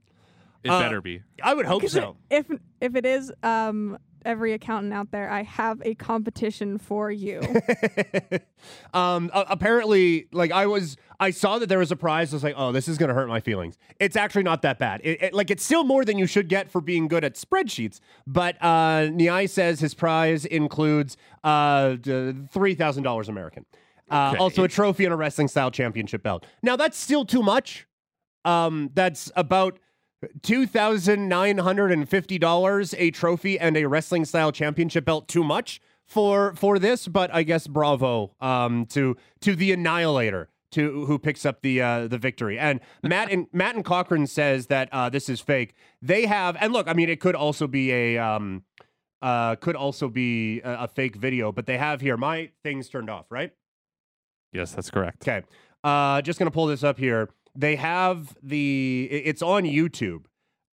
it 0.64 0.72
Uh, 0.72 0.80
better 0.80 1.00
be. 1.00 1.22
I 1.44 1.54
would 1.54 1.68
hope 1.68 1.88
so. 1.88 2.18
If 2.32 2.48
if 2.82 2.96
it 2.96 3.06
is, 3.06 3.32
um, 3.44 4.00
every 4.28 4.54
accountant 4.54 4.94
out 4.94 5.10
there, 5.12 5.30
I 5.30 5.42
have 5.44 5.82
a 5.84 5.96
competition 5.96 6.78
for 6.78 7.10
you. 7.10 7.42
um 8.94 9.30
a- 9.34 9.46
apparently 9.50 10.28
like 10.32 10.52
i 10.52 10.66
was 10.66 10.98
i 11.20 11.30
saw 11.32 11.58
that 11.60 11.68
there 11.68 11.80
was 11.80 11.92
a 11.92 11.96
prize. 11.96 12.34
I 12.34 12.36
was 12.36 12.44
like 12.44 12.56
oh 12.58 12.72
this 12.72 12.88
is 12.88 12.98
gonna 12.98 13.14
hurt 13.14 13.28
my 13.30 13.40
feelings. 13.40 13.78
It's 14.00 14.16
actually 14.16 14.44
not 14.44 14.62
that 14.64 14.78
bad. 14.80 15.02
It, 15.04 15.22
it- 15.24 15.34
like 15.34 15.50
it's 15.50 15.64
still 15.64 15.84
more 15.84 16.04
than 16.06 16.18
you 16.20 16.28
should 16.28 16.50
get 16.50 16.70
for 16.70 16.82
being 16.82 17.08
good 17.08 17.24
at 17.24 17.36
spreadsheets 17.36 18.00
but 18.28 18.56
uh 18.62 19.08
Ngai 19.10 19.50
says 19.50 19.80
his 19.80 19.94
prize 19.94 20.46
includes 20.46 21.18
uh 21.44 21.92
d- 21.96 22.12
$3000 22.54 23.30
american. 23.30 23.66
Uh, 24.10 24.30
Okay. 24.34 24.38
also 24.38 24.64
a 24.64 24.68
trophy 24.68 25.04
and 25.06 25.14
a 25.14 25.18
wrestling 25.18 25.48
style 25.50 25.70
championship 25.72 26.24
belt. 26.24 26.46
Now 26.64 26.76
that's 26.76 26.98
still 26.98 27.26
too 27.26 27.44
much. 27.44 27.88
Um 28.46 28.90
that's 28.94 29.32
about 29.36 29.80
$2,950 30.42 32.96
a 32.98 33.12
trophy 33.12 33.60
and 33.60 33.78
a 33.78 33.86
wrestling 33.86 34.26
style 34.26 34.52
championship 34.52 35.06
belt 35.06 35.28
too 35.28 35.44
much 35.44 35.80
for 36.06 36.56
for 36.56 36.80
this, 36.80 37.08
but 37.08 37.32
I 37.34 37.44
guess 37.44 37.68
bravo 37.68 38.34
um 38.40 38.86
to 38.88 39.16
to 39.42 39.56
the 39.56 39.72
annihilator 39.74 40.50
to 40.72 41.06
who 41.06 41.20
picks 41.20 41.46
up 41.46 41.62
the 41.62 41.82
uh 41.82 42.08
the 42.08 42.18
victory. 42.18 42.58
And 42.58 42.80
Matt 43.04 43.32
and 43.32 43.48
Matt 43.52 43.76
and 43.76 43.86
Cochran 43.86 44.26
says 44.26 44.68
that 44.68 44.90
uh 44.92 45.10
this 45.10 45.30
is 45.30 45.42
fake. 45.42 45.76
They 46.02 46.26
have 46.26 46.58
and 46.60 46.74
look, 46.74 46.88
I 46.88 46.94
mean 46.94 47.10
it 47.10 47.20
could 47.20 47.36
also 47.36 47.68
be 47.68 47.92
a 47.92 48.18
um 48.18 48.64
uh 49.22 49.58
could 49.58 49.76
also 49.76 50.08
be 50.08 50.62
a, 50.62 50.84
a 50.84 50.88
fake 50.88 51.18
video, 51.18 51.52
but 51.52 51.66
they 51.66 51.78
have 51.78 52.00
here 52.02 52.18
my 52.18 52.50
things 52.64 52.90
turned 52.90 53.10
off, 53.10 53.26
right? 53.30 53.52
Yes, 54.54 54.72
that's 54.72 54.90
correct. 54.90 55.28
Okay. 55.28 55.46
Uh, 55.84 56.22
just 56.22 56.40
gonna 56.40 56.52
pull 56.52 56.68
this 56.68 56.84
up 56.84 56.98
here. 56.98 57.30
They 57.58 57.76
have 57.78 58.38
the. 58.44 59.10
It's 59.12 59.42
on 59.42 59.64
YouTube, 59.64 60.26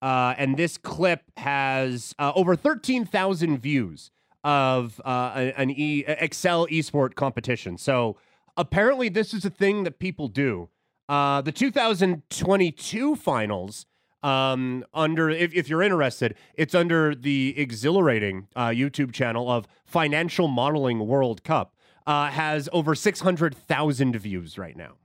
uh, 0.01 0.35
and 0.37 0.57
this 0.57 0.77
clip 0.77 1.21
has 1.37 2.13
uh, 2.19 2.33
over 2.35 2.57
thirteen 2.57 3.05
thousand 3.05 3.59
views 3.59 4.11
of 4.43 4.99
uh, 5.05 5.51
an 5.55 5.71
e 5.71 6.03
Excel 6.05 6.67
esport 6.67 7.15
competition. 7.15 7.77
So 7.77 8.17
apparently, 8.57 9.07
this 9.07 9.33
is 9.33 9.45
a 9.45 9.49
thing 9.49 9.85
that 9.85 9.97
people 9.97 10.27
do. 10.27 10.69
Uh, 11.07 11.41
the 11.41 11.53
2022 11.53 13.15
finals. 13.15 13.85
Um, 14.21 14.85
under 14.93 15.29
if, 15.29 15.53
if 15.53 15.67
you're 15.67 15.81
interested, 15.81 16.35
it's 16.53 16.73
under 16.73 17.13
the 17.13 17.53
exhilarating 17.57 18.47
uh, 18.55 18.67
YouTube 18.67 19.11
channel 19.11 19.51
of 19.51 19.67
Financial 19.85 20.47
Modeling 20.47 21.07
World 21.07 21.43
Cup. 21.43 21.75
Uh, 22.05 22.29
has 22.29 22.67
over 22.73 22.95
six 22.95 23.21
hundred 23.21 23.55
thousand 23.55 24.15
views 24.17 24.57
right 24.57 24.75
now. 24.77 24.95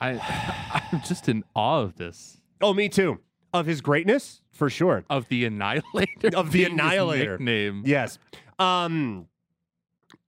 I 0.00 0.80
I'm 0.92 1.00
just 1.02 1.28
in 1.28 1.44
awe 1.54 1.80
of 1.80 1.96
this. 1.96 2.40
Oh, 2.60 2.74
me 2.74 2.88
too. 2.88 3.20
Of 3.52 3.66
his 3.66 3.80
greatness, 3.80 4.42
for 4.52 4.70
sure. 4.70 5.04
Of 5.10 5.28
the 5.28 5.44
Annihilator. 5.44 6.36
Of 6.36 6.52
the 6.52 6.64
Annihilator. 6.66 7.38
Name. 7.38 7.82
Yes. 7.84 8.18
Um. 8.58 9.26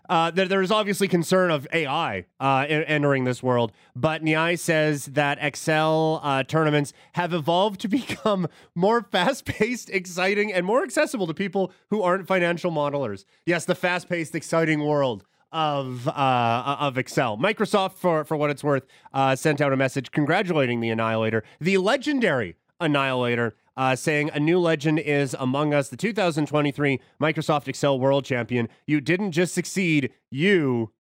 uh, 0.09 0.31
there, 0.31 0.47
there 0.47 0.63
is 0.63 0.71
obviously 0.71 1.09
concern 1.09 1.51
of 1.51 1.67
AI 1.73 2.25
uh, 2.39 2.67
entering 2.69 3.25
this 3.25 3.43
world, 3.43 3.73
but 3.97 4.23
Ngai 4.23 4.57
says 4.57 5.07
that 5.07 5.39
Excel 5.41 6.21
uh, 6.23 6.45
tournaments 6.45 6.93
have 7.15 7.35
evolved 7.35 7.81
to 7.81 7.89
become 7.99 8.47
more 8.77 9.03
fast-paced, 9.03 9.91
exciting, 9.91 10.53
and 10.53 10.65
more 10.65 10.85
accessible 10.85 11.27
to 11.27 11.35
people 11.35 11.73
who 11.91 12.01
aren't 12.03 12.29
financial 12.29 12.71
modelers. 12.71 13.25
Yes, 13.45 13.65
the 13.65 13.75
fast-paced, 13.75 14.37
exciting 14.37 14.85
world 14.85 15.25
of 15.53 16.09
uh, 16.09 16.77
of 16.79 16.99
Excel. 16.99 17.37
Microsoft, 17.37 17.95
for 17.95 18.25
for 18.25 18.37
what 18.37 18.51
it's 18.51 18.65
worth, 18.65 18.87
uh, 19.13 19.37
sent 19.37 19.61
out 19.61 19.73
a 19.73 19.77
message 19.77 20.11
congratulating 20.11 20.81
the 20.81 20.91
Annihilator, 20.91 21.43
the 21.61 21.79
legendary 21.79 22.57
Annihilator, 22.81 23.55
uh, 23.77 23.97
saying 23.97 24.31
a 24.33 24.41
new 24.41 24.59
legend 24.59 24.99
is 24.99 25.35
among 25.39 25.75
us, 25.75 25.89
the 25.89 25.97
2023 25.97 27.01
Microsoft 27.21 27.69
Excel 27.69 27.99
World 27.99 28.25
Champion. 28.25 28.69
You 28.87 29.01
didn't 29.01 29.33
just 29.33 29.55
succeed, 29.55 30.13
you 30.31 30.93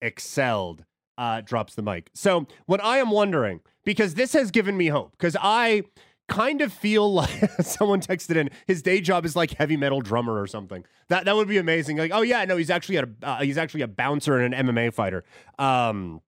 excelled. 0.00 0.84
Uh, 1.18 1.42
drops 1.42 1.74
the 1.74 1.82
mic. 1.82 2.08
So, 2.14 2.46
what 2.64 2.82
I 2.82 2.96
am 2.96 3.10
wondering, 3.10 3.60
because 3.84 4.14
this 4.14 4.32
has 4.32 4.50
given 4.50 4.78
me 4.78 4.86
hope, 4.86 5.12
because 5.12 5.36
I 5.38 5.82
kind 6.30 6.62
of 6.62 6.72
feel 6.72 7.12
like 7.22 7.50
someone 7.60 8.00
texted 8.00 8.36
in 8.36 8.48
his 8.66 8.80
day 8.80 9.02
job 9.02 9.26
is 9.26 9.36
like 9.36 9.50
heavy 9.52 9.76
metal 9.76 10.00
drummer 10.00 10.40
or 10.40 10.46
something. 10.46 10.84
That 11.08 11.26
that 11.26 11.36
would 11.36 11.48
be 11.48 11.58
amazing. 11.58 11.98
Like, 11.98 12.12
oh 12.14 12.22
yeah, 12.22 12.44
no, 12.46 12.56
he's 12.56 12.70
actually 12.70 12.96
a 12.96 13.08
uh, 13.22 13.42
he's 13.42 13.58
actually 13.58 13.82
a 13.82 13.88
bouncer 13.88 14.38
and 14.38 14.54
an 14.54 14.66
MMA 14.66 14.94
fighter. 14.94 15.24
Um, 15.58 16.22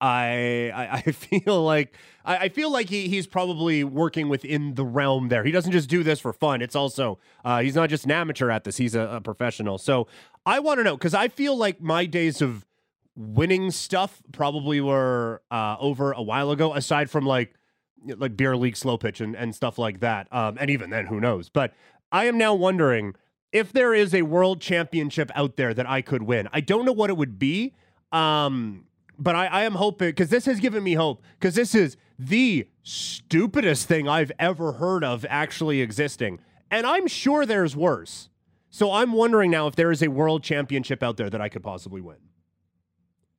I, 0.00 0.72
I 0.74 0.86
I 1.06 1.12
feel 1.12 1.62
like 1.62 1.94
I, 2.24 2.36
I 2.36 2.48
feel 2.48 2.72
like 2.72 2.88
he 2.88 3.08
he's 3.08 3.26
probably 3.26 3.84
working 3.84 4.28
within 4.28 4.74
the 4.74 4.84
realm 4.84 5.28
there. 5.28 5.44
He 5.44 5.52
doesn't 5.52 5.72
just 5.72 5.88
do 5.88 6.02
this 6.02 6.18
for 6.18 6.32
fun. 6.32 6.62
It's 6.62 6.74
also 6.74 7.18
uh, 7.44 7.60
he's 7.60 7.74
not 7.74 7.90
just 7.90 8.06
an 8.06 8.10
amateur 8.10 8.50
at 8.50 8.64
this. 8.64 8.78
He's 8.78 8.94
a, 8.94 9.02
a 9.02 9.20
professional. 9.20 9.78
So 9.78 10.08
I 10.44 10.58
want 10.60 10.80
to 10.80 10.84
know 10.84 10.96
because 10.96 11.14
I 11.14 11.28
feel 11.28 11.56
like 11.56 11.80
my 11.80 12.06
days 12.06 12.40
of 12.40 12.64
winning 13.14 13.70
stuff 13.70 14.22
probably 14.32 14.80
were 14.80 15.42
uh, 15.50 15.76
over 15.78 16.12
a 16.12 16.22
while 16.22 16.50
ago. 16.50 16.74
Aside 16.74 17.10
from 17.10 17.26
like 17.26 17.54
like 18.16 18.36
beer 18.36 18.56
league 18.56 18.76
slow 18.76 18.96
pitch 18.96 19.20
and, 19.20 19.34
and 19.34 19.54
stuff 19.54 19.78
like 19.78 20.00
that. 20.00 20.32
Um, 20.32 20.56
and 20.60 20.70
even 20.70 20.90
then, 20.90 21.06
who 21.06 21.20
knows? 21.20 21.48
But 21.48 21.72
I 22.12 22.26
am 22.26 22.38
now 22.38 22.54
wondering 22.54 23.14
if 23.52 23.72
there 23.72 23.94
is 23.94 24.14
a 24.14 24.22
world 24.22 24.60
championship 24.60 25.30
out 25.34 25.56
there 25.56 25.72
that 25.74 25.88
I 25.88 26.02
could 26.02 26.22
win. 26.22 26.48
I 26.52 26.60
don't 26.60 26.84
know 26.84 26.92
what 26.92 27.10
it 27.10 27.16
would 27.16 27.38
be. 27.38 27.74
Um, 28.12 28.84
but 29.18 29.34
I, 29.34 29.46
I 29.46 29.62
am 29.64 29.74
hoping 29.74 30.08
because 30.08 30.30
this 30.30 30.44
has 30.46 30.60
given 30.60 30.82
me 30.82 30.94
hope 30.94 31.22
because 31.38 31.54
this 31.54 31.74
is 31.74 31.96
the 32.18 32.68
stupidest 32.82 33.88
thing 33.88 34.08
I've 34.08 34.32
ever 34.38 34.72
heard 34.72 35.04
of 35.04 35.26
actually 35.28 35.80
existing. 35.80 36.40
And 36.70 36.86
I'm 36.86 37.06
sure 37.06 37.46
there's 37.46 37.76
worse. 37.76 38.28
So 38.70 38.92
I'm 38.92 39.12
wondering 39.12 39.50
now 39.50 39.66
if 39.66 39.76
there 39.76 39.90
is 39.90 40.02
a 40.02 40.08
world 40.08 40.42
championship 40.42 41.02
out 41.02 41.16
there 41.16 41.30
that 41.30 41.40
I 41.40 41.48
could 41.48 41.62
possibly 41.62 42.00
win. 42.00 42.16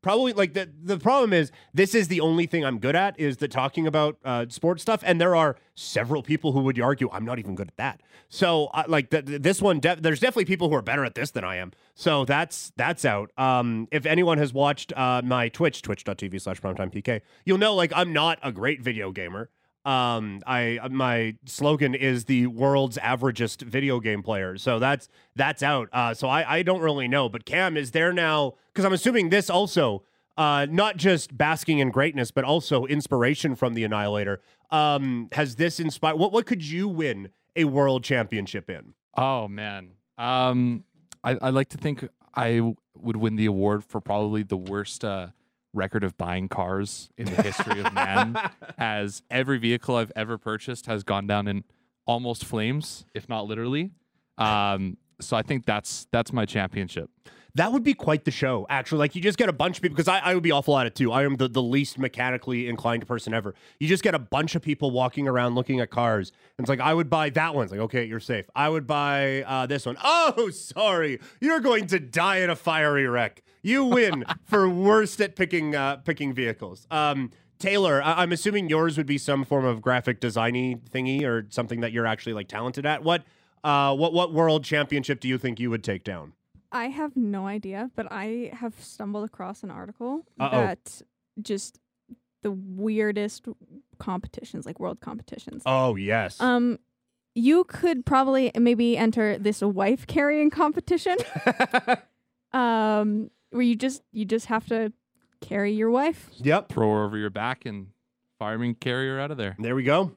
Probably 0.08 0.32
like 0.32 0.54
the 0.54 0.70
the 0.82 0.98
problem 0.98 1.34
is 1.34 1.52
this 1.74 1.94
is 1.94 2.08
the 2.08 2.22
only 2.22 2.46
thing 2.46 2.64
I'm 2.64 2.80
good 2.80 2.96
at 2.96 3.20
is 3.20 3.36
the 3.38 3.50
talking 3.50 3.86
about 3.86 4.18
uh, 4.24 4.46
sports 4.48 4.82
stuff, 4.82 5.02
and 5.06 5.20
there 5.20 5.36
are 5.36 5.58
several 5.76 6.24
people 6.24 6.54
who 6.54 6.62
would 6.62 6.80
argue 6.80 7.10
I'm 7.12 7.26
not 7.26 7.40
even 7.40 7.56
good 7.56 7.68
at 7.68 7.76
that. 7.76 8.02
So 8.30 8.68
uh, 8.68 8.86
like 8.88 9.10
the, 9.10 9.22
the- 9.22 9.38
this 9.38 9.62
one, 9.62 9.82
de- 9.82 9.98
there's 9.98 10.22
definitely 10.22 10.46
people 10.46 10.70
who 10.70 10.76
are 10.76 10.82
better 10.82 11.04
at 11.04 11.14
this 11.16 11.32
than 11.32 11.44
I 11.44 11.58
am. 11.58 11.74
So 11.94 12.24
that's 12.24 12.72
that's 12.78 13.04
out. 13.04 13.32
Um, 13.38 13.90
if 13.92 14.06
anyone 14.06 14.38
has 14.38 14.54
watched 14.54 14.94
uh, 14.96 15.24
my 15.26 15.50
Twitch, 15.50 15.82
twitch.tv 15.82 16.40
slash 16.40 16.62
primetime 16.62 16.90
PK, 16.90 17.20
you'll 17.44 17.58
know 17.58 17.76
like 17.76 17.92
I'm 17.94 18.14
not 18.14 18.40
a 18.42 18.54
great 18.54 18.82
video 18.82 19.12
gamer. 19.12 19.50
Um, 19.88 20.42
I 20.46 20.80
my 20.92 21.38
slogan 21.46 21.96
is 21.96 22.26
the 22.26 22.48
world's 22.48 22.98
averagest 22.98 23.62
video 23.62 24.02
game 24.02 24.22
player. 24.22 24.58
So 24.58 24.80
that's 24.80 25.08
that's 25.34 25.64
out. 25.64 25.88
Uh, 25.94 26.14
so 26.14 26.28
I 26.28 26.58
I 26.58 26.62
don't 26.64 26.82
really 26.82 27.08
know. 27.08 27.30
But 27.30 27.46
Cam 27.46 27.78
is 27.78 27.92
there 27.92 28.12
now 28.12 28.56
because 28.74 28.84
I'm 28.84 28.92
assuming 28.92 29.30
this 29.30 29.50
also 29.50 30.04
uh, 30.38 30.68
not 30.70 30.98
just 30.98 31.38
basking 31.38 31.80
in 31.80 31.90
greatness, 31.90 32.32
but 32.32 32.44
also 32.44 32.86
inspiration 32.86 33.56
from 33.56 33.76
the 33.76 33.86
Annihilator. 33.86 34.42
Um, 34.72 35.30
has 35.32 35.56
this 35.56 35.80
inspired? 35.80 36.18
What 36.18 36.34
what 36.34 36.46
could 36.46 36.66
you 36.66 36.90
win 36.90 37.30
a 37.56 37.64
world 37.64 38.04
championship 38.04 38.70
in? 38.70 38.94
Oh 39.16 39.48
man, 39.48 39.92
um, 40.18 40.84
I 41.24 41.38
I 41.42 41.50
like 41.52 41.70
to 41.70 41.78
think 41.78 42.06
I 42.36 42.74
would 42.94 43.16
win 43.16 43.38
the 43.38 43.46
award 43.46 43.86
for 43.86 44.02
probably 44.02 44.44
the 44.44 44.58
worst 44.58 45.06
uh, 45.06 45.28
record 45.78 46.04
of 46.04 46.18
buying 46.18 46.50
cars 46.50 47.10
in 47.18 47.26
the 47.26 47.42
history 47.42 47.80
of 47.80 47.94
man, 47.94 48.38
as 48.78 49.22
every 49.32 49.58
vehicle 49.58 49.96
I've 49.96 50.12
ever 50.16 50.38
purchased 50.38 50.88
has 50.88 51.04
gone 51.04 51.28
down 51.28 51.48
in 51.48 51.64
almost 52.06 52.44
flames, 52.44 53.06
if 53.14 53.30
not 53.30 53.46
literally. 53.46 53.92
Um, 54.38 54.98
so 55.22 55.38
I 55.38 55.42
think 55.42 55.66
that's 55.66 56.08
that's 56.12 56.34
my 56.34 56.46
championship. 56.46 57.10
That 57.58 57.72
would 57.74 57.84
be 57.84 57.94
quite 57.96 58.24
the 58.24 58.32
show, 58.32 58.68
actually. 58.70 59.00
Like 59.00 59.16
you 59.16 59.22
just 59.22 59.38
get 59.38 59.50
a 59.50 59.54
bunch 59.54 59.78
of 59.78 59.82
people 59.82 59.96
because 59.96 60.08
I, 60.08 60.20
I 60.20 60.34
would 60.36 60.44
be 60.44 60.52
awful 60.52 60.78
at 60.78 60.86
it 60.86 60.94
too. 60.94 61.12
I 61.12 61.24
am 61.24 61.38
the, 61.38 61.48
the 61.48 61.62
least 61.62 61.98
mechanically 61.98 62.70
inclined 62.70 63.08
person 63.08 63.34
ever. 63.34 63.56
You 63.80 63.88
just 63.88 64.04
get 64.04 64.14
a 64.14 64.20
bunch 64.20 64.54
of 64.54 64.62
people 64.62 64.92
walking 64.92 65.28
around 65.28 65.56
looking 65.56 65.80
at 65.80 65.90
cars. 65.90 66.32
And 66.58 66.64
it's 66.64 66.70
like 66.70 66.80
I 66.80 66.94
would 66.94 67.10
buy 67.10 67.32
that 67.32 67.56
one. 67.56 67.64
It's 67.64 67.72
like, 67.72 67.82
okay, 67.82 68.06
you're 68.06 68.20
safe. 68.20 68.46
I 68.56 68.70
would 68.70 68.86
buy 68.86 69.42
uh, 69.42 69.66
this 69.66 69.86
one. 69.88 69.98
Oh, 70.04 70.50
sorry. 70.54 71.20
You're 71.42 71.60
going 71.60 71.88
to 71.88 72.00
die 72.00 72.38
in 72.38 72.50
a 72.52 72.56
fiery 72.56 73.08
wreck. 73.08 73.42
You 73.64 73.86
win 73.86 74.24
for 74.46 74.70
worst 74.70 75.20
at 75.20 75.36
picking 75.36 75.76
uh, 75.76 75.98
picking 75.98 76.34
vehicles. 76.34 76.86
Um 76.92 77.32
Taylor, 77.60 78.04
I- 78.04 78.22
I'm 78.22 78.32
assuming 78.32 78.70
yours 78.70 78.98
would 78.98 79.08
be 79.08 79.18
some 79.18 79.44
form 79.44 79.66
of 79.66 79.82
graphic 79.82 80.22
designy 80.22 80.80
thingy 80.92 81.24
or 81.24 81.48
something 81.50 81.80
that 81.82 81.92
you're 81.92 82.06
actually 82.06 82.34
like 82.34 82.48
talented 82.48 82.86
at. 82.86 83.04
What 83.04 83.24
uh 83.64 83.96
what 83.96 84.14
what 84.14 84.32
world 84.32 84.64
championship 84.64 85.20
do 85.20 85.28
you 85.28 85.40
think 85.40 85.60
you 85.60 85.72
would 85.72 85.84
take 85.84 86.04
down? 86.04 86.34
I 86.72 86.86
have 86.88 87.16
no 87.16 87.48
idea, 87.48 87.92
but 87.96 88.12
I 88.12 88.52
have 88.54 88.74
stumbled 88.80 89.26
across 89.26 89.64
an 89.64 89.72
article 89.72 90.26
Uh-oh. 90.40 90.52
that 90.52 91.02
just 91.42 91.80
the 92.44 92.52
weirdest 92.52 93.48
competitions, 94.00 94.66
like 94.66 94.80
world 94.80 95.00
competitions. 95.00 95.64
Oh 95.66 95.96
yes. 95.96 96.40
Um, 96.40 96.80
you 97.36 97.64
could 97.66 98.06
probably 98.06 98.52
maybe 98.58 98.98
enter 98.98 99.38
this 99.38 99.62
wife 99.62 100.08
carrying 100.08 100.50
competition. 100.50 101.18
um, 102.54 103.30
where 103.52 103.62
you 103.62 103.76
just 103.76 104.04
you 104.12 104.26
just 104.26 104.48
have 104.48 104.68
to 104.68 104.92
carry 105.42 105.72
your 105.74 105.90
wife. 105.92 106.30
yep. 106.38 106.70
Throw 106.70 106.92
her 106.92 107.06
over 107.06 107.18
your 107.18 107.30
back 107.30 107.66
and 107.66 107.88
fireman 108.40 108.76
carry 108.76 109.08
her 109.08 109.20
out 109.20 109.32
of 109.32 109.38
there. 109.38 109.56
There 109.60 109.76
we 109.76 109.84
go. 109.84 110.14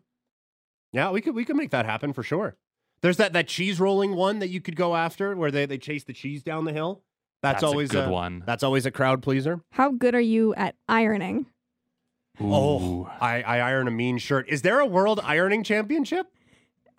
Yeah, 0.92 1.10
we 1.10 1.20
could 1.20 1.34
we 1.34 1.44
could 1.44 1.56
make 1.56 1.70
that 1.70 1.86
happen 1.86 2.12
for 2.12 2.22
sure. 2.22 2.56
There's 3.02 3.16
that 3.16 3.32
that 3.32 3.48
cheese 3.48 3.80
rolling 3.80 4.14
one 4.14 4.40
that 4.40 4.48
you 4.48 4.60
could 4.60 4.76
go 4.76 4.94
after 4.94 5.34
where 5.34 5.50
they, 5.50 5.66
they 5.66 5.78
chase 5.78 6.04
the 6.04 6.12
cheese 6.12 6.42
down 6.42 6.64
the 6.64 6.72
hill. 6.72 7.02
That's, 7.42 7.56
That's 7.56 7.62
a 7.62 7.66
always 7.66 7.90
good 7.90 8.10
one. 8.10 8.42
That's 8.46 8.62
always 8.62 8.84
a 8.84 8.90
crowd 8.90 9.22
pleaser. 9.22 9.60
How 9.72 9.90
good 9.90 10.14
are 10.14 10.20
you 10.20 10.54
at 10.54 10.74
ironing? 10.88 11.46
Ooh. 12.40 12.52
Oh, 12.52 13.10
I, 13.20 13.42
I 13.42 13.58
iron 13.60 13.88
a 13.88 13.90
mean 13.90 14.18
shirt. 14.18 14.48
Is 14.48 14.62
there 14.62 14.80
a 14.80 14.86
world 14.86 15.20
ironing 15.24 15.62
championship? 15.62 16.26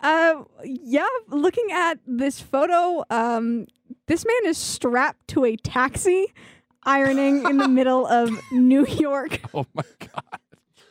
Uh, 0.00 0.42
yeah. 0.64 1.06
Looking 1.28 1.68
at 1.72 1.98
this 2.06 2.40
photo, 2.40 3.04
um, 3.08 3.66
this 4.08 4.24
man 4.24 4.46
is 4.46 4.58
strapped 4.58 5.28
to 5.28 5.44
a 5.44 5.56
taxi, 5.56 6.32
ironing 6.82 7.44
in 7.48 7.58
the 7.58 7.68
middle 7.78 8.06
of 8.06 8.30
New 8.50 8.84
York. 8.86 9.40
oh 9.54 9.66
my 9.74 9.84
god. 10.00 10.40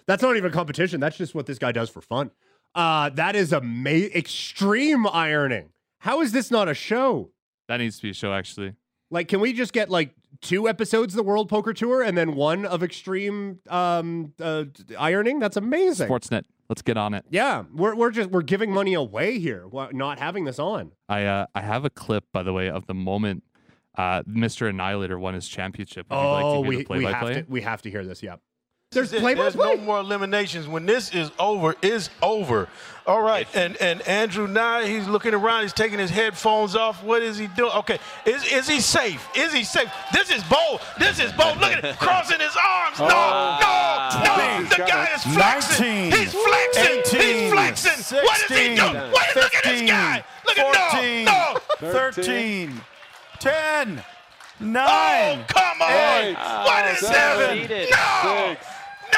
That's 0.07 0.23
not 0.23 0.37
even 0.37 0.49
a 0.49 0.53
competition. 0.53 1.01
That's 1.01 1.17
just 1.17 1.35
what 1.35 1.45
this 1.45 1.59
guy 1.59 1.73
does 1.73 1.89
for 1.89 2.01
fun. 2.01 2.31
Uh, 2.73 3.09
that 3.09 3.35
is 3.35 3.51
ama- 3.53 3.89
extreme 3.89 5.05
ironing. 5.07 5.69
How 5.99 6.21
is 6.21 6.31
this 6.31 6.49
not 6.51 6.67
a 6.67 6.73
show? 6.73 7.31
That 7.67 7.77
needs 7.77 7.97
to 7.97 8.03
be 8.03 8.09
a 8.09 8.13
show 8.13 8.33
actually. 8.33 8.73
Like, 9.09 9.27
can 9.27 9.39
we 9.41 9.51
just 9.53 9.73
get 9.73 9.89
like 9.89 10.13
two 10.41 10.69
episodes 10.69 11.13
of 11.13 11.17
the 11.17 11.23
World 11.23 11.49
Poker 11.49 11.73
Tour 11.73 12.01
and 12.01 12.17
then 12.17 12.33
one 12.35 12.65
of 12.65 12.81
extreme 12.81 13.59
um, 13.69 14.33
uh, 14.39 14.65
ironing? 14.97 15.39
That's 15.39 15.57
amazing. 15.57 16.07
Sportsnet. 16.07 16.43
Let's 16.69 16.81
get 16.81 16.95
on 16.95 17.13
it. 17.13 17.25
Yeah, 17.29 17.63
we're 17.73 17.93
we're 17.95 18.11
just 18.11 18.29
we're 18.31 18.41
giving 18.43 18.71
money 18.71 18.93
away 18.93 19.39
here, 19.39 19.67
not 19.91 20.19
having 20.19 20.45
this 20.45 20.57
on. 20.57 20.93
I 21.09 21.25
uh, 21.25 21.45
I 21.53 21.59
have 21.61 21.83
a 21.83 21.89
clip 21.89 22.23
by 22.31 22.43
the 22.43 22.53
way 22.53 22.69
of 22.69 22.87
the 22.87 22.93
moment 22.93 23.43
uh, 23.97 24.23
Mr. 24.23 24.69
Annihilator 24.69 25.19
won 25.19 25.33
his 25.33 25.49
championship. 25.49 26.07
Would 26.09 26.15
like 26.15 26.45
Oh, 26.45 26.61
hear 26.63 26.69
we 26.69 26.83
the 26.83 26.93
we 26.93 27.03
have 27.03 27.25
to 27.33 27.45
we 27.49 27.61
have 27.61 27.81
to 27.81 27.91
hear 27.91 28.05
this. 28.05 28.23
Yeah, 28.23 28.37
there's 28.91 29.09
play 29.13 29.35
by 29.35 29.43
There's 29.43 29.55
no 29.55 29.77
more 29.77 30.01
eliminations. 30.01 30.67
When 30.67 30.85
this 30.85 31.15
is 31.15 31.31
over, 31.39 31.75
is 31.81 32.09
over. 32.21 32.67
All 33.07 33.21
right. 33.21 33.47
And 33.55 33.77
and 33.77 34.01
Andrew 34.01 34.49
Ngai, 34.49 34.85
he's 34.85 35.07
looking 35.07 35.33
around. 35.33 35.61
He's 35.61 35.71
taking 35.71 35.97
his 35.97 36.09
headphones 36.09 36.75
off. 36.75 37.01
What 37.01 37.21
is 37.21 37.37
he 37.37 37.47
doing? 37.47 37.71
Okay. 37.71 37.99
Is 38.25 38.43
is 38.51 38.67
he 38.67 38.81
safe? 38.81 39.25
Is 39.33 39.53
he 39.53 39.63
safe? 39.63 39.89
This 40.11 40.29
is 40.29 40.43
bold. 40.43 40.81
This 40.99 41.21
is 41.21 41.31
bold. 41.31 41.57
Look 41.59 41.71
at 41.71 41.85
it. 41.85 41.95
Crossing 41.99 42.41
his 42.41 42.53
arms. 42.67 42.99
No, 42.99 43.07
oh. 43.07 44.21
no, 44.25 44.59
no. 44.59 44.63
The 44.65 44.75
guy 44.75 45.07
is 45.15 45.23
flexing. 45.23 46.09
19, 46.09 46.19
He's 46.19 46.33
flexing. 46.33 46.99
18, 46.99 47.21
He's 47.21 47.53
flexing. 47.53 48.17
what 48.25 48.37
is 48.39 48.43
he 48.43 48.55
16, 48.55 48.75
doing? 48.75 49.11
What, 49.13 49.35
look 49.37 49.55
at 49.55 49.63
this 49.63 49.89
guy. 49.89 50.23
Look 50.45 50.59
at 50.59 50.91
14, 50.91 51.25
no, 51.25 51.53
no. 51.81 51.93
13, 51.93 52.81
10, 53.39 54.03
9. 54.59 54.85
Oh, 54.85 55.45
come 55.47 55.81
on. 55.81 55.91
eight, 55.91 56.35
what 56.35 56.91
is 56.91 56.99
seven, 56.99 57.67
this? 57.69 57.89
No. 57.89 58.23
No. 58.23 58.57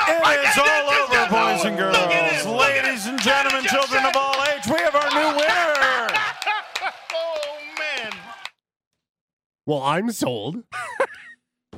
It 0.07 0.21
right 0.21 0.39
is 0.39 0.57
all 0.57 0.89
over, 0.89 1.13
guy- 1.13 1.29
boys 1.55 1.65
and 1.65 1.75
Look 1.77 1.95
at 1.95 2.31
this. 2.31 2.43
girls, 2.43 2.55
Look 2.57 2.61
at 2.69 2.83
ladies 2.85 3.05
and 3.07 3.21
gentlemen, 3.21 3.63
Just 3.63 3.73
children 3.75 4.05
of 4.05 4.15
all 4.15 4.35
age. 4.45 4.65
We 4.67 4.77
have 4.79 4.95
our 4.95 5.09
new 5.09 5.37
winner. 5.37 6.07
oh 7.13 7.57
man. 7.79 8.11
Well, 9.65 9.81
I'm 9.81 10.11
sold. 10.11 10.63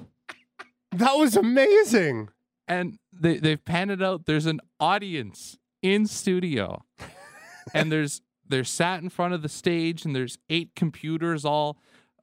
that 0.92 1.14
was 1.18 1.36
amazing. 1.36 2.30
and 2.68 2.98
they 3.14 3.38
they've 3.38 3.64
panned 3.64 3.92
it 3.92 4.02
out. 4.02 4.26
There's 4.26 4.46
an 4.46 4.60
audience 4.80 5.58
in 5.82 6.08
studio, 6.08 6.84
and 7.74 7.92
there's 7.92 8.22
they're 8.48 8.64
sat 8.64 9.02
in 9.02 9.10
front 9.10 9.34
of 9.34 9.42
the 9.42 9.50
stage, 9.50 10.06
and 10.06 10.16
there's 10.16 10.38
eight 10.50 10.72
computers 10.76 11.46
all 11.46 11.78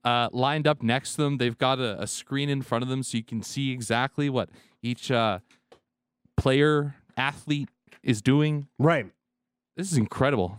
uh, 0.04 0.28
lined 0.32 0.66
up 0.66 0.82
next 0.82 1.14
to 1.16 1.22
them. 1.22 1.38
They've 1.38 1.56
got 1.58 1.78
a, 1.78 2.00
a 2.02 2.06
screen 2.06 2.48
in 2.48 2.62
front 2.62 2.82
of 2.82 2.88
them, 2.88 3.02
so 3.02 3.16
you 3.18 3.24
can 3.24 3.42
see 3.42 3.70
exactly 3.72 4.28
what 4.30 4.48
each 4.82 5.10
uh, 5.10 5.38
player 6.42 6.96
athlete 7.16 7.68
is 8.02 8.20
doing. 8.20 8.66
Right. 8.76 9.07
This 9.76 9.92
is 9.92 9.96
incredible. 9.96 10.59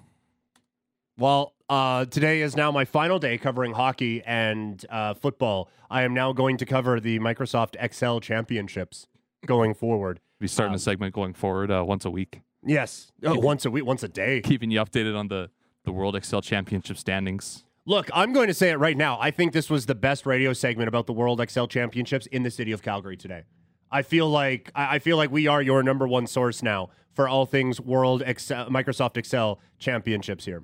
Well, 1.18 1.54
uh, 1.70 2.06
today 2.06 2.42
is 2.42 2.56
now 2.56 2.72
my 2.72 2.86
final 2.86 3.20
day 3.20 3.38
covering 3.38 3.74
hockey 3.74 4.24
and 4.26 4.84
uh, 4.90 5.14
football. 5.14 5.70
I 5.92 6.04
am 6.04 6.14
now 6.14 6.32
going 6.32 6.56
to 6.58 6.66
cover 6.66 7.02
the 7.02 7.20
Microsoft 7.20 7.76
Excel 7.80 8.22
Championships 8.22 9.08
going 9.46 9.74
forward. 9.74 10.22
Be 10.40 10.48
starting 10.48 10.72
Um, 10.72 10.76
a 10.78 10.80
segment 10.80 11.14
going 11.14 11.34
forward 11.34 11.70
uh, 11.70 11.84
once 11.86 12.06
a 12.06 12.10
week, 12.10 12.42
Yes, 12.66 13.12
oh, 13.26 13.38
once 13.38 13.66
a 13.66 13.70
week, 13.72 13.86
once 13.86 14.04
a 14.04 14.08
day. 14.08 14.40
keeping 14.40 14.72
you 14.72 14.80
updated 14.80 15.18
on 15.18 15.28
the 15.28 15.50
the 15.84 15.92
World 15.92 16.16
Excel 16.16 16.42
Championship 16.42 16.96
standings. 16.98 17.66
Look, 17.86 18.10
I'm 18.14 18.32
going 18.32 18.48
to 18.48 18.54
say 18.54 18.70
it 18.70 18.78
right 18.80 18.96
now. 18.96 19.18
I 19.20 19.32
think 19.32 19.52
this 19.52 19.70
was 19.70 19.86
the 19.86 19.96
best 19.96 20.26
radio 20.26 20.54
segment 20.54 20.88
about 20.88 21.08
the 21.08 21.14
World 21.14 21.42
Excel 21.42 21.68
Championships 21.68 22.26
in 22.28 22.44
the 22.44 22.52
city 22.52 22.72
of 22.72 22.82
Calgary 22.82 23.18
today. 23.18 23.44
I 23.94 24.02
feel 24.02 24.28
like 24.30 24.72
I 24.76 25.00
feel 25.00 25.16
like 25.18 25.32
we 25.32 25.48
are 25.48 25.62
your 25.62 25.84
number 25.84 26.08
one 26.08 26.28
source 26.28 26.62
now 26.64 26.90
for 27.14 27.30
all 27.30 27.46
things 27.46 27.80
World 27.80 28.24
Excel, 28.26 28.68
Microsoft 28.70 29.16
Excel 29.18 29.60
Championships 29.80 30.46
here. 30.46 30.64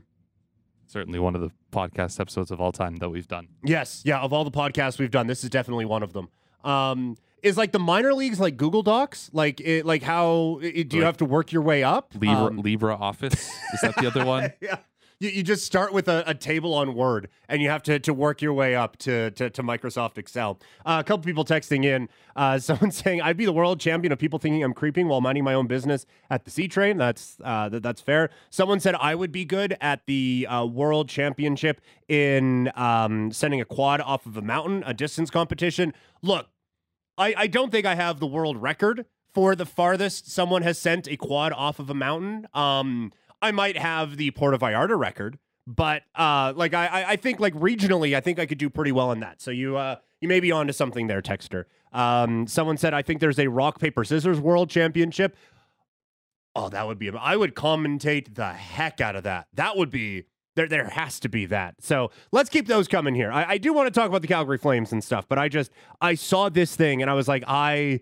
Certainly 0.88 1.20
one 1.20 1.36
of 1.36 1.42
the 1.42 1.52
podcast 1.72 2.20
episodes 2.20 2.50
of 2.50 2.60
all 2.60 2.72
time 2.72 2.96
that 2.98 3.10
we've 3.10 3.28
done. 3.28 3.48
Yes, 3.64 4.02
yeah. 4.04 4.20
Of 4.20 4.34
all 4.34 4.44
the 4.44 4.50
podcasts 4.52 4.98
we've 4.98 5.12
done, 5.12 5.28
this 5.28 5.44
is 5.44 5.52
definitely 5.52 5.86
one 5.86 6.02
of 6.02 6.14
them. 6.14 6.30
Um, 6.64 7.16
is 7.44 7.56
like 7.56 7.72
the 7.72 7.80
minor 7.80 8.14
leagues 8.14 8.40
like 8.40 8.58
Google 8.58 8.82
Docs? 8.82 9.30
Like, 9.32 9.62
it, 9.62 9.86
like 9.86 10.02
how 10.02 10.60
it, 10.64 10.90
do 10.90 10.98
you 10.98 11.04
Like 11.04 11.08
have 11.10 11.18
to 11.18 11.26
work 11.26 11.52
your 11.52 11.62
way 11.62 11.84
up? 11.84 12.14
Libre, 12.16 12.46
Um, 12.48 12.58
Libre 12.64 12.96
Office 12.96 13.34
is 13.74 13.82
that 13.84 13.96
the 13.98 14.08
other 14.08 14.26
one? 14.36 14.52
yeah. 14.62 14.78
You, 15.20 15.30
you 15.30 15.44
just 15.44 15.66
start 15.66 15.92
with 15.92 16.08
a, 16.08 16.24
a 16.26 16.34
table 16.34 16.74
on 16.74 16.96
Word 16.96 17.30
and 17.50 17.62
you 17.62 17.70
have 17.70 17.84
to, 17.84 18.00
to 18.00 18.14
work 18.14 18.42
your 18.42 18.54
way 18.54 18.76
up 18.76 18.98
to, 19.00 19.32
to, 19.32 19.50
to 19.50 19.62
Microsoft 19.62 20.18
Excel. 20.18 20.60
Uh, 20.86 20.98
a 21.02 21.04
couple 21.04 21.26
people 21.26 21.44
texting 21.44 21.84
in, 21.84 22.08
uh, 22.36 22.58
someone 22.60 22.92
saying, 22.92 23.22
I'd 23.22 23.38
be 23.38 23.46
the 23.46 23.54
world 23.54 23.80
champion 23.80 24.14
of 24.14 24.20
people 24.20 24.40
thinking 24.40 24.64
I'm 24.64 24.74
creeping 24.74 25.08
while 25.08 25.22
minding 25.22 25.44
my 25.44 25.54
own 25.54 25.68
business 25.68 26.06
at 26.30 26.46
the 26.46 26.52
C 26.52 26.68
train. 26.68 26.98
That's, 26.98 27.38
uh, 27.44 27.70
th- 27.70 27.84
that's 27.84 28.02
fair. 28.02 28.30
Someone 28.50 28.80
said 28.80 28.96
I 28.96 29.14
would 29.16 29.32
be 29.32 29.44
good 29.44 29.76
at 29.82 30.06
the 30.06 30.48
uh, 30.50 30.66
world 30.66 31.10
championship 31.10 31.82
in 32.08 32.72
um, 32.76 33.32
sending 33.32 33.60
a 33.60 33.66
quad 33.66 34.00
off 34.02 34.26
of 34.26 34.38
a 34.38 34.42
mountain, 34.42 34.84
a 34.86 34.94
distance 34.94 35.30
competition. 35.30 35.94
Look, 36.22 36.48
I, 37.18 37.34
I 37.36 37.48
don't 37.48 37.72
think 37.72 37.86
I 37.86 37.96
have 37.96 38.22
the 38.22 38.28
world 38.28 38.62
record 38.62 39.06
for 39.34 39.54
the 39.54 39.66
farthest 39.66 40.32
someone 40.32 40.62
has 40.62 40.80
sent 40.80 41.08
a 41.08 41.18
quad 41.18 41.52
off 41.52 41.78
of 41.80 41.90
a 41.90 41.94
mountain. 41.94 42.48
Um, 42.54 43.12
I 43.42 43.52
might 43.52 43.78
have 43.78 44.18
the 44.18 44.32
Puerto 44.32 44.58
Vallarta 44.58 44.98
record, 44.98 45.40
but 45.68 46.04
uh, 46.16 46.54
like 46.56 46.74
I, 46.74 47.06
I- 47.10 47.16
think 47.16 47.40
like 47.40 47.54
regionally, 47.54 48.16
I 48.16 48.22
think 48.22 48.40
I 48.40 48.46
could 48.46 48.58
do 48.58 48.70
pretty 48.70 48.92
well 48.92 49.12
in 49.12 49.20
that. 49.22 49.42
So 49.42 49.52
you 49.52 49.78
uh, 49.78 49.96
you 50.22 50.28
may 50.28 50.40
be 50.40 50.52
onto 50.52 50.74
something 50.74 51.08
there, 51.08 51.22
Texter. 51.22 51.66
Um, 51.94 52.48
someone 52.48 52.78
said 52.78 52.94
I 52.94 53.02
think 53.02 53.20
there's 53.20 53.40
a 53.40 53.48
rock 53.48 53.80
paper 53.80 54.04
scissors 54.04 54.40
world 54.40 54.70
championship. 54.70 55.36
Oh, 56.56 56.70
that 56.70 56.88
would 56.88 57.00
be. 57.00 57.10
I 57.12 57.36
would 57.36 57.56
commentate 57.56 58.36
the 58.36 58.54
heck 58.54 59.00
out 59.02 59.16
of 59.16 59.24
that. 59.24 59.48
That 59.54 59.78
would 59.78 59.90
be. 59.90 60.26
There, 60.56 60.68
there 60.68 60.90
has 60.90 61.20
to 61.22 61.30
be 61.30 61.46
that. 61.46 61.76
So 61.80 62.12
let's 62.34 62.50
keep 62.50 62.68
those 62.68 62.88
coming 62.90 63.16
here. 63.16 63.32
I, 63.32 63.52
I 63.52 63.58
do 63.60 63.72
want 63.72 63.88
to 63.88 63.98
talk 63.98 64.10
about 64.10 64.22
the 64.22 64.28
Calgary 64.28 64.58
Flames 64.58 64.92
and 64.92 65.02
stuff, 65.02 65.26
but 65.30 65.38
I 65.38 65.48
just 65.48 65.72
I 66.02 66.16
saw 66.16 66.50
this 66.50 66.76
thing 66.76 67.02
and 67.02 67.10
I 67.10 67.14
was 67.14 67.30
like, 67.30 67.44
I 67.48 68.02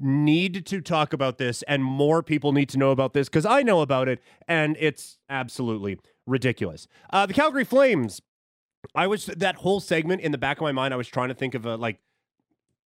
need 0.00 0.66
to 0.66 0.80
talk 0.80 1.12
about 1.12 1.38
this, 1.38 1.62
and 1.64 1.84
more 1.84 2.22
people 2.22 2.52
need 2.52 2.68
to 2.70 2.78
know 2.78 2.90
about 2.90 3.12
this 3.12 3.28
because 3.28 3.46
I 3.46 3.62
know 3.62 3.80
about 3.80 4.08
it, 4.08 4.20
and 4.48 4.76
it's 4.80 5.18
absolutely 5.28 5.98
ridiculous. 6.26 6.86
Uh, 7.10 7.26
the 7.26 7.34
Calgary 7.34 7.64
Flames. 7.64 8.20
I 8.94 9.06
was 9.06 9.26
that 9.26 9.56
whole 9.56 9.80
segment 9.80 10.20
in 10.20 10.30
the 10.30 10.36
back 10.36 10.58
of 10.58 10.62
my 10.62 10.72
mind. 10.72 10.92
I 10.92 10.98
was 10.98 11.08
trying 11.08 11.28
to 11.28 11.34
think 11.34 11.54
of 11.54 11.64
a 11.64 11.76
like 11.76 12.00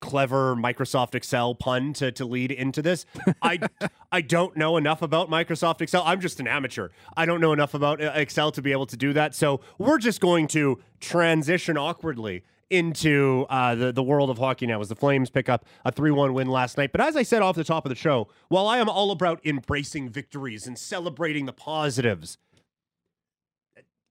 clever 0.01 0.55
Microsoft 0.55 1.15
Excel 1.15 1.55
pun 1.55 1.93
to, 1.95 2.13
to 2.13 2.25
lead 2.25 2.53
into 2.53 2.83
this. 2.83 3.05
I 3.43 3.59
I 4.13 4.21
don't 4.21 4.57
know 4.57 4.77
enough 4.77 5.03
about 5.03 5.29
Microsoft 5.29 5.81
Excel. 5.81 6.03
I'm 6.07 6.21
just 6.21 6.41
an 6.41 6.47
amateur. 6.47 6.89
I 7.17 7.27
don't 7.27 7.41
know 7.41 7.53
enough 7.53 7.75
about 7.75 8.01
uh, 8.01 8.13
Excel 8.15 8.53
to 8.53 8.63
be 8.63 8.73
able 8.73 8.87
to 8.87 8.97
do 8.97 9.13
that. 9.13 9.35
So 9.35 9.61
we're 9.77 9.99
just 9.99 10.21
going 10.21 10.47
to 10.49 10.79
transition 11.01 11.77
awkwardly 11.77 12.45
into 12.71 13.47
uh, 13.49 13.75
the 13.75 13.93
the 13.93 14.03
world 14.03 14.31
of 14.31 14.39
hockey 14.39 14.67
now 14.67 14.81
as 14.81 14.89
the 14.89 14.97
Flames 14.97 15.31
pick 15.31 15.49
up 15.49 15.65
a 15.85 15.93
3-1 15.93 16.35
win 16.35 16.49
last 16.49 16.77
night. 16.77 16.93
But 16.93 17.01
as 17.01 17.17
I 17.17 17.23
said 17.23 17.43
off 17.43 17.57
the 17.57 17.65
top 17.65 17.85
of 17.85 17.91
the 17.91 17.97
show, 17.97 18.29
while 18.49 18.67
I 18.67 18.79
am 18.79 18.89
all 18.89 19.11
about 19.11 19.45
embracing 19.45 20.09
victories 20.11 20.67
and 20.67 20.79
celebrating 20.79 21.47
the 21.47 21.53
positives, 21.53 22.39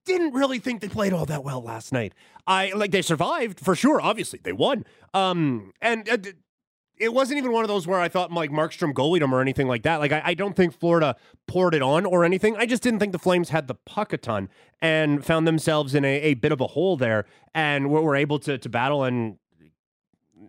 didn't 0.05 0.33
really 0.33 0.57
think 0.57 0.81
they 0.81 0.87
played 0.87 1.13
all 1.13 1.25
that 1.25 1.43
well 1.43 1.61
last 1.61 1.91
night. 1.91 2.13
I 2.47 2.71
like 2.73 2.91
they 2.91 3.01
survived 3.01 3.59
for 3.59 3.75
sure. 3.75 4.01
Obviously, 4.01 4.39
they 4.41 4.53
won. 4.53 4.85
Um, 5.13 5.73
and 5.81 6.09
uh, 6.09 6.17
it 6.99 7.13
wasn't 7.13 7.37
even 7.37 7.51
one 7.51 7.63
of 7.63 7.67
those 7.67 7.87
where 7.87 7.99
I 7.99 8.09
thought 8.09 8.31
like 8.31 8.51
Markstrom 8.51 8.93
goalied 8.93 9.19
them 9.19 9.33
or 9.33 9.41
anything 9.41 9.67
like 9.67 9.83
that. 9.83 9.99
Like 9.99 10.11
I, 10.11 10.21
I, 10.25 10.33
don't 10.33 10.55
think 10.55 10.77
Florida 10.77 11.15
poured 11.47 11.73
it 11.73 11.81
on 11.81 12.05
or 12.05 12.23
anything. 12.23 12.55
I 12.57 12.65
just 12.65 12.83
didn't 12.83 12.99
think 12.99 13.11
the 13.11 13.19
Flames 13.19 13.49
had 13.49 13.67
the 13.67 13.75
puck 13.75 14.13
a 14.13 14.17
ton 14.17 14.49
and 14.81 15.25
found 15.25 15.47
themselves 15.47 15.95
in 15.95 16.03
a, 16.05 16.15
a 16.21 16.33
bit 16.35 16.51
of 16.51 16.61
a 16.61 16.67
hole 16.67 16.97
there 16.97 17.25
and 17.53 17.89
were, 17.89 18.01
were 18.01 18.15
able 18.15 18.39
to 18.39 18.57
to 18.57 18.69
battle 18.69 19.03
and 19.03 19.37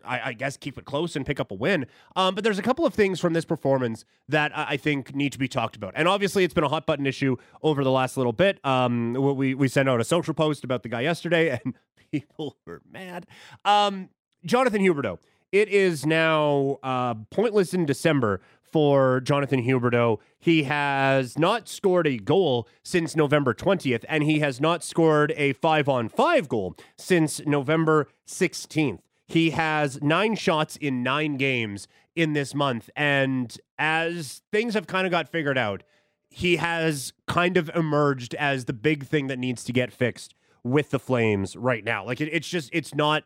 I, 0.04 0.20
I, 0.28 0.32
guess 0.32 0.56
keep 0.56 0.78
it 0.78 0.84
close 0.84 1.16
and 1.16 1.24
pick 1.24 1.40
up 1.40 1.50
a 1.50 1.54
win. 1.54 1.86
Um, 2.16 2.34
but 2.34 2.44
there's 2.44 2.58
a 2.58 2.62
couple 2.62 2.86
of 2.86 2.94
things 2.94 3.20
from 3.20 3.32
this 3.32 3.44
performance 3.44 4.04
that 4.28 4.56
I, 4.56 4.66
I 4.70 4.76
think 4.76 5.14
need 5.14 5.32
to 5.32 5.38
be 5.38 5.48
talked 5.48 5.76
about. 5.76 5.94
And 5.96 6.06
obviously, 6.06 6.44
it's 6.44 6.54
been 6.54 6.64
a 6.64 6.68
hot 6.68 6.86
button 6.86 7.06
issue 7.06 7.36
over 7.62 7.82
the 7.84 7.90
last 7.90 8.16
little 8.16 8.32
bit. 8.32 8.64
Um, 8.64 9.14
we 9.14 9.54
we 9.54 9.68
sent 9.68 9.88
out 9.88 10.00
a 10.00 10.04
social 10.04 10.34
post 10.34 10.64
about 10.64 10.82
the 10.82 10.88
guy 10.88 11.00
yesterday, 11.02 11.58
and 11.64 11.74
people 12.12 12.56
were 12.66 12.82
mad. 12.90 13.26
Um, 13.64 14.10
Jonathan 14.44 14.82
Huberdeau. 14.82 15.18
It 15.50 15.68
is 15.68 16.04
now 16.04 16.78
uh, 16.82 17.14
pointless 17.30 17.72
in 17.72 17.86
December 17.86 18.42
for 18.60 19.20
Jonathan 19.20 19.64
Huberdeau. 19.64 20.18
He 20.38 20.64
has 20.64 21.38
not 21.38 21.68
scored 21.68 22.06
a 22.06 22.18
goal 22.18 22.68
since 22.82 23.16
November 23.16 23.54
20th, 23.54 24.04
and 24.08 24.24
he 24.24 24.40
has 24.40 24.60
not 24.60 24.84
scored 24.84 25.32
a 25.36 25.54
five 25.54 25.88
on 25.88 26.10
five 26.10 26.48
goal 26.48 26.76
since 26.98 27.40
November 27.46 28.08
16th. 28.26 29.00
He 29.26 29.50
has 29.50 30.02
nine 30.02 30.34
shots 30.36 30.76
in 30.76 31.02
nine 31.02 31.36
games 31.36 31.88
in 32.14 32.34
this 32.34 32.54
month. 32.54 32.90
And 32.94 33.56
as 33.78 34.42
things 34.52 34.74
have 34.74 34.86
kind 34.86 35.06
of 35.06 35.10
got 35.10 35.28
figured 35.30 35.58
out, 35.58 35.82
he 36.28 36.56
has 36.56 37.14
kind 37.26 37.56
of 37.56 37.70
emerged 37.74 38.34
as 38.34 38.66
the 38.66 38.72
big 38.74 39.06
thing 39.06 39.28
that 39.28 39.38
needs 39.38 39.64
to 39.64 39.72
get 39.72 39.92
fixed 39.92 40.34
with 40.62 40.90
the 40.90 40.98
Flames 40.98 41.56
right 41.56 41.84
now. 41.84 42.04
Like 42.04 42.20
it, 42.20 42.28
it's 42.32 42.48
just, 42.48 42.68
it's 42.72 42.94
not 42.94 43.24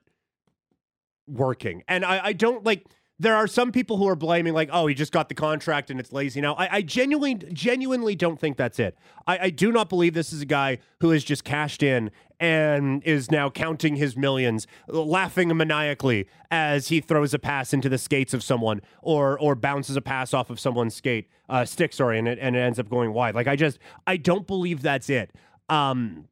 working. 1.32 1.82
And 1.88 2.04
I, 2.04 2.26
I 2.26 2.32
don't 2.32 2.64
like 2.64 2.86
there 3.18 3.36
are 3.36 3.46
some 3.46 3.70
people 3.70 3.98
who 3.98 4.08
are 4.08 4.16
blaming 4.16 4.52
like 4.52 4.68
oh 4.72 4.86
he 4.88 4.94
just 4.94 5.12
got 5.12 5.28
the 5.28 5.34
contract 5.34 5.90
and 5.90 6.00
it's 6.00 6.12
lazy. 6.12 6.40
Now 6.40 6.54
i, 6.54 6.76
I 6.76 6.82
genuinely 6.82 7.34
genuinely 7.52 8.16
don't 8.16 8.38
think 8.38 8.56
that's 8.56 8.78
it. 8.78 8.96
I, 9.26 9.38
I, 9.38 9.50
do 9.50 9.70
not 9.70 9.88
believe 9.88 10.14
this 10.14 10.32
is 10.32 10.42
a 10.42 10.46
guy 10.46 10.78
who 11.00 11.10
has 11.10 11.22
just 11.22 11.44
cashed 11.44 11.82
in 11.82 12.10
and 12.40 13.02
is 13.04 13.30
now 13.30 13.48
counting 13.48 13.96
his 13.96 14.16
millions 14.16 14.66
laughing 14.88 15.56
maniacally 15.56 16.26
as 16.50 16.88
he 16.88 17.00
throws 17.00 17.32
a 17.32 17.38
pass 17.38 17.72
into 17.72 17.88
the 17.88 17.98
skates 17.98 18.34
of 18.34 18.42
someone 18.42 18.80
or 19.02 19.38
or 19.38 19.54
bounces 19.54 19.96
a 19.96 20.02
pass 20.02 20.34
off 20.34 20.50
of 20.50 20.58
someone's 20.58 20.94
skate 20.94 21.28
uh, 21.48 21.64
stick 21.64 21.92
sorry 21.92 22.18
and 22.18 22.26
it, 22.26 22.38
and 22.40 22.56
it 22.56 22.60
ends 22.60 22.78
up 22.78 22.88
going 22.88 23.12
wide. 23.12 23.34
Like 23.34 23.46
i 23.46 23.56
just 23.56 23.78
i 24.06 24.16
don't 24.16 24.46
believe 24.46 24.82
that's 24.82 25.08
it. 25.08 25.30
Um 25.68 26.26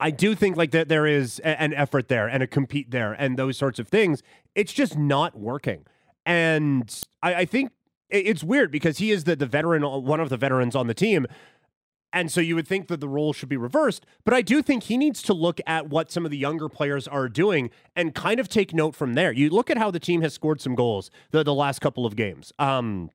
I 0.00 0.10
do 0.10 0.34
think 0.34 0.56
like 0.56 0.72
that 0.72 0.88
there 0.88 1.06
is 1.06 1.40
a, 1.40 1.60
an 1.60 1.72
effort 1.74 2.08
there 2.08 2.26
and 2.26 2.42
a 2.42 2.46
compete 2.46 2.90
there 2.90 3.12
and 3.12 3.38
those 3.38 3.56
sorts 3.56 3.78
of 3.78 3.88
things. 3.88 4.22
It's 4.54 4.72
just 4.72 4.96
not 4.96 5.38
working. 5.38 5.84
And 6.24 6.92
I, 7.22 7.34
I 7.34 7.44
think 7.44 7.72
it's 8.10 8.44
weird 8.44 8.70
because 8.70 8.98
he 8.98 9.10
is 9.10 9.24
the, 9.24 9.36
the 9.36 9.46
veteran, 9.46 9.82
one 9.82 10.20
of 10.20 10.28
the 10.28 10.36
veterans 10.36 10.76
on 10.76 10.86
the 10.86 10.94
team. 10.94 11.26
And 12.12 12.30
so 12.30 12.40
you 12.40 12.54
would 12.54 12.66
think 12.66 12.88
that 12.88 13.00
the 13.00 13.08
role 13.08 13.32
should 13.32 13.48
be 13.48 13.56
reversed. 13.56 14.06
But 14.24 14.32
I 14.32 14.42
do 14.42 14.62
think 14.62 14.84
he 14.84 14.96
needs 14.96 15.22
to 15.22 15.34
look 15.34 15.60
at 15.66 15.88
what 15.88 16.10
some 16.10 16.24
of 16.24 16.30
the 16.30 16.38
younger 16.38 16.68
players 16.68 17.06
are 17.06 17.28
doing 17.28 17.70
and 17.94 18.14
kind 18.14 18.40
of 18.40 18.48
take 18.48 18.72
note 18.72 18.94
from 18.94 19.14
there. 19.14 19.32
You 19.32 19.50
look 19.50 19.70
at 19.70 19.78
how 19.78 19.90
the 19.90 20.00
team 20.00 20.22
has 20.22 20.32
scored 20.32 20.60
some 20.60 20.74
goals 20.74 21.10
the, 21.30 21.42
the 21.42 21.54
last 21.54 21.80
couple 21.80 22.06
of 22.06 22.16
games. 22.16 22.52
Um, 22.58 23.10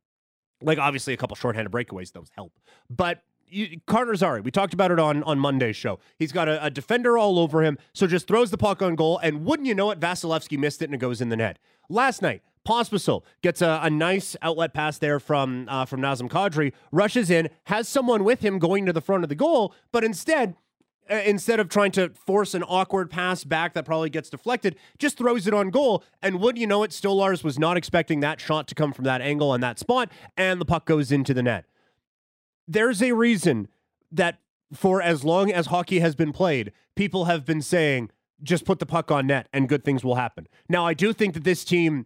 like 0.62 0.78
obviously 0.78 1.14
a 1.14 1.18
couple 1.18 1.36
shorthanded 1.36 1.72
breakaways, 1.72 2.12
those 2.12 2.30
help. 2.36 2.54
But 2.90 3.24
you, 3.52 3.80
Carter 3.86 4.16
Zary, 4.16 4.42
we 4.42 4.52
talked 4.52 4.74
about 4.74 4.92
it 4.92 5.00
on 5.00 5.24
on 5.24 5.40
Monday's 5.40 5.76
show. 5.76 6.00
He's 6.18 6.32
got 6.32 6.48
a, 6.48 6.66
a, 6.66 6.70
defender 6.70 7.18
all 7.18 7.38
over 7.40 7.64
him, 7.64 7.78
so 7.94 8.08
just 8.08 8.28
throws 8.28 8.52
the 8.52 8.58
puck 8.58 8.82
on 8.82 8.96
goal, 8.96 9.20
and 9.20 9.46
wouldn't 9.46 9.68
you 9.68 9.76
know 9.76 9.92
it, 9.92 10.00
Vasilevskiy 10.00 10.58
missed 10.58 10.82
it 10.82 10.86
and 10.86 10.96
it 10.96 11.00
goes 11.00 11.22
in 11.22 11.30
the 11.30 11.38
net. 11.38 11.60
Last 11.90 12.22
night, 12.22 12.42
Pospisil 12.68 13.24
gets 13.42 13.62
a, 13.62 13.80
a, 13.84 13.90
nice 13.90 14.36
outlet 14.42 14.74
pass 14.74 14.98
there 14.98 15.20
from 15.20 15.68
uh, 15.68 15.86
from 15.86 16.02
Nazem 16.02 16.30
Kadri, 16.30 16.74
rushes 16.92 17.30
in, 17.30 17.50
has 17.66 17.88
someone 17.88 18.24
with 18.24 18.42
him 18.42 18.60
going 18.60 18.86
to 18.86 18.94
the 18.94 19.02
front 19.02 19.24
of 19.24 19.30
the 19.30 19.36
goal, 19.36 19.74
but 19.92 20.04
instead, 20.04 20.56
uh, 21.10 21.16
instead 21.26 21.60
of 21.60 21.70
trying 21.70 21.92
to 21.92 22.10
force 22.10 22.54
an 22.54 22.64
awkward 22.64 23.10
pass 23.10 23.44
back 23.44 23.74
that 23.74 23.84
probably 23.86 24.10
gets 24.10 24.30
deflected, 24.30 24.76
just 24.98 25.18
throws 25.18 25.48
it 25.48 25.54
on 25.54 25.70
goal. 25.70 26.04
And 26.22 26.40
wouldn't 26.40 26.62
you 26.62 26.68
know 26.68 26.84
it, 26.84 26.92
Stolarz 26.92 27.44
was 27.44 27.58
not 27.60 27.78
expecting 27.78 28.20
that 28.22 28.40
shot 28.40 28.68
to 28.68 28.76
come 28.76 28.94
from 28.94 29.06
that 29.06 29.22
angle 29.22 29.54
and 29.54 29.64
that 29.64 29.80
spot, 29.80 30.12
and 30.38 30.62
the 30.62 30.66
puck 30.66 30.86
goes 30.86 31.12
into 31.12 31.34
the 31.34 31.44
net. 31.44 31.66
There's 32.72 33.02
a 33.02 33.12
reason 33.12 33.68
that 34.12 34.40
for 34.74 35.02
as 35.02 35.24
long 35.26 35.52
as 35.52 35.68
hockey 35.68 36.00
has 36.00 36.16
been 36.16 36.32
played, 36.32 36.72
people 36.96 37.26
have 37.26 37.46
been 37.46 37.62
saying, 37.62 38.12
just 38.42 38.64
put 38.64 38.80
the 38.80 38.86
puck 38.86 39.12
on 39.12 39.28
net 39.28 39.50
and 39.52 39.68
good 39.68 39.84
things 39.84 40.04
will 40.04 40.16
happen. 40.16 40.48
Now, 40.70 40.86
I 40.86 40.94
do 40.94 41.12
think 41.12 41.34
that 41.34 41.44
this 41.44 41.66
team 41.66 42.06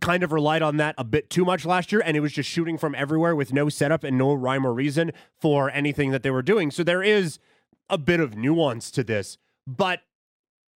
kind 0.00 0.24
of 0.24 0.32
relied 0.32 0.62
on 0.62 0.78
that 0.78 0.96
a 0.98 1.04
bit 1.04 1.30
too 1.30 1.44
much 1.44 1.64
last 1.64 1.92
year, 1.92 2.02
and 2.04 2.16
it 2.16 2.20
was 2.20 2.32
just 2.32 2.50
shooting 2.50 2.76
from 2.76 2.94
everywhere 2.96 3.36
with 3.36 3.52
no 3.52 3.68
setup 3.68 4.02
and 4.02 4.18
no 4.18 4.34
rhyme 4.34 4.66
or 4.66 4.74
reason 4.74 5.12
for 5.40 5.70
anything 5.70 6.10
that 6.10 6.24
they 6.24 6.30
were 6.30 6.42
doing. 6.42 6.70
So 6.72 6.82
there 6.82 7.02
is 7.02 7.38
a 7.88 7.98
bit 7.98 8.18
of 8.18 8.36
nuance 8.36 8.90
to 8.92 9.04
this, 9.04 9.38
but 9.66 10.00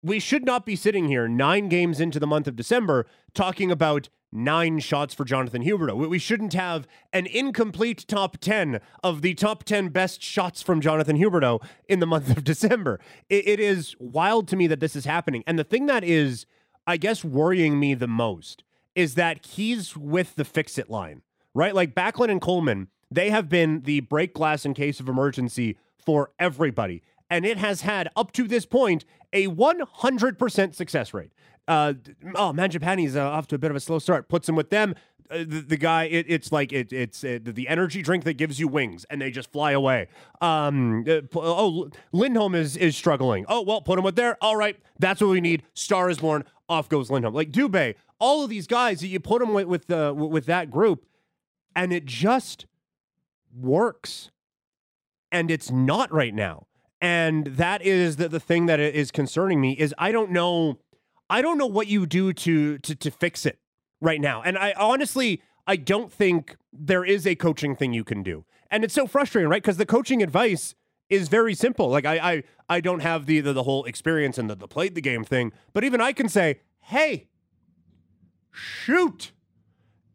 we 0.02 0.20
should 0.20 0.44
not 0.44 0.66
be 0.66 0.76
sitting 0.76 1.08
here 1.08 1.26
nine 1.26 1.68
games 1.68 2.00
into 2.00 2.20
the 2.20 2.26
month 2.26 2.46
of 2.46 2.56
December 2.56 3.06
talking 3.32 3.70
about 3.70 4.08
nine 4.32 4.78
shots 4.78 5.14
for 5.14 5.24
Jonathan 5.24 5.62
Huberdeau. 5.62 6.08
We 6.08 6.18
shouldn't 6.18 6.52
have 6.52 6.86
an 7.12 7.26
incomplete 7.26 8.06
top 8.08 8.38
10 8.38 8.80
of 9.02 9.22
the 9.22 9.34
top 9.34 9.64
10 9.64 9.88
best 9.88 10.22
shots 10.22 10.62
from 10.62 10.80
Jonathan 10.80 11.16
Huberdeau 11.16 11.62
in 11.88 12.00
the 12.00 12.06
month 12.14 12.36
of 12.36 12.44
December. 12.44 13.00
it 13.28 13.60
is 13.60 13.94
wild 13.98 14.48
to 14.48 14.56
me 14.56 14.66
that 14.66 14.80
this 14.80 14.96
is 14.96 15.04
happening. 15.04 15.42
And 15.46 15.58
the 15.58 15.64
thing 15.64 15.86
that 15.86 16.04
is, 16.04 16.46
I 16.86 16.96
guess, 16.96 17.24
worrying 17.24 17.78
me 17.78 17.94
the 17.94 18.08
most 18.08 18.62
is 18.94 19.14
that 19.14 19.44
he's 19.44 19.96
with 19.96 20.34
the 20.34 20.44
fix 20.44 20.78
it 20.78 20.90
line, 20.90 21.22
right? 21.54 21.74
Like 21.74 21.94
Backlund 21.94 22.30
and 22.30 22.40
Coleman, 22.40 22.88
they 23.10 23.30
have 23.30 23.48
been 23.48 23.82
the 23.82 24.00
break 24.00 24.34
glass 24.34 24.64
in 24.64 24.74
case 24.74 24.98
of 24.98 25.08
emergency 25.08 25.76
for 26.04 26.30
everybody. 26.38 27.02
And 27.28 27.44
it 27.44 27.58
has 27.58 27.80
had, 27.82 28.08
up 28.14 28.32
to 28.32 28.46
this 28.46 28.66
point, 28.66 29.04
a 29.32 29.48
100% 29.48 30.74
success 30.74 31.14
rate. 31.14 31.32
Uh, 31.68 31.94
oh, 32.36 32.52
Mangiapane's 32.52 33.16
uh, 33.16 33.28
off 33.28 33.48
to 33.48 33.56
a 33.56 33.58
bit 33.58 33.70
of 33.70 33.76
a 33.76 33.80
slow 33.80 33.98
start. 33.98 34.28
Puts 34.28 34.48
him 34.48 34.54
with 34.54 34.70
them. 34.70 34.94
Uh, 35.28 35.38
the, 35.38 35.64
the, 35.66 35.76
guy, 35.76 36.04
it, 36.04 36.26
it's 36.28 36.52
like 36.52 36.72
it, 36.72 36.92
it's 36.92 37.24
uh, 37.24 37.40
the 37.42 37.66
energy 37.66 38.00
drink 38.00 38.22
that 38.22 38.34
gives 38.34 38.60
you 38.60 38.68
wings, 38.68 39.04
and 39.10 39.20
they 39.20 39.30
just 39.30 39.50
fly 39.50 39.72
away. 39.72 40.06
Um, 40.40 41.04
uh, 41.08 41.22
oh, 41.34 41.90
Lindholm 42.12 42.54
is 42.54 42.76
is 42.76 42.96
struggling. 42.96 43.44
Oh 43.48 43.62
well, 43.62 43.80
put 43.80 43.98
him 43.98 44.04
with 44.04 44.14
there. 44.14 44.36
All 44.40 44.54
right, 44.54 44.78
that's 45.00 45.20
what 45.20 45.30
we 45.30 45.40
need. 45.40 45.64
Star 45.74 46.08
is 46.08 46.18
born. 46.18 46.44
Off 46.68 46.88
goes 46.88 47.10
Lindholm. 47.10 47.34
Like 47.34 47.50
Dubé, 47.50 47.96
all 48.20 48.44
of 48.44 48.50
these 48.50 48.68
guys 48.68 49.00
that 49.00 49.08
you 49.08 49.18
put 49.18 49.40
them 49.40 49.52
with 49.52 49.66
with, 49.66 49.90
uh, 49.90 50.14
with 50.16 50.46
that 50.46 50.70
group, 50.70 51.04
and 51.74 51.92
it 51.92 52.04
just 52.04 52.66
works. 53.52 54.30
And 55.32 55.50
it's 55.50 55.72
not 55.72 56.12
right 56.12 56.32
now. 56.32 56.66
And 57.00 57.46
that 57.46 57.82
is 57.82 58.16
the, 58.16 58.28
the 58.28 58.40
thing 58.40 58.66
that 58.66 58.80
is 58.80 59.10
concerning 59.10 59.60
me 59.60 59.72
is 59.72 59.94
I 59.98 60.12
don't 60.12 60.30
know 60.30 60.78
I 61.28 61.42
don't 61.42 61.58
know 61.58 61.66
what 61.66 61.88
you 61.88 62.06
do 62.06 62.32
to 62.32 62.78
to 62.78 62.94
to 62.94 63.10
fix 63.10 63.44
it 63.46 63.58
right 64.00 64.20
now. 64.20 64.42
And 64.42 64.56
I 64.56 64.72
honestly 64.76 65.42
I 65.66 65.76
don't 65.76 66.12
think 66.12 66.56
there 66.72 67.04
is 67.04 67.26
a 67.26 67.34
coaching 67.34 67.76
thing 67.76 67.92
you 67.92 68.04
can 68.04 68.22
do. 68.22 68.44
And 68.70 68.84
it's 68.84 68.94
so 68.94 69.06
frustrating, 69.06 69.50
right? 69.50 69.62
Because 69.62 69.76
the 69.76 69.86
coaching 69.86 70.22
advice 70.22 70.74
is 71.08 71.28
very 71.28 71.54
simple. 71.54 71.88
Like 71.88 72.06
I 72.06 72.16
I 72.16 72.42
I 72.68 72.80
don't 72.80 73.00
have 73.00 73.26
the 73.26 73.40
the, 73.40 73.52
the 73.52 73.64
whole 73.64 73.84
experience 73.84 74.38
and 74.38 74.48
the, 74.48 74.54
the 74.54 74.68
played 74.68 74.94
the 74.94 75.00
game 75.02 75.24
thing, 75.24 75.52
but 75.72 75.84
even 75.84 76.00
I 76.00 76.12
can 76.12 76.28
say, 76.28 76.60
hey, 76.80 77.28
shoot. 78.52 79.32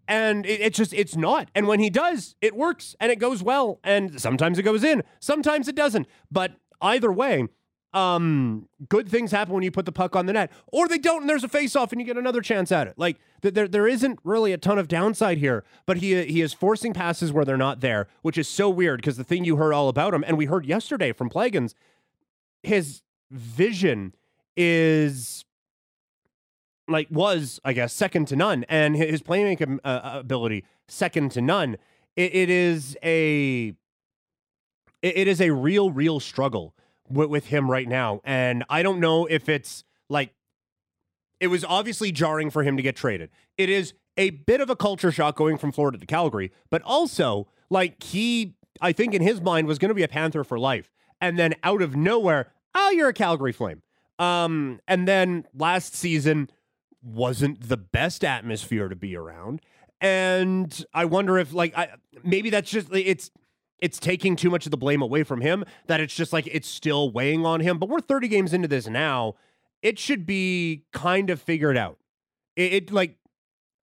And 0.08 0.46
it, 0.46 0.60
it's 0.60 0.78
just, 0.78 0.94
it's 0.94 1.16
not. 1.16 1.50
And 1.56 1.68
when 1.68 1.80
he 1.80 1.90
does, 1.90 2.36
it 2.42 2.56
works 2.56 2.96
and 3.00 3.12
it 3.12 3.18
goes 3.20 3.42
well. 3.42 3.80
And 3.84 4.20
sometimes 4.20 4.60
it 4.60 4.64
goes 4.64 4.84
in, 4.84 5.04
sometimes 5.20 5.68
it 5.68 5.76
doesn't. 5.76 6.08
But 6.30 6.54
Either 6.82 7.12
way, 7.12 7.48
um, 7.94 8.70
good 8.88 9.10
things 9.10 9.32
happen 9.32 9.54
when 9.54 9.64
you 9.64 9.72
put 9.72 9.86
the 9.86 9.92
puck 9.92 10.16
on 10.16 10.26
the 10.26 10.34
net, 10.34 10.52
or 10.72 10.88
they 10.88 10.98
don't, 10.98 11.22
and 11.22 11.30
there's 11.30 11.44
a 11.44 11.50
face-off, 11.50 11.92
and 11.92 12.00
you 12.00 12.08
get 12.08 12.18
another 12.18 12.42
chance 12.42 12.72
at 12.72 12.88
it. 12.88 12.94
Like 12.98 13.18
th- 13.42 13.54
there, 13.54 13.68
there 13.68 13.88
isn't 13.88 14.20
really 14.24 14.54
a 14.54 14.58
ton 14.58 14.80
of 14.80 14.88
downside 14.88 15.40
here, 15.40 15.66
but 15.86 15.98
he 15.98 16.24
he 16.26 16.42
is 16.42 16.54
forcing 16.54 16.94
passes 16.94 17.34
where 17.34 17.44
they're 17.44 17.58
not 17.58 17.82
there, 17.82 18.08
which 18.22 18.38
is 18.38 18.48
so 18.48 18.70
weird 18.70 19.02
because 19.02 19.18
the 19.18 19.24
thing 19.24 19.44
you 19.44 19.58
heard 19.58 19.74
all 19.74 19.90
about 19.90 20.14
him, 20.14 20.24
and 20.26 20.38
we 20.38 20.46
heard 20.46 20.66
yesterday 20.66 21.12
from 21.12 21.30
Plagans, 21.30 21.76
his 22.64 23.02
vision 23.30 24.16
is 24.56 25.44
like 26.88 27.08
was 27.12 27.60
I 27.66 27.74
guess 27.74 27.94
second 27.94 28.28
to 28.30 28.38
none, 28.38 28.64
and 28.70 28.96
his 28.96 29.22
playmaking 29.22 29.80
uh, 29.84 30.00
ability 30.04 30.64
second 30.88 31.32
to 31.34 31.42
none. 31.42 31.78
It, 32.16 32.36
it 32.36 32.50
is 32.50 32.98
a 33.04 33.74
it, 35.02 35.18
it 35.18 35.28
is 35.28 35.42
a 35.42 35.52
real 35.52 35.92
real 35.92 36.20
struggle 36.20 36.76
with, 37.10 37.30
with 37.30 37.46
him 37.48 37.70
right 37.70 37.88
now, 37.88 38.22
and 38.24 38.64
I 38.70 38.84
don't 38.84 39.00
know 39.00 39.26
if 39.26 39.50
it's 39.50 39.84
like 40.10 40.34
it 41.40 41.48
was 41.48 41.66
obviously 41.66 42.12
jarring 42.12 42.50
for 42.50 42.64
him 42.64 42.78
to 42.78 42.84
get 42.84 42.96
traded. 42.96 43.30
It 43.58 43.70
is 43.70 43.94
a 44.18 44.30
bit 44.30 44.62
of 44.62 44.70
a 44.70 44.76
culture 44.76 45.12
shock 45.12 45.36
going 45.36 45.58
from 45.58 45.72
Florida 45.72 45.98
to 45.98 46.06
Calgary, 46.06 46.52
but 46.70 46.82
also 46.84 47.48
like 47.70 48.02
he, 48.04 48.56
I 48.80 48.92
think 48.92 49.14
in 49.14 49.22
his 49.22 49.42
mind 49.42 49.68
was 49.68 49.80
going 49.80 49.90
to 49.90 49.96
be 49.96 50.04
a 50.04 50.08
Panther 50.08 50.44
for 50.44 50.60
life, 50.60 50.92
and 51.20 51.38
then 51.40 51.56
out 51.64 51.82
of 51.82 51.96
nowhere, 51.96 52.52
oh, 52.76 52.92
you're 52.92 53.10
a 53.10 53.14
Calgary 53.14 53.52
Flame. 53.52 53.82
Um, 54.20 54.80
and 54.88 55.08
then 55.08 55.46
last 55.54 55.96
season 55.96 56.50
wasn't 57.02 57.68
the 57.68 57.78
best 57.78 58.24
atmosphere 58.24 58.88
to 58.88 58.96
be 58.96 59.16
around, 59.16 59.62
and 60.00 60.86
I 60.94 61.06
wonder 61.06 61.40
if 61.40 61.54
like 61.54 61.76
I 61.76 61.90
maybe 62.24 62.52
that's 62.52 62.70
just 62.70 62.90
it's 62.94 63.32
it's 63.82 64.00
taking 64.00 64.36
too 64.36 64.50
much 64.50 64.66
of 64.66 64.72
the 64.72 64.78
blame 64.78 65.02
away 65.02 65.24
from 65.24 65.42
him 65.42 65.66
that 65.88 66.00
it's 66.00 66.16
just 66.16 66.32
like 66.32 66.48
it's 66.48 66.68
still 66.68 67.12
weighing 67.12 67.46
on 67.46 67.60
him. 67.60 67.80
But 67.80 67.90
we're 67.90 68.00
30 68.00 68.28
games 68.28 68.54
into 68.54 68.68
this 68.68 68.88
now. 68.88 69.36
It 69.82 69.98
should 69.98 70.26
be 70.26 70.86
kind 70.94 71.32
of 71.32 71.42
figured 71.42 71.76
out. 71.76 71.98
It, 72.56 72.74
it 72.74 72.92
like 72.92 73.18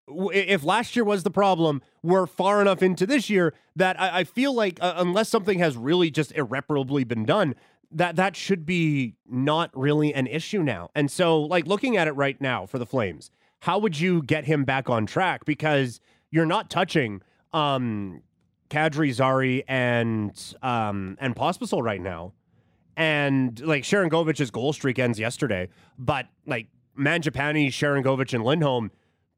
if 0.09 0.65
last 0.65 0.97
year 0.97 1.05
was 1.05 1.23
the 1.23 1.31
problem, 1.31 1.83
we're 2.03 2.27
far 2.27 2.63
enough 2.63 2.83
into 2.83 3.07
this 3.07 3.29
year 3.29 3.53
that 3.77 4.01
I, 4.01 4.21
I 4.21 4.25
feel 4.25 4.55
like 4.55 4.79
uh, 4.81 4.95
unless 4.97 5.29
something 5.29 5.59
has 5.59 5.77
really 5.77 6.11
just 6.11 6.33
irreparably 6.33 7.05
been 7.05 7.25
done, 7.25 7.55
that 7.91 8.17
that 8.17 8.37
should 8.37 8.65
be 8.65 9.15
not 9.29 9.71
really 9.75 10.15
an 10.15 10.27
issue 10.27 10.63
now. 10.63 10.91
And 10.95 11.11
so, 11.11 11.41
like 11.41 11.67
looking 11.67 11.97
at 11.97 12.07
it 12.07 12.13
right 12.13 12.41
now 12.41 12.67
for 12.67 12.79
the 12.79 12.87
Flames, 12.87 13.31
how 13.61 13.79
would 13.79 13.99
you 13.99 14.23
get 14.23 14.45
him 14.45 14.65
back 14.65 14.89
on 14.89 15.07
track? 15.07 15.45
Because 15.45 16.01
you're 16.31 16.47
not 16.47 16.71
touching 16.71 17.23
um 17.53 18.23
Kadri 18.71 19.13
Zary 19.13 19.65
and 19.69 20.33
um 20.63 21.17
and 21.21 21.35
Pospisil 21.35 21.83
right 21.83 22.01
now. 22.01 22.33
And 22.97 23.61
like 23.61 23.85
Sharangovich's 23.85 24.51
goal 24.51 24.73
streak 24.73 24.99
ends 24.99 25.21
yesterday, 25.21 25.69
but 25.99 26.27
like 26.47 26.67
Mangiapane, 26.99 27.73
Sharon 27.73 28.03
Govich, 28.03 28.35
and 28.35 28.45
Lindholm 28.45 28.91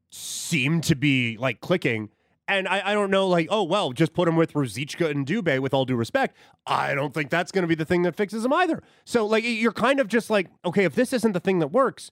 seem 0.09 0.81
to 0.81 0.95
be 0.95 1.37
like 1.37 1.61
clicking. 1.61 2.09
And 2.47 2.67
I, 2.67 2.91
I 2.91 2.93
don't 2.93 3.11
know, 3.11 3.27
like, 3.27 3.47
oh, 3.49 3.63
well, 3.63 3.93
just 3.93 4.13
put 4.13 4.27
him 4.27 4.35
with 4.35 4.53
Ruzicka 4.53 5.09
and 5.09 5.25
Dubé 5.25 5.59
with 5.59 5.73
all 5.73 5.85
due 5.85 5.95
respect. 5.95 6.35
I 6.67 6.93
don't 6.95 7.13
think 7.13 7.29
that's 7.29 7.49
going 7.49 7.61
to 7.61 7.67
be 7.67 7.75
the 7.75 7.85
thing 7.85 8.01
that 8.01 8.15
fixes 8.15 8.43
him 8.43 8.51
either. 8.51 8.83
So, 9.05 9.25
like, 9.25 9.45
you're 9.45 9.71
kind 9.71 10.01
of 10.01 10.09
just 10.09 10.29
like, 10.29 10.47
okay, 10.65 10.83
if 10.83 10.93
this 10.93 11.13
isn't 11.13 11.31
the 11.31 11.39
thing 11.39 11.59
that 11.59 11.67
works, 11.67 12.11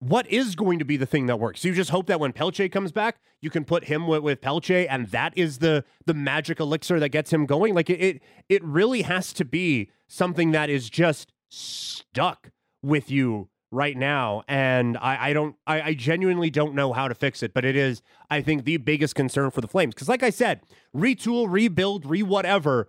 what 0.00 0.26
is 0.28 0.54
going 0.54 0.78
to 0.78 0.84
be 0.84 0.96
the 0.96 1.06
thing 1.06 1.26
that 1.26 1.40
works? 1.40 1.64
You 1.64 1.74
just 1.74 1.90
hope 1.90 2.06
that 2.06 2.20
when 2.20 2.32
Pelche 2.32 2.70
comes 2.70 2.92
back, 2.92 3.16
you 3.40 3.50
can 3.50 3.64
put 3.64 3.84
him 3.84 4.06
with, 4.06 4.22
with 4.22 4.40
Pelche, 4.40 4.86
and 4.88 5.08
that 5.08 5.32
is 5.36 5.58
the 5.58 5.84
the 6.06 6.14
magic 6.14 6.60
elixir 6.60 7.00
that 7.00 7.08
gets 7.10 7.32
him 7.32 7.46
going. 7.46 7.74
Like 7.74 7.90
it, 7.90 8.00
it, 8.00 8.22
it 8.48 8.64
really 8.64 9.02
has 9.02 9.32
to 9.34 9.44
be 9.44 9.90
something 10.06 10.52
that 10.52 10.70
is 10.70 10.88
just 10.88 11.32
stuck 11.48 12.50
with 12.82 13.10
you 13.10 13.48
right 13.70 13.96
now. 13.96 14.42
And 14.48 14.96
I, 14.98 15.30
I 15.30 15.32
don't, 15.32 15.56
I, 15.66 15.80
I 15.82 15.94
genuinely 15.94 16.50
don't 16.50 16.74
know 16.74 16.92
how 16.92 17.08
to 17.08 17.14
fix 17.14 17.42
it. 17.42 17.52
But 17.52 17.64
it 17.64 17.76
is, 17.76 18.02
I 18.30 18.40
think, 18.40 18.64
the 18.64 18.76
biggest 18.78 19.14
concern 19.14 19.50
for 19.50 19.60
the 19.60 19.68
Flames 19.68 19.94
because, 19.94 20.08
like 20.08 20.22
I 20.22 20.30
said, 20.30 20.60
retool, 20.96 21.46
rebuild, 21.48 22.06
re 22.06 22.22
whatever, 22.22 22.88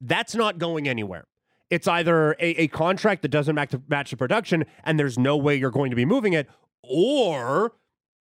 that's 0.00 0.34
not 0.34 0.58
going 0.58 0.88
anywhere 0.88 1.26
it's 1.74 1.88
either 1.88 2.34
a, 2.34 2.62
a 2.62 2.68
contract 2.68 3.22
that 3.22 3.28
doesn't 3.28 3.56
match 3.56 3.70
the, 3.70 3.82
match 3.88 4.12
the 4.12 4.16
production 4.16 4.64
and 4.84 4.96
there's 4.96 5.18
no 5.18 5.36
way 5.36 5.56
you're 5.56 5.72
going 5.72 5.90
to 5.90 5.96
be 5.96 6.04
moving 6.04 6.32
it, 6.32 6.48
or 6.84 7.72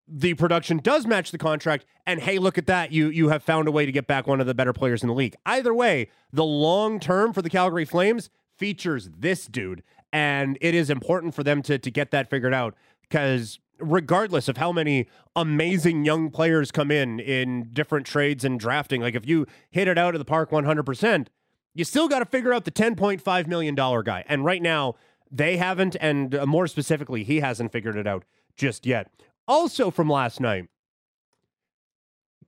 the 0.07 0.33
production 0.33 0.77
does 0.77 1.05
match 1.05 1.29
the 1.29 1.37
contract 1.37 1.85
and 2.07 2.19
hey 2.19 2.39
look 2.39 2.57
at 2.57 2.65
that 2.65 2.91
you 2.91 3.07
you 3.07 3.29
have 3.29 3.43
found 3.43 3.67
a 3.67 3.71
way 3.71 3.85
to 3.85 3.91
get 3.91 4.07
back 4.07 4.25
one 4.25 4.41
of 4.41 4.47
the 4.47 4.55
better 4.55 4.73
players 4.73 5.03
in 5.03 5.07
the 5.07 5.13
league. 5.13 5.35
Either 5.45 5.73
way 5.73 6.09
the 6.31 6.43
long 6.43 6.99
term 6.99 7.31
for 7.31 7.43
the 7.43 7.49
calgary 7.49 7.85
flames 7.85 8.31
features 8.57 9.11
this 9.17 9.45
dude 9.45 9.83
and 10.11 10.57
it 10.59 10.73
is 10.73 10.89
important 10.89 11.35
for 11.35 11.43
them 11.43 11.61
to 11.61 11.77
to 11.77 11.91
get 11.91 12.09
that 12.09 12.29
figured 12.29 12.55
out 12.55 12.75
because 13.03 13.59
regardless 13.79 14.47
of 14.47 14.57
how 14.57 14.71
many 14.71 15.07
amazing 15.35 16.03
young 16.05 16.31
players 16.31 16.71
come 16.71 16.89
in 16.89 17.19
in 17.19 17.69
different 17.71 18.05
trades 18.05 18.43
and 18.43 18.59
drafting 18.59 18.99
like 18.99 19.15
if 19.15 19.27
you 19.27 19.45
hit 19.69 19.87
it 19.87 19.97
out 19.97 20.15
of 20.15 20.19
the 20.19 20.25
park 20.25 20.49
100% 20.49 21.27
you 21.73 21.83
still 21.83 22.07
got 22.07 22.19
to 22.19 22.25
figure 22.25 22.53
out 22.53 22.65
the 22.65 22.71
$10.5 22.71 23.47
million 23.47 23.75
guy. 23.75 24.23
And 24.27 24.45
right 24.45 24.61
now, 24.61 24.95
they 25.31 25.57
haven't, 25.57 25.95
and 25.99 26.35
uh, 26.35 26.45
more 26.45 26.67
specifically, 26.67 27.23
he 27.23 27.39
hasn't 27.39 27.71
figured 27.71 27.95
it 27.95 28.05
out 28.05 28.23
just 28.55 28.85
yet. 28.85 29.11
Also, 29.47 29.89
from 29.89 30.09
last 30.09 30.39
night, 30.39 30.67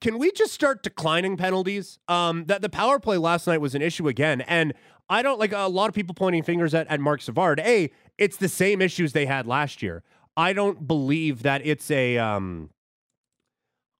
can 0.01 0.19
we 0.19 0.31
just 0.31 0.53
start 0.53 0.83
declining 0.83 1.37
penalties? 1.37 1.97
Um, 2.07 2.45
that 2.45 2.61
the 2.61 2.69
power 2.69 2.99
play 2.99 3.17
last 3.17 3.47
night 3.47 3.59
was 3.59 3.75
an 3.75 3.81
issue 3.81 4.07
again, 4.07 4.41
and 4.41 4.73
I 5.09 5.21
don't 5.21 5.39
like 5.39 5.51
a 5.51 5.67
lot 5.67 5.89
of 5.89 5.95
people 5.95 6.13
pointing 6.13 6.43
fingers 6.43 6.73
at, 6.73 6.87
at 6.87 6.99
Marc 6.99 7.21
Savard. 7.21 7.59
A, 7.61 7.91
it's 8.17 8.37
the 8.37 8.49
same 8.49 8.81
issues 8.81 9.13
they 9.13 9.25
had 9.25 9.47
last 9.47 9.81
year. 9.81 10.03
I 10.37 10.53
don't 10.53 10.87
believe 10.87 11.43
that 11.43 11.65
it's 11.65 11.89
a 11.89 12.17
um, 12.17 12.69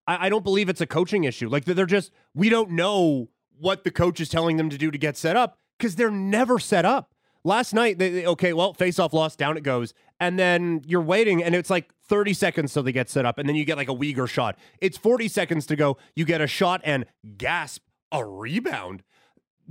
I, 0.07 0.27
I 0.27 0.29
don't 0.29 0.43
believe 0.43 0.69
it's 0.69 0.81
a 0.81 0.87
coaching 0.87 1.23
issue. 1.23 1.49
Like 1.49 1.65
they're 1.65 1.85
just 1.85 2.11
we 2.33 2.49
don't 2.49 2.71
know 2.71 3.29
what 3.59 3.83
the 3.83 3.91
coach 3.91 4.19
is 4.19 4.29
telling 4.29 4.57
them 4.57 4.69
to 4.69 4.77
do 4.77 4.91
to 4.91 4.97
get 4.97 5.17
set 5.17 5.35
up 5.35 5.57
because 5.77 5.95
they're 5.95 6.11
never 6.11 6.59
set 6.59 6.85
up. 6.85 7.13
Last 7.43 7.73
night, 7.73 7.99
they, 7.99 8.09
they- 8.09 8.25
okay, 8.25 8.53
well, 8.53 8.73
face 8.73 8.97
off 8.97 9.13
loss, 9.13 9.35
down 9.35 9.55
it 9.57 9.61
goes. 9.63 9.93
And 10.19 10.39
then 10.39 10.81
you're 10.87 11.01
waiting, 11.01 11.43
and 11.43 11.53
it's 11.53 11.69
like 11.69 11.91
30 12.07 12.33
seconds 12.33 12.73
till 12.73 12.83
they 12.83 12.91
get 12.91 13.09
set 13.09 13.25
up. 13.25 13.37
And 13.37 13.47
then 13.47 13.55
you 13.55 13.65
get 13.65 13.77
like 13.77 13.89
a 13.89 13.93
Uyghur 13.93 14.27
shot. 14.27 14.57
It's 14.81 14.97
40 14.97 15.27
seconds 15.27 15.65
to 15.67 15.75
go. 15.75 15.97
You 16.15 16.25
get 16.25 16.41
a 16.41 16.47
shot 16.47 16.81
and 16.83 17.05
gasp, 17.37 17.83
a 18.11 18.25
rebound. 18.25 19.03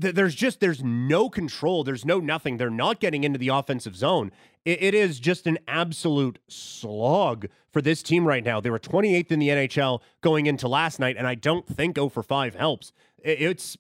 Th- 0.01 0.15
There's 0.15 0.35
just, 0.35 0.61
there's 0.61 0.83
no 0.83 1.29
control. 1.29 1.85
There's 1.85 2.05
no 2.05 2.19
nothing. 2.21 2.57
They're 2.57 2.71
not 2.71 3.01
getting 3.01 3.25
into 3.25 3.39
the 3.39 3.49
offensive 3.49 3.97
zone. 3.97 4.33
It, 4.65 4.83
it 4.83 4.95
is 4.95 5.21
just 5.21 5.47
an 5.47 5.59
absolute 5.69 6.39
slog 6.49 7.47
for 7.73 7.81
this 7.83 8.03
team 8.03 8.27
right 8.27 8.45
now. 8.45 8.61
They 8.61 8.71
were 8.71 8.79
28th 8.79 9.31
in 9.31 9.39
the 9.39 9.49
NHL 9.49 10.01
going 10.21 10.47
into 10.47 10.69
last 10.69 10.99
night, 10.99 11.17
and 11.19 11.27
I 11.27 11.35
don't 11.35 11.67
think 11.67 11.97
0 11.97 12.09
for 12.09 12.23
5 12.23 12.55
helps. 12.55 12.93
It- 13.23 13.41
it's 13.43 13.77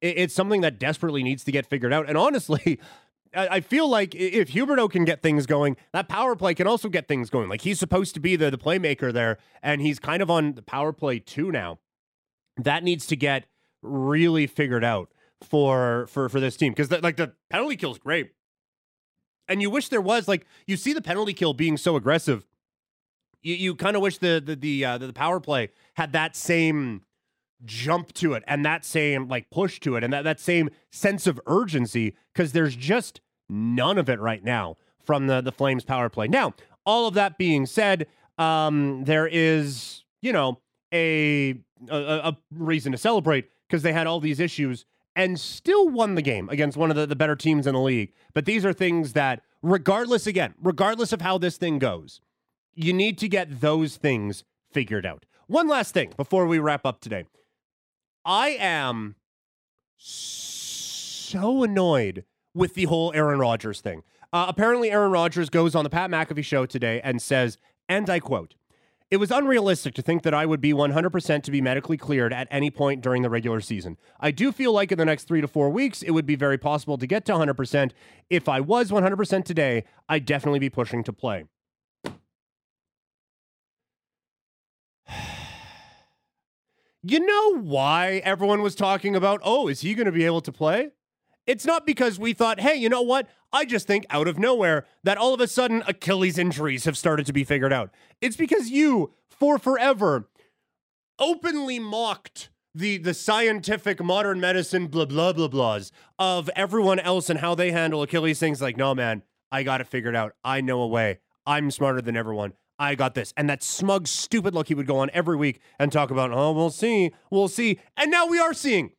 it- 0.00 0.18
it's 0.18 0.34
something 0.34 0.62
that 0.62 0.78
desperately 0.80 1.22
needs 1.22 1.44
to 1.44 1.52
get 1.52 1.64
figured 1.66 1.92
out. 1.92 2.08
And 2.08 2.18
honestly, 2.18 2.80
I 3.34 3.60
feel 3.60 3.88
like 3.88 4.14
if 4.14 4.50
Huberdeau 4.52 4.90
can 4.90 5.06
get 5.06 5.22
things 5.22 5.46
going, 5.46 5.78
that 5.94 6.06
power 6.06 6.36
play 6.36 6.52
can 6.54 6.66
also 6.66 6.90
get 6.90 7.08
things 7.08 7.30
going. 7.30 7.48
Like 7.48 7.62
he's 7.62 7.78
supposed 7.78 8.12
to 8.14 8.20
be 8.20 8.36
the, 8.36 8.50
the 8.50 8.58
playmaker 8.58 9.10
there, 9.10 9.38
and 9.62 9.80
he's 9.80 9.98
kind 9.98 10.22
of 10.22 10.30
on 10.30 10.52
the 10.52 10.60
power 10.60 10.92
play 10.92 11.18
too 11.18 11.50
now. 11.50 11.78
That 12.58 12.82
needs 12.84 13.06
to 13.06 13.16
get 13.16 13.46
really 13.80 14.46
figured 14.46 14.84
out 14.84 15.08
for 15.42 16.06
for 16.08 16.28
for 16.28 16.40
this 16.40 16.56
team 16.56 16.72
because 16.72 16.90
like 17.02 17.16
the 17.16 17.32
penalty 17.50 17.76
kill 17.76 17.92
is 17.92 17.98
great, 17.98 18.32
and 19.48 19.60
you 19.62 19.70
wish 19.70 19.88
there 19.88 20.00
was 20.00 20.28
like 20.28 20.46
you 20.66 20.76
see 20.76 20.92
the 20.92 21.02
penalty 21.02 21.32
kill 21.32 21.54
being 21.54 21.76
so 21.76 21.96
aggressive. 21.96 22.46
You 23.42 23.54
you 23.54 23.74
kind 23.74 23.96
of 23.96 24.02
wish 24.02 24.18
the 24.18 24.42
the 24.44 24.56
the, 24.56 24.84
uh, 24.84 24.98
the 24.98 25.12
power 25.12 25.40
play 25.40 25.70
had 25.94 26.12
that 26.12 26.36
same 26.36 27.02
jump 27.64 28.12
to 28.12 28.34
it 28.34 28.42
and 28.46 28.64
that 28.64 28.84
same 28.84 29.28
like 29.28 29.48
push 29.50 29.78
to 29.80 29.94
it 29.96 30.02
and 30.02 30.12
that, 30.12 30.24
that 30.24 30.40
same 30.40 30.68
sense 30.90 31.28
of 31.28 31.40
urgency 31.46 32.16
because 32.32 32.52
there's 32.52 32.74
just 32.74 33.20
none 33.48 33.98
of 33.98 34.08
it 34.08 34.18
right 34.20 34.42
now 34.42 34.76
from 35.04 35.26
the 35.26 35.40
the 35.40 35.52
Flames 35.52 35.84
power 35.84 36.08
play. 36.08 36.28
Now, 36.28 36.54
all 36.84 37.06
of 37.06 37.14
that 37.14 37.38
being 37.38 37.66
said, 37.66 38.06
um, 38.38 39.04
there 39.04 39.26
is 39.26 40.04
you 40.20 40.32
know 40.32 40.60
a 40.92 41.56
a, 41.88 41.96
a 41.96 42.36
reason 42.54 42.92
to 42.92 42.98
celebrate 42.98 43.48
because 43.68 43.82
they 43.82 43.92
had 43.92 44.06
all 44.06 44.20
these 44.20 44.40
issues 44.40 44.84
and 45.14 45.38
still 45.38 45.88
won 45.88 46.14
the 46.14 46.22
game 46.22 46.48
against 46.48 46.76
one 46.76 46.90
of 46.90 46.96
the, 46.96 47.06
the 47.06 47.16
better 47.16 47.36
teams 47.36 47.66
in 47.66 47.74
the 47.74 47.80
league. 47.80 48.12
But 48.34 48.44
these 48.46 48.64
are 48.64 48.72
things 48.72 49.12
that, 49.12 49.42
regardless, 49.62 50.26
again, 50.26 50.54
regardless 50.62 51.12
of 51.12 51.20
how 51.20 51.38
this 51.38 51.56
thing 51.56 51.78
goes, 51.78 52.20
you 52.74 52.92
need 52.92 53.18
to 53.18 53.28
get 53.28 53.60
those 53.60 53.96
things 53.96 54.44
figured 54.72 55.04
out. 55.04 55.26
One 55.46 55.68
last 55.68 55.92
thing 55.92 56.12
before 56.16 56.46
we 56.46 56.58
wrap 56.58 56.86
up 56.86 57.00
today. 57.00 57.24
I 58.24 58.50
am 58.58 59.16
so 59.96 61.62
annoyed 61.62 62.24
with 62.54 62.74
the 62.74 62.84
whole 62.84 63.12
Aaron 63.14 63.38
Rodgers 63.38 63.80
thing. 63.80 64.02
Uh, 64.32 64.46
apparently, 64.48 64.90
Aaron 64.90 65.10
Rodgers 65.10 65.50
goes 65.50 65.74
on 65.74 65.84
the 65.84 65.90
Pat 65.90 66.10
McAfee 66.10 66.44
show 66.44 66.64
today 66.64 67.00
and 67.04 67.20
says, 67.20 67.58
and 67.88 68.08
I 68.08 68.20
quote, 68.20 68.54
It 69.12 69.20
was 69.20 69.30
unrealistic 69.30 69.92
to 69.96 70.00
think 70.00 70.22
that 70.22 70.32
I 70.32 70.46
would 70.46 70.62
be 70.62 70.72
100% 70.72 71.42
to 71.42 71.50
be 71.50 71.60
medically 71.60 71.98
cleared 71.98 72.32
at 72.32 72.48
any 72.50 72.70
point 72.70 73.02
during 73.02 73.20
the 73.20 73.28
regular 73.28 73.60
season. 73.60 73.98
I 74.18 74.30
do 74.30 74.50
feel 74.52 74.72
like 74.72 74.90
in 74.90 74.96
the 74.96 75.04
next 75.04 75.24
three 75.24 75.42
to 75.42 75.48
four 75.48 75.68
weeks, 75.68 76.00
it 76.00 76.12
would 76.12 76.24
be 76.24 76.34
very 76.34 76.56
possible 76.56 76.96
to 76.96 77.06
get 77.06 77.26
to 77.26 77.32
100%. 77.32 77.90
If 78.30 78.48
I 78.48 78.60
was 78.60 78.90
100% 78.90 79.44
today, 79.44 79.84
I'd 80.08 80.24
definitely 80.24 80.60
be 80.60 80.70
pushing 80.70 81.04
to 81.04 81.12
play. 81.12 81.44
You 87.04 87.18
know 87.18 87.58
why 87.58 88.22
everyone 88.24 88.62
was 88.62 88.76
talking 88.76 89.16
about, 89.16 89.40
oh, 89.42 89.66
is 89.66 89.80
he 89.80 89.92
going 89.92 90.06
to 90.06 90.12
be 90.12 90.24
able 90.24 90.40
to 90.40 90.52
play? 90.52 90.92
It's 91.46 91.64
not 91.66 91.86
because 91.86 92.18
we 92.18 92.32
thought, 92.32 92.60
hey, 92.60 92.76
you 92.76 92.88
know 92.88 93.02
what? 93.02 93.28
I 93.52 93.64
just 93.64 93.86
think 93.86 94.06
out 94.10 94.28
of 94.28 94.38
nowhere 94.38 94.86
that 95.02 95.18
all 95.18 95.34
of 95.34 95.40
a 95.40 95.48
sudden 95.48 95.82
Achilles 95.86 96.38
injuries 96.38 96.84
have 96.84 96.96
started 96.96 97.26
to 97.26 97.32
be 97.32 97.44
figured 97.44 97.72
out. 97.72 97.90
It's 98.20 98.36
because 98.36 98.70
you, 98.70 99.12
for 99.28 99.58
forever, 99.58 100.28
openly 101.18 101.78
mocked 101.78 102.50
the 102.74 102.96
the 102.96 103.12
scientific 103.12 104.02
modern 104.02 104.40
medicine 104.40 104.86
blah 104.86 105.04
blah 105.04 105.32
blah 105.32 105.48
blahs 105.48 105.90
of 106.18 106.48
everyone 106.56 106.98
else 106.98 107.28
and 107.28 107.40
how 107.40 107.54
they 107.54 107.70
handle 107.70 108.02
Achilles 108.02 108.38
things 108.38 108.62
like, 108.62 108.76
no 108.78 108.94
man, 108.94 109.22
I 109.50 109.62
got 109.62 109.80
it 109.82 109.86
figured 109.86 110.16
out. 110.16 110.34
I 110.42 110.62
know 110.62 110.80
a 110.80 110.86
way. 110.86 111.18
I'm 111.44 111.70
smarter 111.70 112.00
than 112.00 112.16
everyone. 112.16 112.54
I 112.78 112.94
got 112.94 113.14
this. 113.14 113.34
And 113.36 113.50
that 113.50 113.62
smug, 113.62 114.08
stupid 114.08 114.54
look 114.54 114.68
he 114.68 114.74
would 114.74 114.86
go 114.86 114.98
on 114.98 115.10
every 115.12 115.36
week 115.36 115.60
and 115.78 115.92
talk 115.92 116.10
about, 116.10 116.32
oh, 116.32 116.52
we'll 116.52 116.70
see, 116.70 117.12
we'll 117.30 117.48
see. 117.48 117.78
And 117.96 118.10
now 118.10 118.26
we 118.26 118.38
are 118.38 118.54
seeing. 118.54 118.92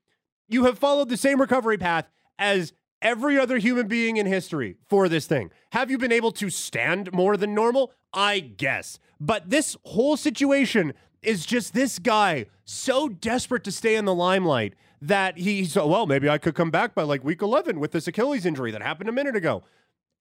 You 0.48 0.66
have 0.66 0.78
followed 0.78 1.10
the 1.10 1.18
same 1.18 1.42
recovery 1.42 1.78
path 1.78 2.08
as 2.38 2.74
every 3.02 3.38
other 3.38 3.58
human 3.58 3.88
being 3.88 4.18
in 4.18 4.26
history 4.26 4.78
for 4.88 5.10
this 5.10 5.28
thing. 5.28 5.52
Have 5.72 5.92
you 5.92 5.98
been 5.98 6.12
able 6.12 6.32
to 6.34 6.50
stand 6.50 7.12
more 7.12 7.38
than 7.38 7.54
normal? 7.54 7.94
I 8.14 8.40
guess. 8.40 9.00
But 9.20 9.50
this 9.50 9.76
whole 9.86 10.18
situation 10.18 10.94
is 11.22 11.46
just 11.46 11.74
this 11.74 12.00
guy 12.00 12.46
so 12.66 13.10
desperate 13.10 13.64
to 13.64 13.72
stay 13.72 13.96
in 13.96 14.06
the 14.06 14.14
limelight 14.14 14.74
that 15.02 15.38
he's, 15.38 15.76
oh, 15.76 15.88
well, 15.88 16.06
maybe 16.06 16.30
I 16.30 16.38
could 16.38 16.56
come 16.56 16.72
back 16.72 16.96
by 16.96 17.04
like 17.04 17.24
week 17.24 17.42
11 17.42 17.80
with 17.80 17.92
this 17.92 18.08
Achilles 18.08 18.46
injury 18.46 18.72
that 18.72 18.82
happened 18.82 19.10
a 19.10 19.14
minute 19.14 19.36
ago. 19.36 19.64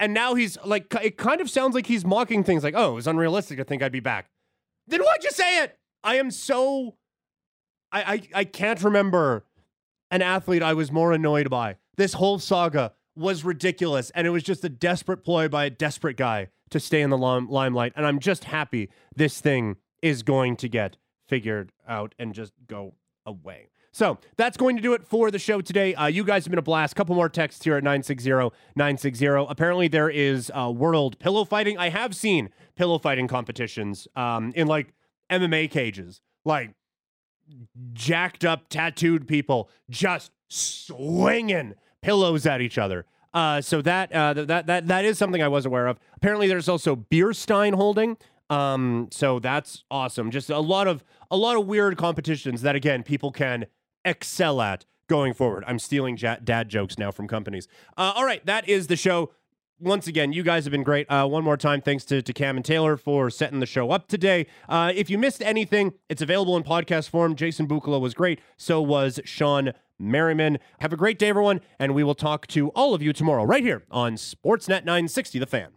And 0.00 0.12
now 0.12 0.34
he's 0.34 0.58
like, 0.64 0.92
it 1.02 1.16
kind 1.16 1.40
of 1.40 1.48
sounds 1.48 1.74
like 1.74 1.86
he's 1.86 2.04
mocking 2.04 2.42
things 2.42 2.64
like, 2.64 2.74
oh, 2.76 2.92
it 2.92 2.94
was 2.94 3.06
unrealistic 3.06 3.58
to 3.58 3.64
think 3.64 3.82
I'd 3.82 3.92
be 3.92 4.00
back. 4.00 4.30
Then 4.88 5.00
why'd 5.00 5.22
you 5.22 5.30
say 5.30 5.62
it? 5.62 5.78
I 6.02 6.16
am 6.16 6.32
so, 6.32 6.96
I, 7.92 8.02
I, 8.02 8.22
I 8.40 8.44
can't 8.44 8.82
remember 8.82 9.44
an 10.10 10.22
athlete 10.22 10.62
I 10.62 10.74
was 10.74 10.90
more 10.90 11.12
annoyed 11.12 11.48
by. 11.48 11.76
This 11.96 12.14
whole 12.14 12.38
saga 12.38 12.92
was 13.14 13.44
ridiculous. 13.44 14.10
And 14.10 14.26
it 14.26 14.30
was 14.30 14.42
just 14.42 14.64
a 14.64 14.68
desperate 14.68 15.24
ploy 15.24 15.48
by 15.48 15.66
a 15.66 15.70
desperate 15.70 16.16
guy 16.16 16.48
to 16.70 16.80
stay 16.80 17.02
in 17.02 17.10
the 17.10 17.18
lim- 17.18 17.50
limelight. 17.50 17.92
And 17.96 18.06
I'm 18.06 18.18
just 18.18 18.44
happy 18.44 18.90
this 19.14 19.40
thing 19.40 19.76
is 20.00 20.22
going 20.22 20.56
to 20.56 20.68
get 20.68 20.96
figured 21.28 21.72
out 21.86 22.14
and 22.18 22.34
just 22.34 22.52
go 22.66 22.94
away. 23.26 23.68
So 23.94 24.18
that's 24.38 24.56
going 24.56 24.76
to 24.76 24.82
do 24.82 24.94
it 24.94 25.06
for 25.06 25.30
the 25.30 25.38
show 25.38 25.60
today. 25.60 25.94
Uh, 25.94 26.06
you 26.06 26.24
guys 26.24 26.44
have 26.44 26.50
been 26.50 26.58
a 26.58 26.62
blast. 26.62 26.96
Couple 26.96 27.14
more 27.14 27.28
texts 27.28 27.62
here 27.62 27.76
at 27.76 27.84
960 27.84 28.30
960. 28.74 29.26
Apparently, 29.50 29.86
there 29.86 30.08
is 30.08 30.50
uh, 30.54 30.72
world 30.74 31.18
pillow 31.18 31.44
fighting. 31.44 31.76
I 31.76 31.90
have 31.90 32.16
seen 32.16 32.48
pillow 32.74 32.98
fighting 32.98 33.28
competitions 33.28 34.08
um, 34.16 34.52
in 34.56 34.66
like 34.66 34.94
MMA 35.30 35.70
cages, 35.70 36.22
like 36.46 36.70
jacked 37.92 38.46
up, 38.46 38.70
tattooed 38.70 39.28
people 39.28 39.68
just 39.90 40.30
swinging 40.52 41.74
pillows 42.02 42.46
at 42.46 42.60
each 42.60 42.78
other. 42.78 43.06
Uh, 43.34 43.60
so 43.60 43.80
that 43.80 44.12
uh, 44.12 44.34
that 44.34 44.66
that 44.66 44.88
that 44.88 45.04
is 45.04 45.16
something 45.16 45.42
I 45.42 45.48
was 45.48 45.64
aware 45.64 45.86
of. 45.86 45.98
Apparently, 46.16 46.48
there's 46.48 46.68
also 46.68 46.96
beer 46.96 47.32
stein 47.32 47.72
holding. 47.72 48.18
Um, 48.50 49.08
so 49.10 49.38
that's 49.38 49.84
awesome. 49.90 50.30
Just 50.30 50.50
a 50.50 50.58
lot 50.58 50.86
of 50.86 51.02
a 51.30 51.36
lot 51.36 51.56
of 51.56 51.66
weird 51.66 51.96
competitions 51.96 52.60
that 52.62 52.76
again 52.76 53.02
people 53.02 53.32
can 53.32 53.66
excel 54.04 54.60
at 54.60 54.84
going 55.08 55.32
forward. 55.32 55.64
I'm 55.66 55.78
stealing 55.78 56.18
ja- 56.18 56.36
dad 56.44 56.68
jokes 56.68 56.98
now 56.98 57.10
from 57.10 57.26
companies. 57.26 57.68
Uh, 57.96 58.12
all 58.14 58.24
right, 58.24 58.44
that 58.44 58.68
is 58.68 58.88
the 58.88 58.96
show. 58.96 59.30
Once 59.80 60.06
again, 60.06 60.32
you 60.32 60.44
guys 60.44 60.64
have 60.64 60.70
been 60.70 60.84
great. 60.84 61.10
Uh, 61.10 61.26
one 61.26 61.42
more 61.42 61.56
time, 61.56 61.80
thanks 61.80 62.04
to, 62.04 62.22
to 62.22 62.32
Cam 62.32 62.56
and 62.56 62.64
Taylor 62.64 62.96
for 62.96 63.30
setting 63.30 63.58
the 63.58 63.66
show 63.66 63.90
up 63.90 64.06
today. 64.06 64.46
Uh, 64.68 64.92
if 64.94 65.10
you 65.10 65.18
missed 65.18 65.42
anything, 65.42 65.94
it's 66.08 66.22
available 66.22 66.56
in 66.56 66.62
podcast 66.62 67.08
form. 67.08 67.34
Jason 67.34 67.66
Bukala 67.66 68.00
was 68.00 68.14
great. 68.14 68.40
So 68.56 68.80
was 68.80 69.18
Shawne 69.24 69.72
Merriman. 70.02 70.58
Have 70.80 70.92
a 70.92 70.96
great 70.96 71.18
day, 71.18 71.28
everyone, 71.28 71.60
and 71.78 71.94
we 71.94 72.04
will 72.04 72.14
talk 72.14 72.46
to 72.48 72.68
all 72.70 72.92
of 72.92 73.02
you 73.02 73.12
tomorrow 73.12 73.44
right 73.44 73.62
here 73.62 73.84
on 73.90 74.14
Sportsnet 74.14 74.84
960, 74.84 75.38
The 75.38 75.46
Fan. 75.46 75.70